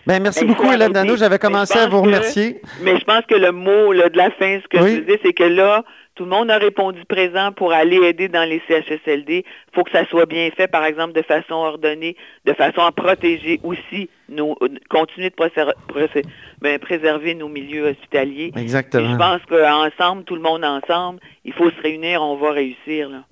Ben, 0.07 0.21
merci 0.21 0.41
Ben, 0.45 0.47
beaucoup, 0.53 0.71
Hélène. 0.71 0.93
Dano. 0.93 1.17
J'avais 1.17 1.39
commencé 1.39 1.77
à 1.77 1.87
vous 1.87 2.01
que- 2.01 2.05
remercier. 2.07 2.61
Mais 2.81 2.97
je 2.97 3.03
pense 3.03 3.25
que 3.25 3.35
le 3.35 3.51
mot 3.51 3.91
là, 3.91 4.09
de 4.09 4.17
la 4.17 4.31
fin, 4.31 4.59
ce 4.61 4.67
que 4.67 4.81
Oui. 4.81 4.95
je 4.95 4.99
disais, 5.01 5.19
c'est 5.23 5.33
que 5.33 5.43
là, 5.43 5.83
tout 6.19 6.25
le 6.25 6.31
monde 6.31 6.51
a 6.51 6.57
répondu 6.57 7.05
présent 7.05 7.53
pour 7.53 7.71
aller 7.71 7.95
aider 7.95 8.27
dans 8.27 8.43
les 8.43 8.61
CHSLD. 8.67 9.45
Il 9.45 9.73
faut 9.73 9.85
que 9.85 9.91
ça 9.91 10.05
soit 10.07 10.25
bien 10.25 10.49
fait, 10.51 10.67
par 10.67 10.83
exemple, 10.83 11.13
de 11.13 11.21
façon 11.21 11.53
ordonnée, 11.53 12.17
de 12.43 12.51
façon 12.51 12.81
à 12.81 12.91
protéger 12.91 13.61
aussi, 13.63 14.09
nos, 14.27 14.57
continuer 14.89 15.29
de 15.29 16.23
ben, 16.59 16.77
préserver 16.77 17.35
nos 17.35 17.47
milieux 17.47 17.87
hospitaliers. 17.87 18.51
Exactement. 18.57 19.13
je 19.13 19.15
pense 19.15 19.41
qu'ensemble, 19.47 20.25
tout 20.25 20.35
le 20.35 20.41
monde 20.41 20.65
ensemble, 20.65 21.21
il 21.45 21.53
faut 21.53 21.69
se 21.71 21.81
réunir, 21.81 22.21
on 22.21 22.35
va 22.35 22.51
réussir. 22.51 23.07
Là. 23.07 23.23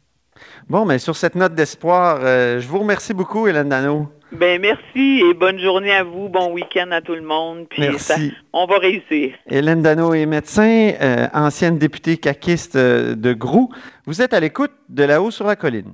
Bon, 0.70 0.86
mais 0.86 1.00
sur 1.00 1.16
cette 1.16 1.36
note 1.36 1.54
d'espoir, 1.56 2.20
euh, 2.22 2.60
je 2.60 2.68
vous 2.68 2.80
remercie 2.80 3.14
beaucoup, 3.14 3.48
Hélène 3.48 3.70
Dano. 3.70 4.08
Ben 4.34 4.60
merci 4.62 5.22
et 5.26 5.34
bonne 5.34 5.58
journée 5.58 5.94
à 5.94 6.04
vous, 6.04 6.28
bon 6.28 6.52
week-end 6.52 6.92
à 6.92 7.00
tout 7.02 7.16
le 7.16 7.22
monde. 7.22 7.66
Puis 7.70 7.84
ça- 7.98 8.18
Merci. 8.18 8.34
on 8.52 8.66
va 8.66 8.78
réussir. 8.78 9.34
Hélène 9.50 9.82
Dano 9.82 10.14
est 10.14 10.26
médecin, 10.26 10.92
euh, 11.02 11.28
ancienne 11.34 11.78
députée 11.78 12.18
caquiste 12.18 12.76
euh, 12.76 13.16
de 13.16 13.32
Grou. 13.32 13.70
Vous 14.06 14.22
êtes 14.22 14.34
à 14.34 14.42
l'écoute 14.42 14.72
de 14.90 15.04
là-haut 15.06 15.32
sur 15.32 15.48
la 15.48 15.56
colline. 15.56 15.94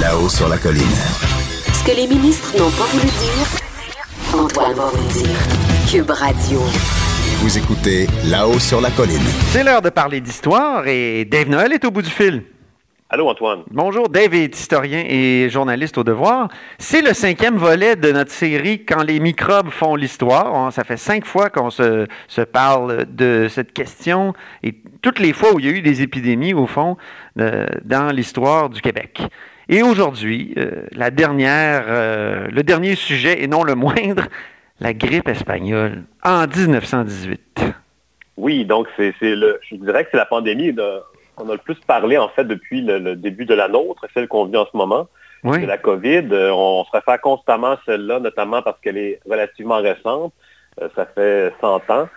Là-haut 0.00 0.28
sur 0.28 0.48
la 0.48 0.58
colline. 0.58 0.82
Ce 0.82 1.84
que 1.84 1.96
les 1.96 2.08
ministres 2.08 2.52
n'ont 2.58 2.70
pas 2.70 2.86
voulu 2.90 3.06
dire, 3.06 4.38
Antoine 4.42 4.74
va 4.74 4.86
vous 4.86 4.96
le 4.96 5.12
dire. 5.12 5.38
Cube 5.90 6.10
Radio. 6.10 6.60
Vous 7.40 7.58
écoutez 7.58 8.06
Là-haut 8.30 8.58
sur 8.58 8.80
la 8.80 8.90
colline. 8.90 9.20
C'est 9.50 9.62
l'heure 9.62 9.82
de 9.82 9.90
parler 9.90 10.20
d'histoire 10.20 10.86
et 10.86 11.24
Dave 11.24 11.48
Noël 11.48 11.72
est 11.72 11.84
au 11.84 11.90
bout 11.90 12.02
du 12.02 12.10
fil. 12.10 12.42
Allô, 13.08 13.28
Antoine. 13.28 13.60
Bonjour, 13.70 14.08
Dave 14.08 14.34
est 14.34 14.58
historien 14.58 15.04
et 15.08 15.48
journaliste 15.48 15.96
au 15.96 16.02
devoir. 16.02 16.48
C'est 16.78 17.02
le 17.02 17.12
cinquième 17.14 17.56
volet 17.56 17.94
de 17.94 18.10
notre 18.10 18.32
série 18.32 18.84
Quand 18.84 19.02
les 19.04 19.20
microbes 19.20 19.70
font 19.70 19.94
l'histoire. 19.94 20.52
On- 20.54 20.70
Ça 20.72 20.82
fait 20.82 20.96
cinq 20.96 21.24
fois 21.24 21.48
qu'on 21.50 21.70
se, 21.70 22.06
se 22.26 22.40
parle 22.40 23.06
de 23.08 23.46
cette 23.48 23.72
question 23.72 24.32
et 24.64 24.74
toutes 25.02 25.20
les 25.20 25.32
fois 25.32 25.52
où 25.54 25.60
il 25.60 25.66
y 25.66 25.68
a 25.68 25.72
eu 25.72 25.82
des 25.82 26.02
épidémies, 26.02 26.52
au 26.54 26.66
fond, 26.66 26.96
euh, 27.38 27.66
dans 27.84 28.10
l'histoire 28.12 28.70
du 28.70 28.80
Québec. 28.80 29.20
Et 29.68 29.82
aujourd'hui, 29.82 30.54
euh, 30.58 30.82
la 30.92 31.10
dernière, 31.10 31.84
euh, 31.88 32.48
le 32.50 32.62
dernier 32.64 32.94
sujet, 32.96 33.42
et 33.42 33.46
non 33.46 33.62
le 33.62 33.74
moindre, 33.76 34.24
la 34.80 34.92
grippe 34.92 35.28
espagnole 35.28 36.04
en 36.24 36.46
1918. 36.46 37.60
Oui, 38.36 38.64
donc 38.64 38.86
c'est 38.96 39.14
le, 39.22 39.58
je 39.68 39.76
dirais 39.76 40.04
que 40.04 40.10
c'est 40.12 40.16
la 40.18 40.26
pandémie 40.26 40.74
qu'on 41.36 41.48
a 41.48 41.52
le 41.52 41.58
plus 41.58 41.76
parlé 41.86 42.18
en 42.18 42.28
fait 42.28 42.44
depuis 42.44 42.82
le, 42.82 42.98
le 42.98 43.16
début 43.16 43.46
de 43.46 43.54
la 43.54 43.68
nôtre, 43.68 44.04
celle 44.12 44.28
qu'on 44.28 44.44
vit 44.44 44.56
en 44.58 44.66
ce 44.70 44.76
moment, 44.76 45.08
Oui. 45.44 45.58
c'est 45.60 45.66
la 45.66 45.78
COVID. 45.78 46.28
Euh, 46.32 46.50
on 46.52 46.84
se 46.84 46.90
réfère 46.92 47.20
constamment 47.20 47.72
à 47.72 47.80
celle-là, 47.86 48.20
notamment 48.20 48.60
parce 48.62 48.78
qu'elle 48.80 48.98
est 48.98 49.20
relativement 49.28 49.76
récente. 49.78 50.32
Euh, 50.82 50.88
ça 50.94 51.06
fait 51.06 51.52
100 51.62 51.76
ans. 51.90 52.08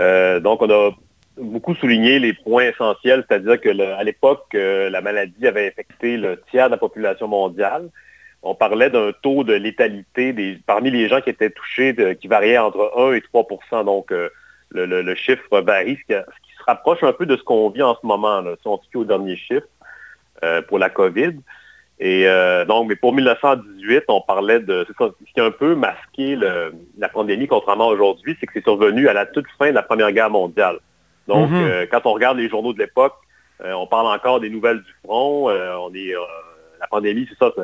Euh, 0.00 0.38
donc 0.40 0.62
on 0.62 0.70
a 0.70 0.90
beaucoup 1.38 1.74
souligné 1.74 2.18
les 2.20 2.32
points 2.32 2.64
essentiels, 2.68 3.24
c'est-à-dire 3.28 3.60
que 3.60 3.68
le- 3.68 3.92
à 3.94 4.04
l'époque, 4.04 4.46
euh, 4.54 4.88
la 4.90 5.00
maladie 5.00 5.46
avait 5.46 5.66
infecté 5.68 6.16
le 6.16 6.40
tiers 6.50 6.66
de 6.66 6.72
la 6.72 6.78
population 6.78 7.26
mondiale. 7.28 7.88
On 8.48 8.54
parlait 8.54 8.90
d'un 8.90 9.10
taux 9.22 9.42
de 9.44 9.54
létalité 9.54 10.32
des, 10.32 10.58
parmi 10.66 10.90
les 10.90 11.08
gens 11.08 11.20
qui 11.20 11.30
étaient 11.30 11.50
touchés 11.50 11.92
de- 11.92 12.12
qui 12.12 12.28
variait 12.28 12.58
entre 12.58 12.92
1 12.96 13.12
et 13.14 13.20
3% 13.20 13.84
Donc, 13.84 14.12
euh, 14.12 14.28
le, 14.70 14.86
le- 14.86 15.02
le 15.02 15.14
chiffre 15.14 15.60
varie, 15.60 15.96
ce 16.08 16.14
qui, 16.14 16.20
ce 16.20 16.40
qui 16.46 16.52
se 16.58 16.62
rapproche 16.66 17.02
un 17.02 17.12
peu 17.12 17.26
de 17.26 17.36
ce 17.36 17.42
qu'on 17.42 17.70
vit 17.70 17.82
en 17.82 17.94
ce 18.00 18.06
moment, 18.06 18.40
là, 18.40 18.52
si 18.60 18.66
on 18.68 18.78
se 18.80 18.98
au 18.98 19.04
dernier 19.04 19.36
chiffre 19.36 19.66
euh, 20.44 20.62
pour 20.62 20.78
la 20.78 20.90
COVID. 20.90 21.34
Et 21.98 22.28
euh, 22.28 22.64
donc, 22.66 22.88
mais 22.88 22.96
pour 22.96 23.14
1918, 23.14 24.04
on 24.08 24.20
parlait 24.20 24.60
de... 24.60 24.86
ça, 24.98 25.08
ce 25.26 25.32
qui 25.32 25.40
a 25.40 25.44
un 25.46 25.50
peu 25.50 25.74
masqué 25.74 26.36
le- 26.36 26.74
la 26.98 27.08
pandémie, 27.08 27.46
contrairement 27.48 27.88
à 27.88 27.92
aujourd'hui, 27.92 28.36
c'est 28.38 28.46
que 28.46 28.52
c'est 28.54 28.62
survenu 28.64 29.08
à 29.08 29.12
la 29.14 29.24
toute 29.26 29.46
fin 29.58 29.68
de 29.70 29.74
la 29.74 29.82
Première 29.82 30.12
Guerre 30.12 30.30
mondiale. 30.30 30.78
Donc, 31.26 31.50
Mhm. 31.50 31.56
euh, 31.62 31.86
quand 31.90 32.02
on 32.04 32.12
regarde 32.12 32.36
les 32.38 32.48
journaux 32.48 32.72
de 32.74 32.78
l'époque, 32.78 33.14
euh, 33.64 33.72
on 33.72 33.86
parle 33.86 34.06
encore 34.08 34.40
des 34.40 34.50
nouvelles 34.50 34.82
du 34.82 34.94
front. 35.04 35.48
euh, 35.48 35.74
on 35.76 35.92
est, 35.94 36.14
euh, 36.14 36.20
la 36.80 36.86
pandémie, 36.88 37.26
c'est 37.30 37.38
ça, 37.38 37.50
ça, 37.56 37.62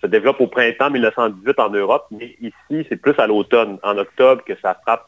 se 0.00 0.06
développe 0.06 0.40
au 0.40 0.46
printemps 0.46 0.90
1918 0.90 1.58
en 1.60 1.70
Europe, 1.70 2.06
mais 2.10 2.36
ici, 2.40 2.86
c'est 2.88 2.96
plus 2.96 3.18
à 3.18 3.26
l'automne, 3.26 3.78
en 3.82 3.98
octobre, 3.98 4.42
que 4.44 4.54
ça 4.62 4.74
frappe 4.82 5.06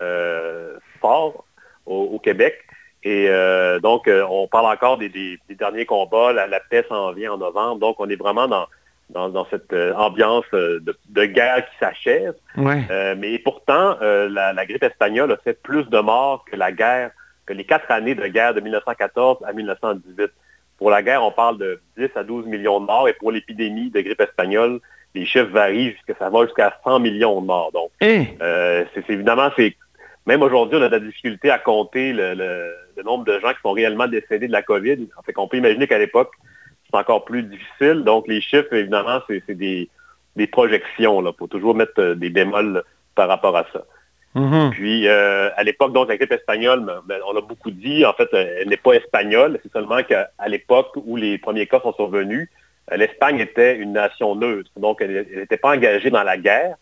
euh, 0.00 0.76
fort 1.00 1.44
au, 1.86 2.02
au 2.12 2.18
Québec. 2.18 2.54
Et 3.02 3.26
euh, 3.28 3.78
donc, 3.80 4.06
euh, 4.08 4.24
on 4.28 4.46
parle 4.48 4.66
encore 4.66 4.98
des, 4.98 5.08
des- 5.08 5.38
des 5.48 5.54
derniers 5.54 5.86
combats. 5.86 6.32
La, 6.32 6.46
la 6.46 6.60
paix 6.60 6.84
s'en 6.88 7.12
vient 7.12 7.32
en 7.32 7.38
novembre. 7.38 7.80
Donc, 7.80 7.96
on 8.00 8.08
est 8.08 8.16
vraiment 8.16 8.46
dans, 8.48 8.66
dans, 9.10 9.28
dans 9.28 9.46
cette 9.50 9.72
ambiance 9.96 10.44
de, 10.52 10.82
de 11.08 11.24
guerre 11.24 11.64
qui 11.68 11.76
s'achève. 11.78 12.34
Ouais. 12.56 13.14
Mais 13.16 13.38
pourtant, 13.38 13.96
la, 14.00 14.52
la 14.52 14.66
grippe 14.66 14.82
espagnole 14.82 15.32
a 15.32 15.36
fait 15.38 15.60
plus 15.62 15.84
de 15.88 15.98
morts 15.98 16.44
que 16.50 16.56
la 16.56 16.72
guerre, 16.72 17.10
que 17.46 17.52
les 17.52 17.64
quatre 17.64 17.90
années 17.90 18.14
de 18.14 18.26
guerre 18.26 18.52
de 18.54 18.60
1914 18.60 19.38
à 19.44 19.52
1918. 19.52 20.30
Pour 20.78 20.90
la 20.90 21.02
guerre, 21.02 21.22
on 21.24 21.32
parle 21.32 21.58
de 21.58 21.80
10 21.98 22.08
à 22.16 22.22
12 22.24 22.46
millions 22.46 22.80
de 22.80 22.86
morts, 22.86 23.08
et 23.08 23.12
pour 23.12 23.32
l'épidémie 23.32 23.90
de 23.90 24.00
grippe 24.00 24.20
espagnole, 24.20 24.80
les 25.14 25.26
chiffres 25.26 25.50
varient 25.50 25.92
jusqu'à 25.92 26.14
ça 26.18 26.30
va 26.30 26.44
jusqu'à 26.44 26.78
100 26.84 27.00
millions 27.00 27.40
de 27.40 27.46
morts. 27.46 27.72
Donc, 27.72 27.90
Et, 28.00 28.28
euh, 28.40 28.84
c'est 28.94 29.08
évidemment, 29.10 29.50
c'est 29.56 29.74
même 30.26 30.42
aujourd'hui, 30.42 30.78
on 30.78 30.82
a 30.82 30.88
de 30.88 30.92
la 30.94 31.00
difficulté 31.00 31.50
à 31.50 31.58
compter 31.58 32.12
le, 32.12 32.34
le- 32.34 32.74
le 32.96 33.02
nombre 33.02 33.24
de 33.24 33.38
gens 33.40 33.50
qui 33.50 33.60
sont 33.62 33.72
réellement 33.72 34.06
décédés 34.08 34.46
de 34.48 34.52
la 34.52 34.62
COVID. 34.62 35.08
En 35.16 35.22
fait, 35.22 35.32
qu'on 35.32 35.48
peut 35.48 35.56
imaginer 35.56 35.86
qu'à 35.86 35.98
l'époque, 35.98 36.32
c'est 36.90 36.98
encore 36.98 37.24
plus 37.24 37.42
difficile. 37.44 38.02
Donc, 38.04 38.26
les 38.28 38.40
chiffres, 38.40 38.72
évidemment, 38.72 39.20
c'est 39.28 39.42
c'est 39.46 39.54
des, 39.54 39.88
des 40.36 40.46
projections. 40.46 41.22
Il 41.24 41.32
faut 41.38 41.46
toujours 41.46 41.74
mettre 41.74 41.92
euh, 41.98 42.14
des 42.14 42.28
bémols 42.30 42.82
par 43.14 43.28
rapport 43.28 43.56
à 43.56 43.64
ça. 43.72 43.84
Mhm. 44.34 44.70
Puis, 44.70 45.08
euh, 45.08 45.50
à 45.56 45.62
l'époque, 45.64 45.92
donc, 45.92 46.08
la 46.08 46.16
grippe 46.16 46.32
espagnole, 46.32 46.80
ben, 46.80 47.00
ben, 47.06 47.20
on 47.26 47.36
a 47.36 47.40
beaucoup 47.40 47.70
dit, 47.70 48.04
en 48.04 48.12
fait, 48.12 48.28
euh, 48.34 48.58
elle 48.60 48.68
n'est 48.68 48.76
pas 48.76 48.92
espagnole. 48.92 49.58
C'est 49.62 49.72
seulement 49.72 50.02
qu'à 50.02 50.30
l'époque 50.46 50.92
où 50.96 51.16
les 51.16 51.38
premiers 51.38 51.66
cas 51.66 51.80
sont 51.80 51.92
survenus, 51.94 52.48
euh, 52.92 52.96
l'Espagne 52.96 53.38
était 53.40 53.76
une 53.76 53.92
nation 53.92 54.34
neutre. 54.34 54.70
Donc, 54.76 55.00
elle 55.00 55.26
n'était 55.34 55.56
pas 55.56 55.74
engagée 55.74 56.10
dans 56.10 56.22
la 56.22 56.36
guerre. 56.36 56.76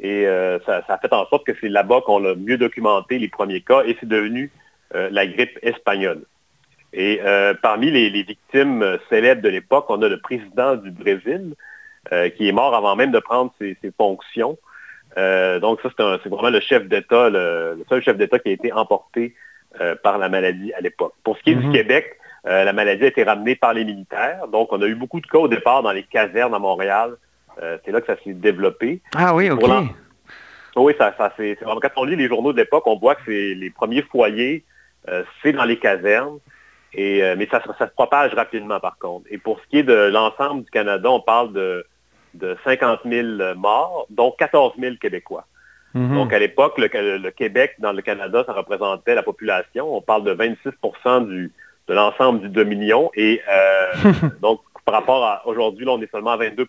Et 0.00 0.24
ça, 0.66 0.82
a 0.88 0.98
fait 0.98 1.12
en 1.12 1.26
sorte 1.26 1.44
que 1.44 1.52
c'est 1.60 1.68
là-bas 1.68 2.00
qu'on 2.00 2.24
a 2.24 2.34
mieux 2.34 2.56
documenté 2.56 3.18
les 3.18 3.28
premiers 3.28 3.60
cas 3.60 3.84
et 3.84 3.96
c'est 4.00 4.08
devenu 4.08 4.50
la 4.90 5.26
grippe 5.26 5.58
espagnole. 5.62 6.22
Et 6.94 7.20
parmi 7.60 7.90
les, 7.90 8.08
victimes 8.22 8.98
célèbres 9.10 9.42
de 9.42 9.50
l'époque, 9.50 9.84
on 9.90 10.00
a 10.00 10.08
le 10.08 10.18
président 10.18 10.76
du 10.76 10.90
Brésil 10.90 11.54
qui 12.36 12.48
est 12.48 12.52
mort 12.52 12.74
avant 12.74 12.96
même 12.96 13.12
de 13.12 13.18
prendre 13.18 13.52
ses 13.60 13.76
fonctions. 13.96 14.56
Euh, 15.18 15.60
donc 15.60 15.80
ça, 15.82 15.90
c'est 16.22 16.28
vraiment 16.28 16.50
le 16.50 16.60
chef 16.60 16.86
d'État, 16.88 17.28
le, 17.28 17.74
le 17.78 17.84
seul 17.88 18.02
chef 18.02 18.16
d'État 18.16 18.38
qui 18.38 18.48
a 18.48 18.52
été 18.52 18.72
emporté 18.72 19.34
euh, 19.80 19.94
par 20.02 20.18
la 20.18 20.28
maladie 20.28 20.72
à 20.74 20.80
l'époque. 20.80 21.14
Pour 21.24 21.36
ce 21.36 21.42
qui 21.42 21.50
est 21.50 21.54
Mhm. 21.54 21.62
du 21.70 21.78
Québec, 21.78 22.16
euh, 22.46 22.64
la 22.64 22.72
maladie 22.72 23.04
a 23.04 23.08
été 23.08 23.22
ramenée 23.22 23.54
par 23.56 23.74
les 23.74 23.84
militaires. 23.84 24.48
Donc 24.48 24.72
on 24.72 24.80
a 24.82 24.86
eu 24.86 24.94
beaucoup 24.94 25.20
de 25.20 25.26
cas 25.26 25.38
au 25.38 25.48
départ 25.48 25.82
dans 25.82 25.92
les 25.92 26.02
casernes 26.02 26.54
à 26.54 26.58
Montréal. 26.58 27.16
C'est 27.84 27.92
là 27.92 28.00
que 28.00 28.06
ça 28.06 28.16
s'est 28.24 28.32
développé. 28.32 29.02
Ah 29.14 29.34
oui, 29.34 29.50
OK. 29.50 29.62
Oui, 30.74 30.94
ça, 30.96 31.14
ça 31.18 31.30
c'est 31.36 31.58
quand 31.60 31.90
on 31.96 32.04
lit 32.04 32.16
les 32.16 32.26
journaux 32.26 32.52
de 32.54 32.56
l'époque, 32.56 32.86
on 32.86 32.96
voit 32.96 33.14
que 33.14 33.20
c'est 33.26 33.54
les 33.54 33.68
premiers 33.68 34.00
foyers, 34.00 34.64
c'est 35.42 35.52
dans 35.52 35.64
les 35.66 35.78
casernes. 35.78 36.38
Et, 36.94 37.22
mais 37.36 37.46
ça 37.50 37.62
se 37.62 37.84
propage 37.94 38.32
rapidement 38.32 38.80
par 38.80 38.96
contre. 38.98 39.26
Et 39.30 39.36
pour 39.36 39.60
ce 39.60 39.66
qui 39.68 39.78
est 39.80 39.82
de 39.82 40.08
l'ensemble 40.10 40.64
du 40.64 40.70
Canada, 40.70 41.10
on 41.10 41.20
parle 41.20 41.52
de, 41.52 41.84
de 42.34 42.56
50 42.64 43.00
000 43.04 43.54
morts, 43.56 44.06
dont 44.10 44.34
14 44.38 44.74
000 44.78 44.96
Québécois. 45.00 45.46
Mhm. 45.94 46.14
Donc 46.14 46.32
à 46.32 46.38
l'époque, 46.38 46.78
le, 46.78 47.18
le 47.18 47.30
Québec 47.30 47.74
dans 47.78 47.92
le 47.92 48.02
Canada, 48.02 48.44
ça 48.46 48.52
représentait 48.52 49.14
la 49.14 49.22
population. 49.22 49.94
On 49.94 50.00
parle 50.00 50.24
de 50.24 50.32
26 50.32 50.70
du, 51.26 51.52
de 51.88 51.94
l'ensemble 51.94 52.40
du 52.40 52.48
Dominion. 52.48 53.10
Et 53.14 53.42
euh, 53.48 54.12
donc 54.40 54.60
par 54.84 54.94
rapport 54.94 55.24
à 55.24 55.46
aujourd'hui, 55.46 55.84
là, 55.84 55.92
on 55.92 56.02
est 56.02 56.10
seulement 56.10 56.32
à 56.32 56.38
22% 56.38 56.66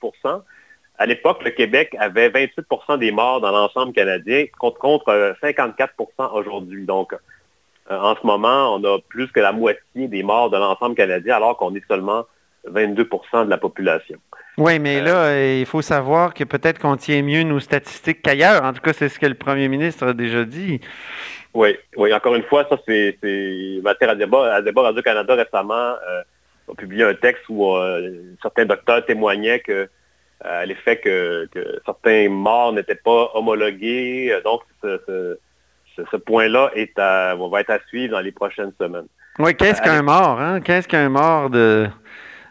À 0.98 1.06
l'époque, 1.06 1.44
le 1.44 1.52
Québec 1.52 1.96
avait 2.00 2.30
28% 2.30 3.00
des 3.00 3.12
morts 3.12 3.42
dans 3.42 3.52
l'ensemble 3.52 3.94
canadien 3.94 4.46
contre, 4.60 4.78
contre 4.80 5.10
euh, 5.10 5.34
54% 5.42 5.98
aujourd'hui. 6.34 6.86
Donc 6.86 7.14
euh, 7.92 8.00
en 8.00 8.16
ce 8.16 8.26
moment, 8.26 8.76
on 8.76 8.84
a 8.84 9.00
plus 9.00 9.32
que 9.32 9.40
la 9.40 9.52
moitié 9.52 10.08
des 10.08 10.24
morts 10.24 10.50
de 10.50 10.58
l'ensemble 10.58 10.96
canadien 10.96 11.38
alors 11.38 11.58
qu'on 11.58 11.74
est 11.76 11.86
seulement 11.88 12.26
22% 12.70 13.46
de 13.46 13.50
la 13.50 13.58
population. 13.58 14.18
Oui, 14.58 14.80
mais 14.80 15.00
Euh, 15.00 15.04
là, 15.04 15.16
euh, 15.26 15.58
il 15.62 15.66
faut 15.66 15.82
savoir 15.82 16.34
que 16.34 16.44
peut-être 16.44 16.80
qu'on 16.80 16.96
tient 16.96 17.22
mieux 17.24 17.44
nos 17.44 17.60
statistiques 17.60 18.22
qu'ailleurs. 18.22 18.64
En 18.64 18.74
tout 18.74 18.82
cas, 18.82 18.94
c'est 18.94 19.10
ce 19.10 19.20
que 19.20 19.26
le 19.26 19.34
premier 19.34 19.68
ministre 19.68 20.08
a 20.08 20.14
déjà 20.14 20.46
dit. 20.46 20.80
Oui, 21.54 21.78
oui, 21.98 22.14
encore 22.14 22.36
une 22.36 22.44
fois, 22.44 22.66
ça 22.70 22.78
c'est 22.88 23.18
matière 23.84 24.12
à 24.12 24.16
débat. 24.16 24.56
À 24.56 24.62
débat 24.62 24.84
Radio-Canada 24.84 25.36
récemment, 25.36 25.74
euh, 25.74 26.22
a 26.72 26.76
publié 26.76 27.04
un 27.04 27.14
texte 27.14 27.44
où 27.50 27.76
certains 28.42 28.66
docteurs 28.66 29.06
témoignaient 29.06 29.60
que 29.60 29.90
à 30.44 30.66
l'effet 30.66 30.98
que, 30.98 31.48
certains 31.86 32.30
morts 32.30 32.74
n'étaient 32.74 32.96
pas 32.96 33.32
homologués. 33.34 34.38
Donc, 34.44 34.62
ce, 34.82 36.18
point-là 36.18 36.72
est 36.76 36.98
à, 36.98 37.36
va 37.36 37.62
être 37.62 37.70
à 37.70 37.80
suivre 37.88 38.14
dans 38.14 38.22
les 38.22 38.32
prochaines 38.32 38.72
semaines. 38.80 39.08
Oui, 39.40 39.56
qu'est-ce 39.56 39.82
qu'un 39.82 40.02
mort? 40.02 40.40
Hein? 40.40 40.62
Qu'est-ce 40.62 40.88
qu'un 40.88 41.10
mort 41.10 41.50
de, 41.50 41.88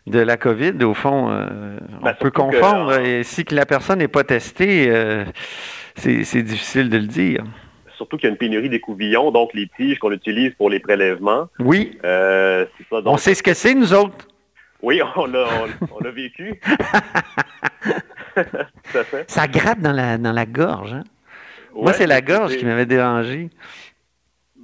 de 0.06 0.18
la 0.18 0.36
COVID? 0.36 0.82
Au 0.84 0.94
fond, 0.94 1.30
on 1.30 2.04
ben, 2.04 2.14
peut 2.14 2.30
confondre. 2.30 2.98
et 2.98 3.22
si 3.22 3.44
que 3.44 3.54
la 3.54 3.66
personne 3.66 4.00
n'est 4.00 4.08
pas 4.08 4.24
testée, 4.24 4.92
c'est 5.96 6.42
difficile 6.42 6.88
de 6.88 6.98
le 6.98 7.06
dire 7.06 7.44
surtout 7.94 8.16
qu'il 8.16 8.26
y 8.26 8.30
a 8.30 8.32
une 8.32 8.38
pénurie 8.38 8.68
d'écouvillons, 8.68 9.30
donc 9.30 9.54
les 9.54 9.70
tiges 9.76 10.00
qu'on 10.00 10.10
utilise 10.10 10.52
pour 10.54 10.68
les 10.68 10.80
prélèvements. 10.80 11.48
Oui. 11.60 11.96
on 12.90 13.16
sait 13.16 13.34
ce 13.34 13.44
que 13.44 13.54
c'est, 13.54 13.74
nous 13.74 13.94
autres. 13.94 14.26
Oui, 14.82 15.00
on 15.16 15.26
l'a 15.26 16.10
vécu. 16.10 16.60
Ça 19.28 19.46
gratte 19.46 19.80
dans 19.80 19.92
la, 19.92 20.18
dans 20.18 20.32
la 20.32 20.46
gorge. 20.46 20.94
Hein? 20.94 21.04
Moi, 21.74 21.92
c'est 21.92 22.06
la 22.06 22.20
gorge 22.20 22.56
qui 22.56 22.64
m'avait 22.64 22.86
dérangé. 22.86 23.50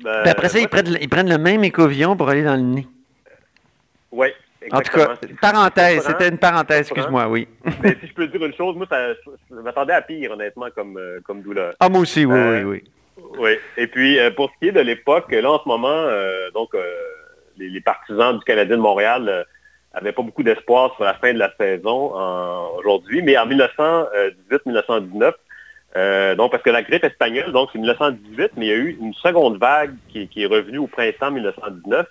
Ben, 0.03 0.26
après 0.26 0.49
ça, 0.49 0.59
ils, 0.59 0.68
prennent, 0.68 1.28
le 1.28 1.39
même 1.39 1.64
écovillon 1.64 2.16
pour 2.16 2.28
aller 2.28 2.45
dans 2.45 2.57
le 2.57 2.62
nez. 2.62 2.86
Oui. 4.12 4.28
En 4.72 4.80
tout 4.80 4.92
cas, 4.92 5.14
parenthèse, 5.40 6.02
c'était 6.02 6.28
une 6.28 6.38
parenthèse, 6.38 6.80
excuse-moi, 6.80 7.28
oui. 7.28 7.48
Mais 7.82 7.96
si 8.00 8.08
je 8.08 8.14
peux 8.14 8.26
dire 8.26 8.44
une 8.44 8.54
chose, 8.54 8.76
moi, 8.76 8.86
je 8.90 9.56
m'attendais 9.56 9.92
à 9.92 10.02
pire, 10.02 10.32
honnêtement, 10.32 10.68
comme, 10.74 10.96
euh, 10.96 11.20
comme 11.24 11.42
douleur. 11.42 11.74
Ah, 11.80 11.88
moi 11.88 12.00
aussi, 12.00 12.24
oui, 12.24 12.34
oui, 12.34 12.40
euh, 12.40 12.64
oui. 12.64 12.84
Oui. 13.38 13.50
Et 13.76 13.86
puis, 13.86 14.18
euh, 14.18 14.30
pour 14.30 14.50
ce 14.50 14.58
qui 14.58 14.68
est 14.68 14.72
de 14.72 14.80
l'époque, 14.80 15.30
là, 15.32 15.50
en 15.50 15.62
ce 15.62 15.68
moment, 15.68 16.06
donc, 16.54 16.70
les, 17.56 17.68
les, 17.68 17.80
partisans 17.80 18.38
du 18.38 18.44
Canadien 18.44 18.76
de 18.76 18.82
Montréal 18.82 19.46
n'avait 19.94 20.12
pas 20.12 20.22
beaucoup 20.22 20.42
d'espoir 20.42 20.94
sur 20.94 21.04
la 21.04 21.14
fin 21.14 21.32
de 21.32 21.38
la 21.38 21.52
saison 21.58 22.12
aujourd'hui, 22.78 23.22
mais 23.22 23.36
en 23.36 23.46
1918-1919, 23.46 25.32
euh, 25.96 26.34
donc 26.34 26.50
parce 26.50 26.62
que 26.62 26.70
la 26.70 26.82
grippe 26.82 27.04
espagnole, 27.04 27.52
donc 27.52 27.70
c'est 27.72 27.78
1918, 27.78 28.52
mais 28.56 28.66
il 28.66 28.68
y 28.68 28.72
a 28.72 28.76
eu 28.76 28.98
une 29.00 29.14
seconde 29.14 29.58
vague 29.58 29.94
qui, 30.08 30.28
est 30.36 30.46
revenue 30.46 30.78
au 30.78 30.86
printemps 30.86 31.30
1919. 31.30 32.06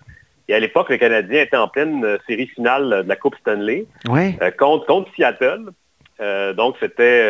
Et 0.49 0.55
à 0.55 0.59
l'époque, 0.59 0.89
le 0.89 0.97
Canadien 0.97 1.41
était 1.41 1.57
en 1.57 1.67
pleine 1.67 2.03
euh, 2.05 2.17
série 2.27 2.47
finale 2.47 3.03
de 3.03 3.09
la 3.09 3.15
Coupe 3.15 3.35
Stanley 3.41 3.85
euh, 4.09 4.51
contre, 4.57 4.85
contre 4.85 5.11
Seattle. 5.15 5.65
donc 6.55 6.75
c'était... 6.79 7.23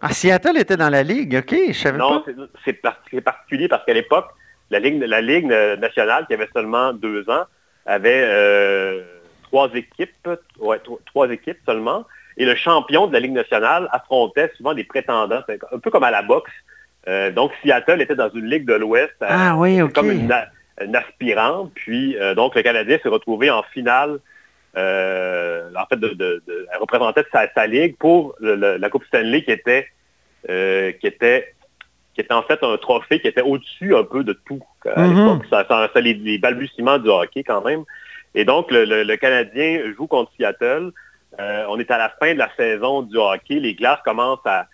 Ah, 0.00 0.12
Seattle 0.12 0.58
était 0.58 0.76
dans 0.76 0.90
la 0.90 1.02
Ligue, 1.02 1.36
ok, 1.36 1.56
je 1.68 1.72
savais 1.72 1.98
non, 1.98 2.20
pas. 2.20 2.32
Non, 2.32 2.48
c'est 2.64 2.74
particulier 3.22 3.68
parce 3.68 3.84
qu'à 3.84 3.94
l'époque, 3.94 4.26
la 4.70 4.78
Ligue, 4.78 5.02
la 5.02 5.20
Ligue 5.22 5.46
nationale, 5.46 6.26
qui 6.26 6.34
avait 6.34 6.48
seulement 6.52 6.92
deux 6.92 7.28
ans, 7.30 7.44
avait 7.86 8.28
trois 9.44 9.70
équipes, 9.74 10.28
trois 11.06 11.30
équipes 11.30 11.58
seulement, 11.64 12.04
et 12.36 12.44
le 12.44 12.54
champion 12.54 13.06
de 13.06 13.12
la 13.12 13.20
Ligue 13.20 13.32
nationale 13.32 13.88
affrontait 13.92 14.50
souvent 14.56 14.74
des 14.74 14.84
prétendants, 14.84 15.40
un 15.72 15.78
peu 15.78 15.90
comme 15.90 16.04
à 16.04 16.10
la 16.10 16.22
boxe. 16.22 16.50
Euh, 17.06 17.30
donc 17.30 17.52
Seattle 17.62 18.00
était 18.00 18.14
dans 18.14 18.30
une 18.30 18.46
Ligue 18.46 18.66
de 18.66 18.74
l'Ouest, 18.74 19.14
euh, 19.22 19.26
ah, 19.28 19.54
oui, 19.56 19.78
comme 19.92 20.10
une, 20.10 20.32
aspirante, 20.78 21.72
puis 21.74 22.16
euh, 22.16 22.34
donc 22.34 22.54
le 22.54 22.62
Canadien 22.62 22.98
s'est 23.02 23.08
retrouvé 23.08 23.50
en 23.50 23.62
finale, 23.62 24.18
en 24.76 25.86
fait, 25.88 25.96
de, 25.96 26.08
de, 26.14 26.42
représentait 26.80 27.24
sa, 27.32 27.66
ligue 27.66 27.96
pour 27.96 28.34
la 28.40 28.90
Coupe 28.90 29.04
Stanley 29.04 29.44
qui 29.44 29.52
était, 29.52 29.86
qui 30.48 31.06
était 31.06 31.54
qui 32.14 32.20
était 32.20 32.34
en 32.34 32.42
fait 32.42 32.62
un 32.62 32.76
trophée 32.76 33.20
qui 33.20 33.28
était 33.28 33.42
au-dessus 33.42 33.94
un 33.94 34.04
peu 34.04 34.24
de 34.24 34.32
tout 34.32 34.62
à 34.84 35.02
mm-hmm. 35.02 35.16
l'époque. 35.16 35.46
Ça, 35.50 35.64
ça, 35.68 36.00
les 36.00 36.38
balbutiements 36.38 36.98
du 36.98 37.08
hockey 37.08 37.42
quand 37.42 37.62
même. 37.64 37.84
Et 38.34 38.44
donc, 38.44 38.66
le, 38.70 39.16
Canadien 39.16 39.92
joue 39.96 40.06
contre 40.06 40.32
Seattle. 40.36 40.92
Euh, 41.40 41.64
on 41.68 41.78
est 41.78 41.90
à 41.90 41.98
la 41.98 42.10
fin 42.10 42.32
de 42.32 42.38
la 42.38 42.50
saison 42.56 43.02
du 43.02 43.16
hockey. 43.16 43.60
Les 43.60 43.74
glaces 43.74 44.00
commencent 44.04 44.46
à, 44.46 44.66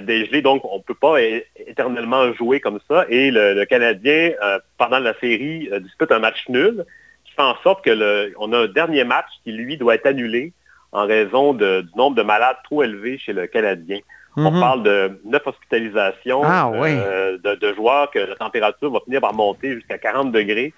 dégeler, 0.00 0.42
donc 0.42 0.64
on 0.64 0.78
ne 0.78 0.82
peut 0.82 0.94
pas 0.94 1.20
éternellement 1.20 2.32
jouer 2.32 2.60
comme 2.60 2.80
ça. 2.88 3.04
Et 3.08 3.30
le, 3.30 3.64
Canadien, 3.64 4.32
euh, 4.42 4.58
pendant 4.78 4.98
la 4.98 5.14
série, 5.20 5.68
euh, 5.72 5.80
dispute 5.80 6.10
un 6.10 6.20
match 6.20 6.48
nul, 6.48 6.84
qui 7.24 7.32
fait 7.32 7.42
en 7.42 7.56
sorte 7.62 7.84
qu'on 7.84 8.52
a 8.52 8.58
un 8.58 8.66
dernier 8.68 9.04
match 9.04 9.28
qui, 9.42 9.52
lui, 9.52 9.76
doit 9.76 9.96
être 9.96 10.06
annulé 10.06 10.52
en 10.92 11.06
raison 11.06 11.52
du 11.52 11.64
nombre 11.96 12.16
de 12.16 12.22
malades 12.22 12.56
trop 12.64 12.82
élevé 12.82 13.18
chez 13.18 13.32
le 13.32 13.46
Canadien. 13.46 13.98
On 14.36 14.50
mhm. 14.50 14.60
parle 14.60 14.82
de 14.82 15.20
neuf 15.24 15.46
hospitalisations 15.46 16.42
ah, 16.44 16.70
de, 16.72 17.74
joueurs 17.74 18.10
que 18.10 18.18
la 18.18 18.34
température 18.34 18.90
va 18.90 19.00
finir 19.00 19.20
par 19.20 19.32
monter 19.32 19.74
jusqu'à 19.74 19.98
40 19.98 20.32
degrés. 20.32 20.72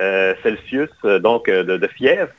Euh, 0.00 0.34
Celsius, 0.42 0.90
euh, 1.06 1.18
donc 1.18 1.48
euh, 1.48 1.64
de, 1.64 1.86
fièvre. 1.86 2.32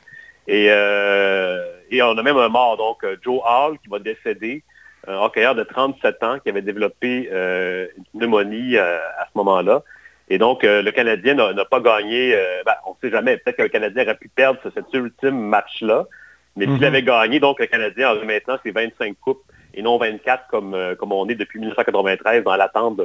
Et, 0.46 0.70
on 0.70 2.18
a 2.18 2.22
même 2.22 2.36
un 2.36 2.48
mort, 2.48 2.76
donc 2.76 3.04
Joe 3.22 3.40
Hall, 3.44 3.78
qui 3.78 3.88
va 3.88 3.98
décéder, 3.98 4.62
un 5.06 5.16
hockeyeur 5.16 5.54
de 5.54 5.62
37 5.62 6.22
ans 6.22 6.38
qui 6.38 6.50
avait 6.50 6.62
développé 6.62 7.28
une 7.30 8.04
pneumonie 8.18 8.76
à 8.76 9.26
ce 9.32 9.38
moment-là. 9.38 9.82
Et 10.28 10.38
donc, 10.38 10.62
le 10.62 10.90
Canadien 10.90 11.34
n'a 11.34 11.64
pas 11.64 11.80
gagné, 11.80 12.36
ben, 12.66 12.74
on 12.86 12.90
ne 12.90 12.96
sait 13.00 13.10
jamais, 13.10 13.38
peut-être 13.38 13.56
que 13.56 13.62
le 13.62 13.68
Canadien 13.68 14.02
aurait 14.04 14.16
pu 14.16 14.28
perdre 14.28 14.60
cet 14.74 14.92
ultime 14.92 15.38
match-là, 15.38 16.06
mais 16.56 16.66
s'il 16.66 16.74
mhm. 16.74 16.84
avait 16.84 17.02
gagné, 17.02 17.40
donc 17.40 17.60
le 17.60 17.66
Canadien 17.66 18.10
aurait 18.10 18.26
maintenant 18.26 18.58
ses 18.62 18.72
25 18.72 19.16
coupes 19.20 19.42
et 19.74 19.82
non 19.82 19.96
24 19.96 20.48
comme, 20.50 20.76
comme 20.98 21.12
on 21.12 21.28
est 21.28 21.34
depuis 21.34 21.60
1993 21.60 22.44
dans 22.44 22.56
l'attente 22.56 23.00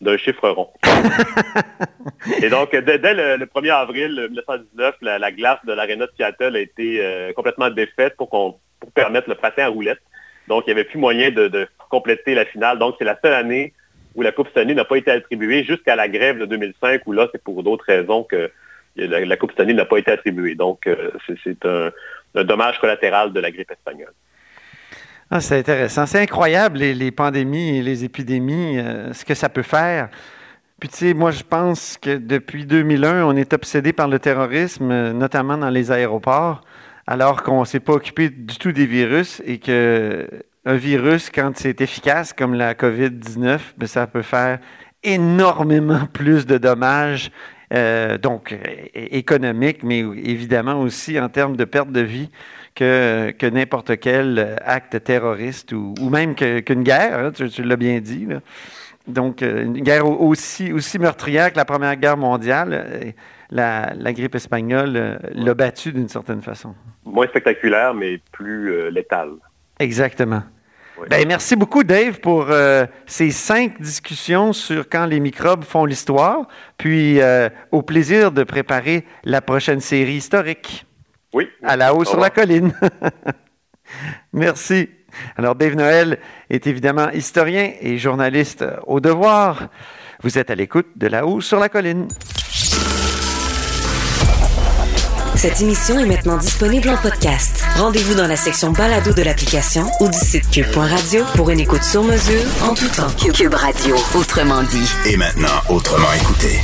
d'un 0.00 0.16
chiffre 0.16 0.48
rond. 0.48 0.70
et 2.42 2.48
donc, 2.48 2.70
dès, 2.70 2.98
le, 3.14 3.44
1er 3.44 3.70
avril 3.70 4.28
1919, 4.30 4.94
la, 5.02 5.32
glace 5.32 5.58
de 5.64 5.72
l'Arena 5.72 6.06
de 6.06 6.12
Seattle 6.16 6.56
a 6.56 6.60
été 6.60 6.98
euh, 7.00 7.32
complètement 7.32 7.70
défaite 7.70 8.16
pour, 8.16 8.28
pour 8.28 8.92
permettre 8.94 9.28
le 9.28 9.34
patin 9.34 9.64
à 9.64 9.68
roulettes. 9.68 10.02
Donc, 10.48 10.64
il 10.66 10.70
n'y 10.70 10.80
avait 10.80 10.88
plus 10.88 10.98
moyen 10.98 11.30
de, 11.30 11.68
compléter 11.90 12.34
la 12.34 12.44
finale. 12.44 12.78
Donc, 12.78 12.96
c'est 12.98 13.04
la 13.04 13.18
seule 13.22 13.34
année 13.34 13.72
où 14.14 14.22
la 14.22 14.32
Coupe 14.32 14.48
Stanley 14.48 14.74
n'a 14.74 14.84
pas 14.84 14.96
été 14.96 15.10
attribuée 15.10 15.64
jusqu'à 15.64 15.96
la 15.96 16.08
grève 16.08 16.38
de 16.38 16.44
2005, 16.44 17.02
où 17.06 17.12
là, 17.12 17.28
c'est 17.32 17.42
pour 17.42 17.62
d'autres 17.62 17.84
raisons 17.86 18.24
que 18.24 18.50
la, 18.96 19.36
Coupe 19.36 19.52
Stanley 19.52 19.74
n'a 19.74 19.84
pas 19.84 19.98
été 19.98 20.10
attribuée. 20.10 20.54
Donc, 20.54 20.86
euh, 20.86 21.10
c'est, 21.44 21.64
un 21.64 22.44
dommage 22.44 22.78
collatéral 22.78 23.32
de 23.32 23.40
la 23.40 23.50
grippe 23.50 23.70
espagnole. 23.70 24.12
Ah, 25.30 25.40
c'est 25.40 25.58
intéressant. 25.58 26.06
C'est 26.06 26.20
incroyable, 26.20 26.78
les, 26.78 27.10
pandémies 27.10 27.78
et 27.78 27.82
les 27.82 28.04
épidémies, 28.04 28.78
euh, 28.78 29.12
ce 29.12 29.24
que 29.24 29.34
ça 29.34 29.48
peut 29.48 29.62
faire. 29.62 30.08
Puis, 30.80 30.88
tu 30.88 30.96
sais, 30.96 31.14
moi, 31.14 31.32
je 31.32 31.42
pense 31.42 31.98
que 31.98 32.16
depuis 32.16 32.64
2001, 32.64 33.24
on 33.24 33.36
est 33.36 33.52
obsédé 33.52 33.92
par 33.92 34.08
le 34.08 34.18
terrorisme, 34.18 34.90
euh, 34.90 35.12
notamment 35.12 35.58
dans 35.58 35.70
les 35.70 35.90
aéroports, 35.90 36.62
alors 37.08 37.42
qu'on 37.42 37.60
ne 37.60 37.64
s'est 37.64 37.80
pas 37.80 37.94
occupé 37.94 38.28
du 38.28 38.58
tout 38.58 38.70
des 38.70 38.84
virus 38.84 39.42
et 39.46 39.58
que 39.58 40.28
un 40.66 40.74
virus, 40.74 41.30
quand 41.34 41.52
c'est 41.56 41.80
efficace, 41.80 42.34
comme 42.34 42.52
la 42.52 42.74
COVID-19, 42.74 43.58
ben, 43.78 43.86
ça 43.86 44.06
peut 44.06 44.20
faire 44.20 44.58
énormément 45.02 46.04
plus 46.12 46.44
de 46.44 46.58
dommages, 46.58 47.30
euh, 47.72 48.18
donc 48.18 48.54
économiques, 48.94 49.82
mais 49.82 50.00
évidemment 50.00 50.78
aussi 50.82 51.18
en 51.18 51.30
termes 51.30 51.56
de 51.56 51.64
perte 51.64 51.90
de 51.90 52.02
vie 52.02 52.28
que, 52.74 53.48
n'importe 53.48 53.98
quel 53.98 54.58
acte 54.62 55.02
terroriste 55.02 55.72
ou, 55.72 55.94
même 56.10 56.34
qu'une 56.34 56.82
guerre, 56.82 57.18
hein, 57.18 57.32
tu, 57.32 57.62
l'as 57.62 57.76
bien 57.76 58.00
dit. 58.00 58.26
Donc, 59.08 59.42
euh, 59.42 59.64
une 59.64 59.80
guerre 59.80 60.06
aussi, 60.06 60.72
aussi 60.72 60.98
meurtrière 60.98 61.50
que 61.50 61.56
la 61.56 61.64
Première 61.64 61.96
Guerre 61.96 62.18
mondiale, 62.18 62.70
euh, 62.72 63.12
la, 63.50 64.12
grippe 64.12 64.34
espagnole 64.34 64.96
euh, 64.96 65.16
l'a 65.32 65.54
battue 65.54 65.92
d'une 65.92 66.08
certaine 66.08 66.42
façon. 66.42 66.74
Moins 67.04 67.26
spectaculaire, 67.26 67.94
mais 67.94 68.20
plus 68.32 68.90
létale. 68.90 69.30
Exactement. 69.78 70.42
Ben, 71.08 71.26
merci 71.26 71.56
beaucoup, 71.56 71.84
Dave, 71.84 72.18
pour 72.18 72.48
ces 73.06 73.30
cinq 73.30 73.80
discussions 73.80 74.52
sur 74.52 74.88
quand 74.88 75.06
les 75.06 75.20
microbes 75.20 75.62
font 75.62 75.84
l'histoire, 75.84 76.48
puis 76.76 77.20
au 77.70 77.82
plaisir 77.82 78.32
de 78.32 78.42
préparer 78.42 79.04
la 79.22 79.40
prochaine 79.40 79.80
série 79.80 80.14
historique. 80.14 80.84
Oui. 81.32 81.48
À 81.62 81.76
la 81.76 81.94
haut 81.94 82.04
sur 82.04 82.18
la 82.18 82.30
colline. 82.30 82.72
Merci. 84.32 84.90
Alors, 85.36 85.54
Dave 85.54 85.74
Noël 85.74 86.18
est 86.50 86.66
évidemment 86.66 87.10
historien 87.10 87.72
et 87.80 87.98
journaliste 87.98 88.64
au 88.86 89.00
devoir. 89.00 89.68
Vous 90.22 90.38
êtes 90.38 90.50
à 90.50 90.54
l'écoute 90.54 90.86
de 90.96 91.06
La 91.06 91.26
haut 91.26 91.40
sur 91.40 91.58
la 91.58 91.68
colline. 91.68 92.08
Cette 95.38 95.60
émission 95.60 96.00
est 96.00 96.04
maintenant 96.04 96.36
disponible 96.36 96.88
en 96.88 96.96
podcast. 96.96 97.62
Rendez-vous 97.76 98.14
dans 98.14 98.26
la 98.26 98.34
section 98.34 98.72
balado 98.72 99.12
de 99.12 99.22
l'application 99.22 99.86
ou 100.00 100.08
du 100.08 100.18
site 100.18 100.50
cube.radio 100.50 101.24
pour 101.36 101.50
une 101.50 101.60
écoute 101.60 101.84
sur 101.84 102.02
mesure 102.02 102.42
en 102.64 102.74
tout 102.74 102.88
temps. 102.88 103.06
Cube 103.32 103.54
Radio, 103.54 103.94
autrement 104.16 104.64
dit. 104.64 104.90
Et 105.06 105.16
maintenant, 105.16 105.62
autrement 105.68 106.12
écouté. 106.12 106.58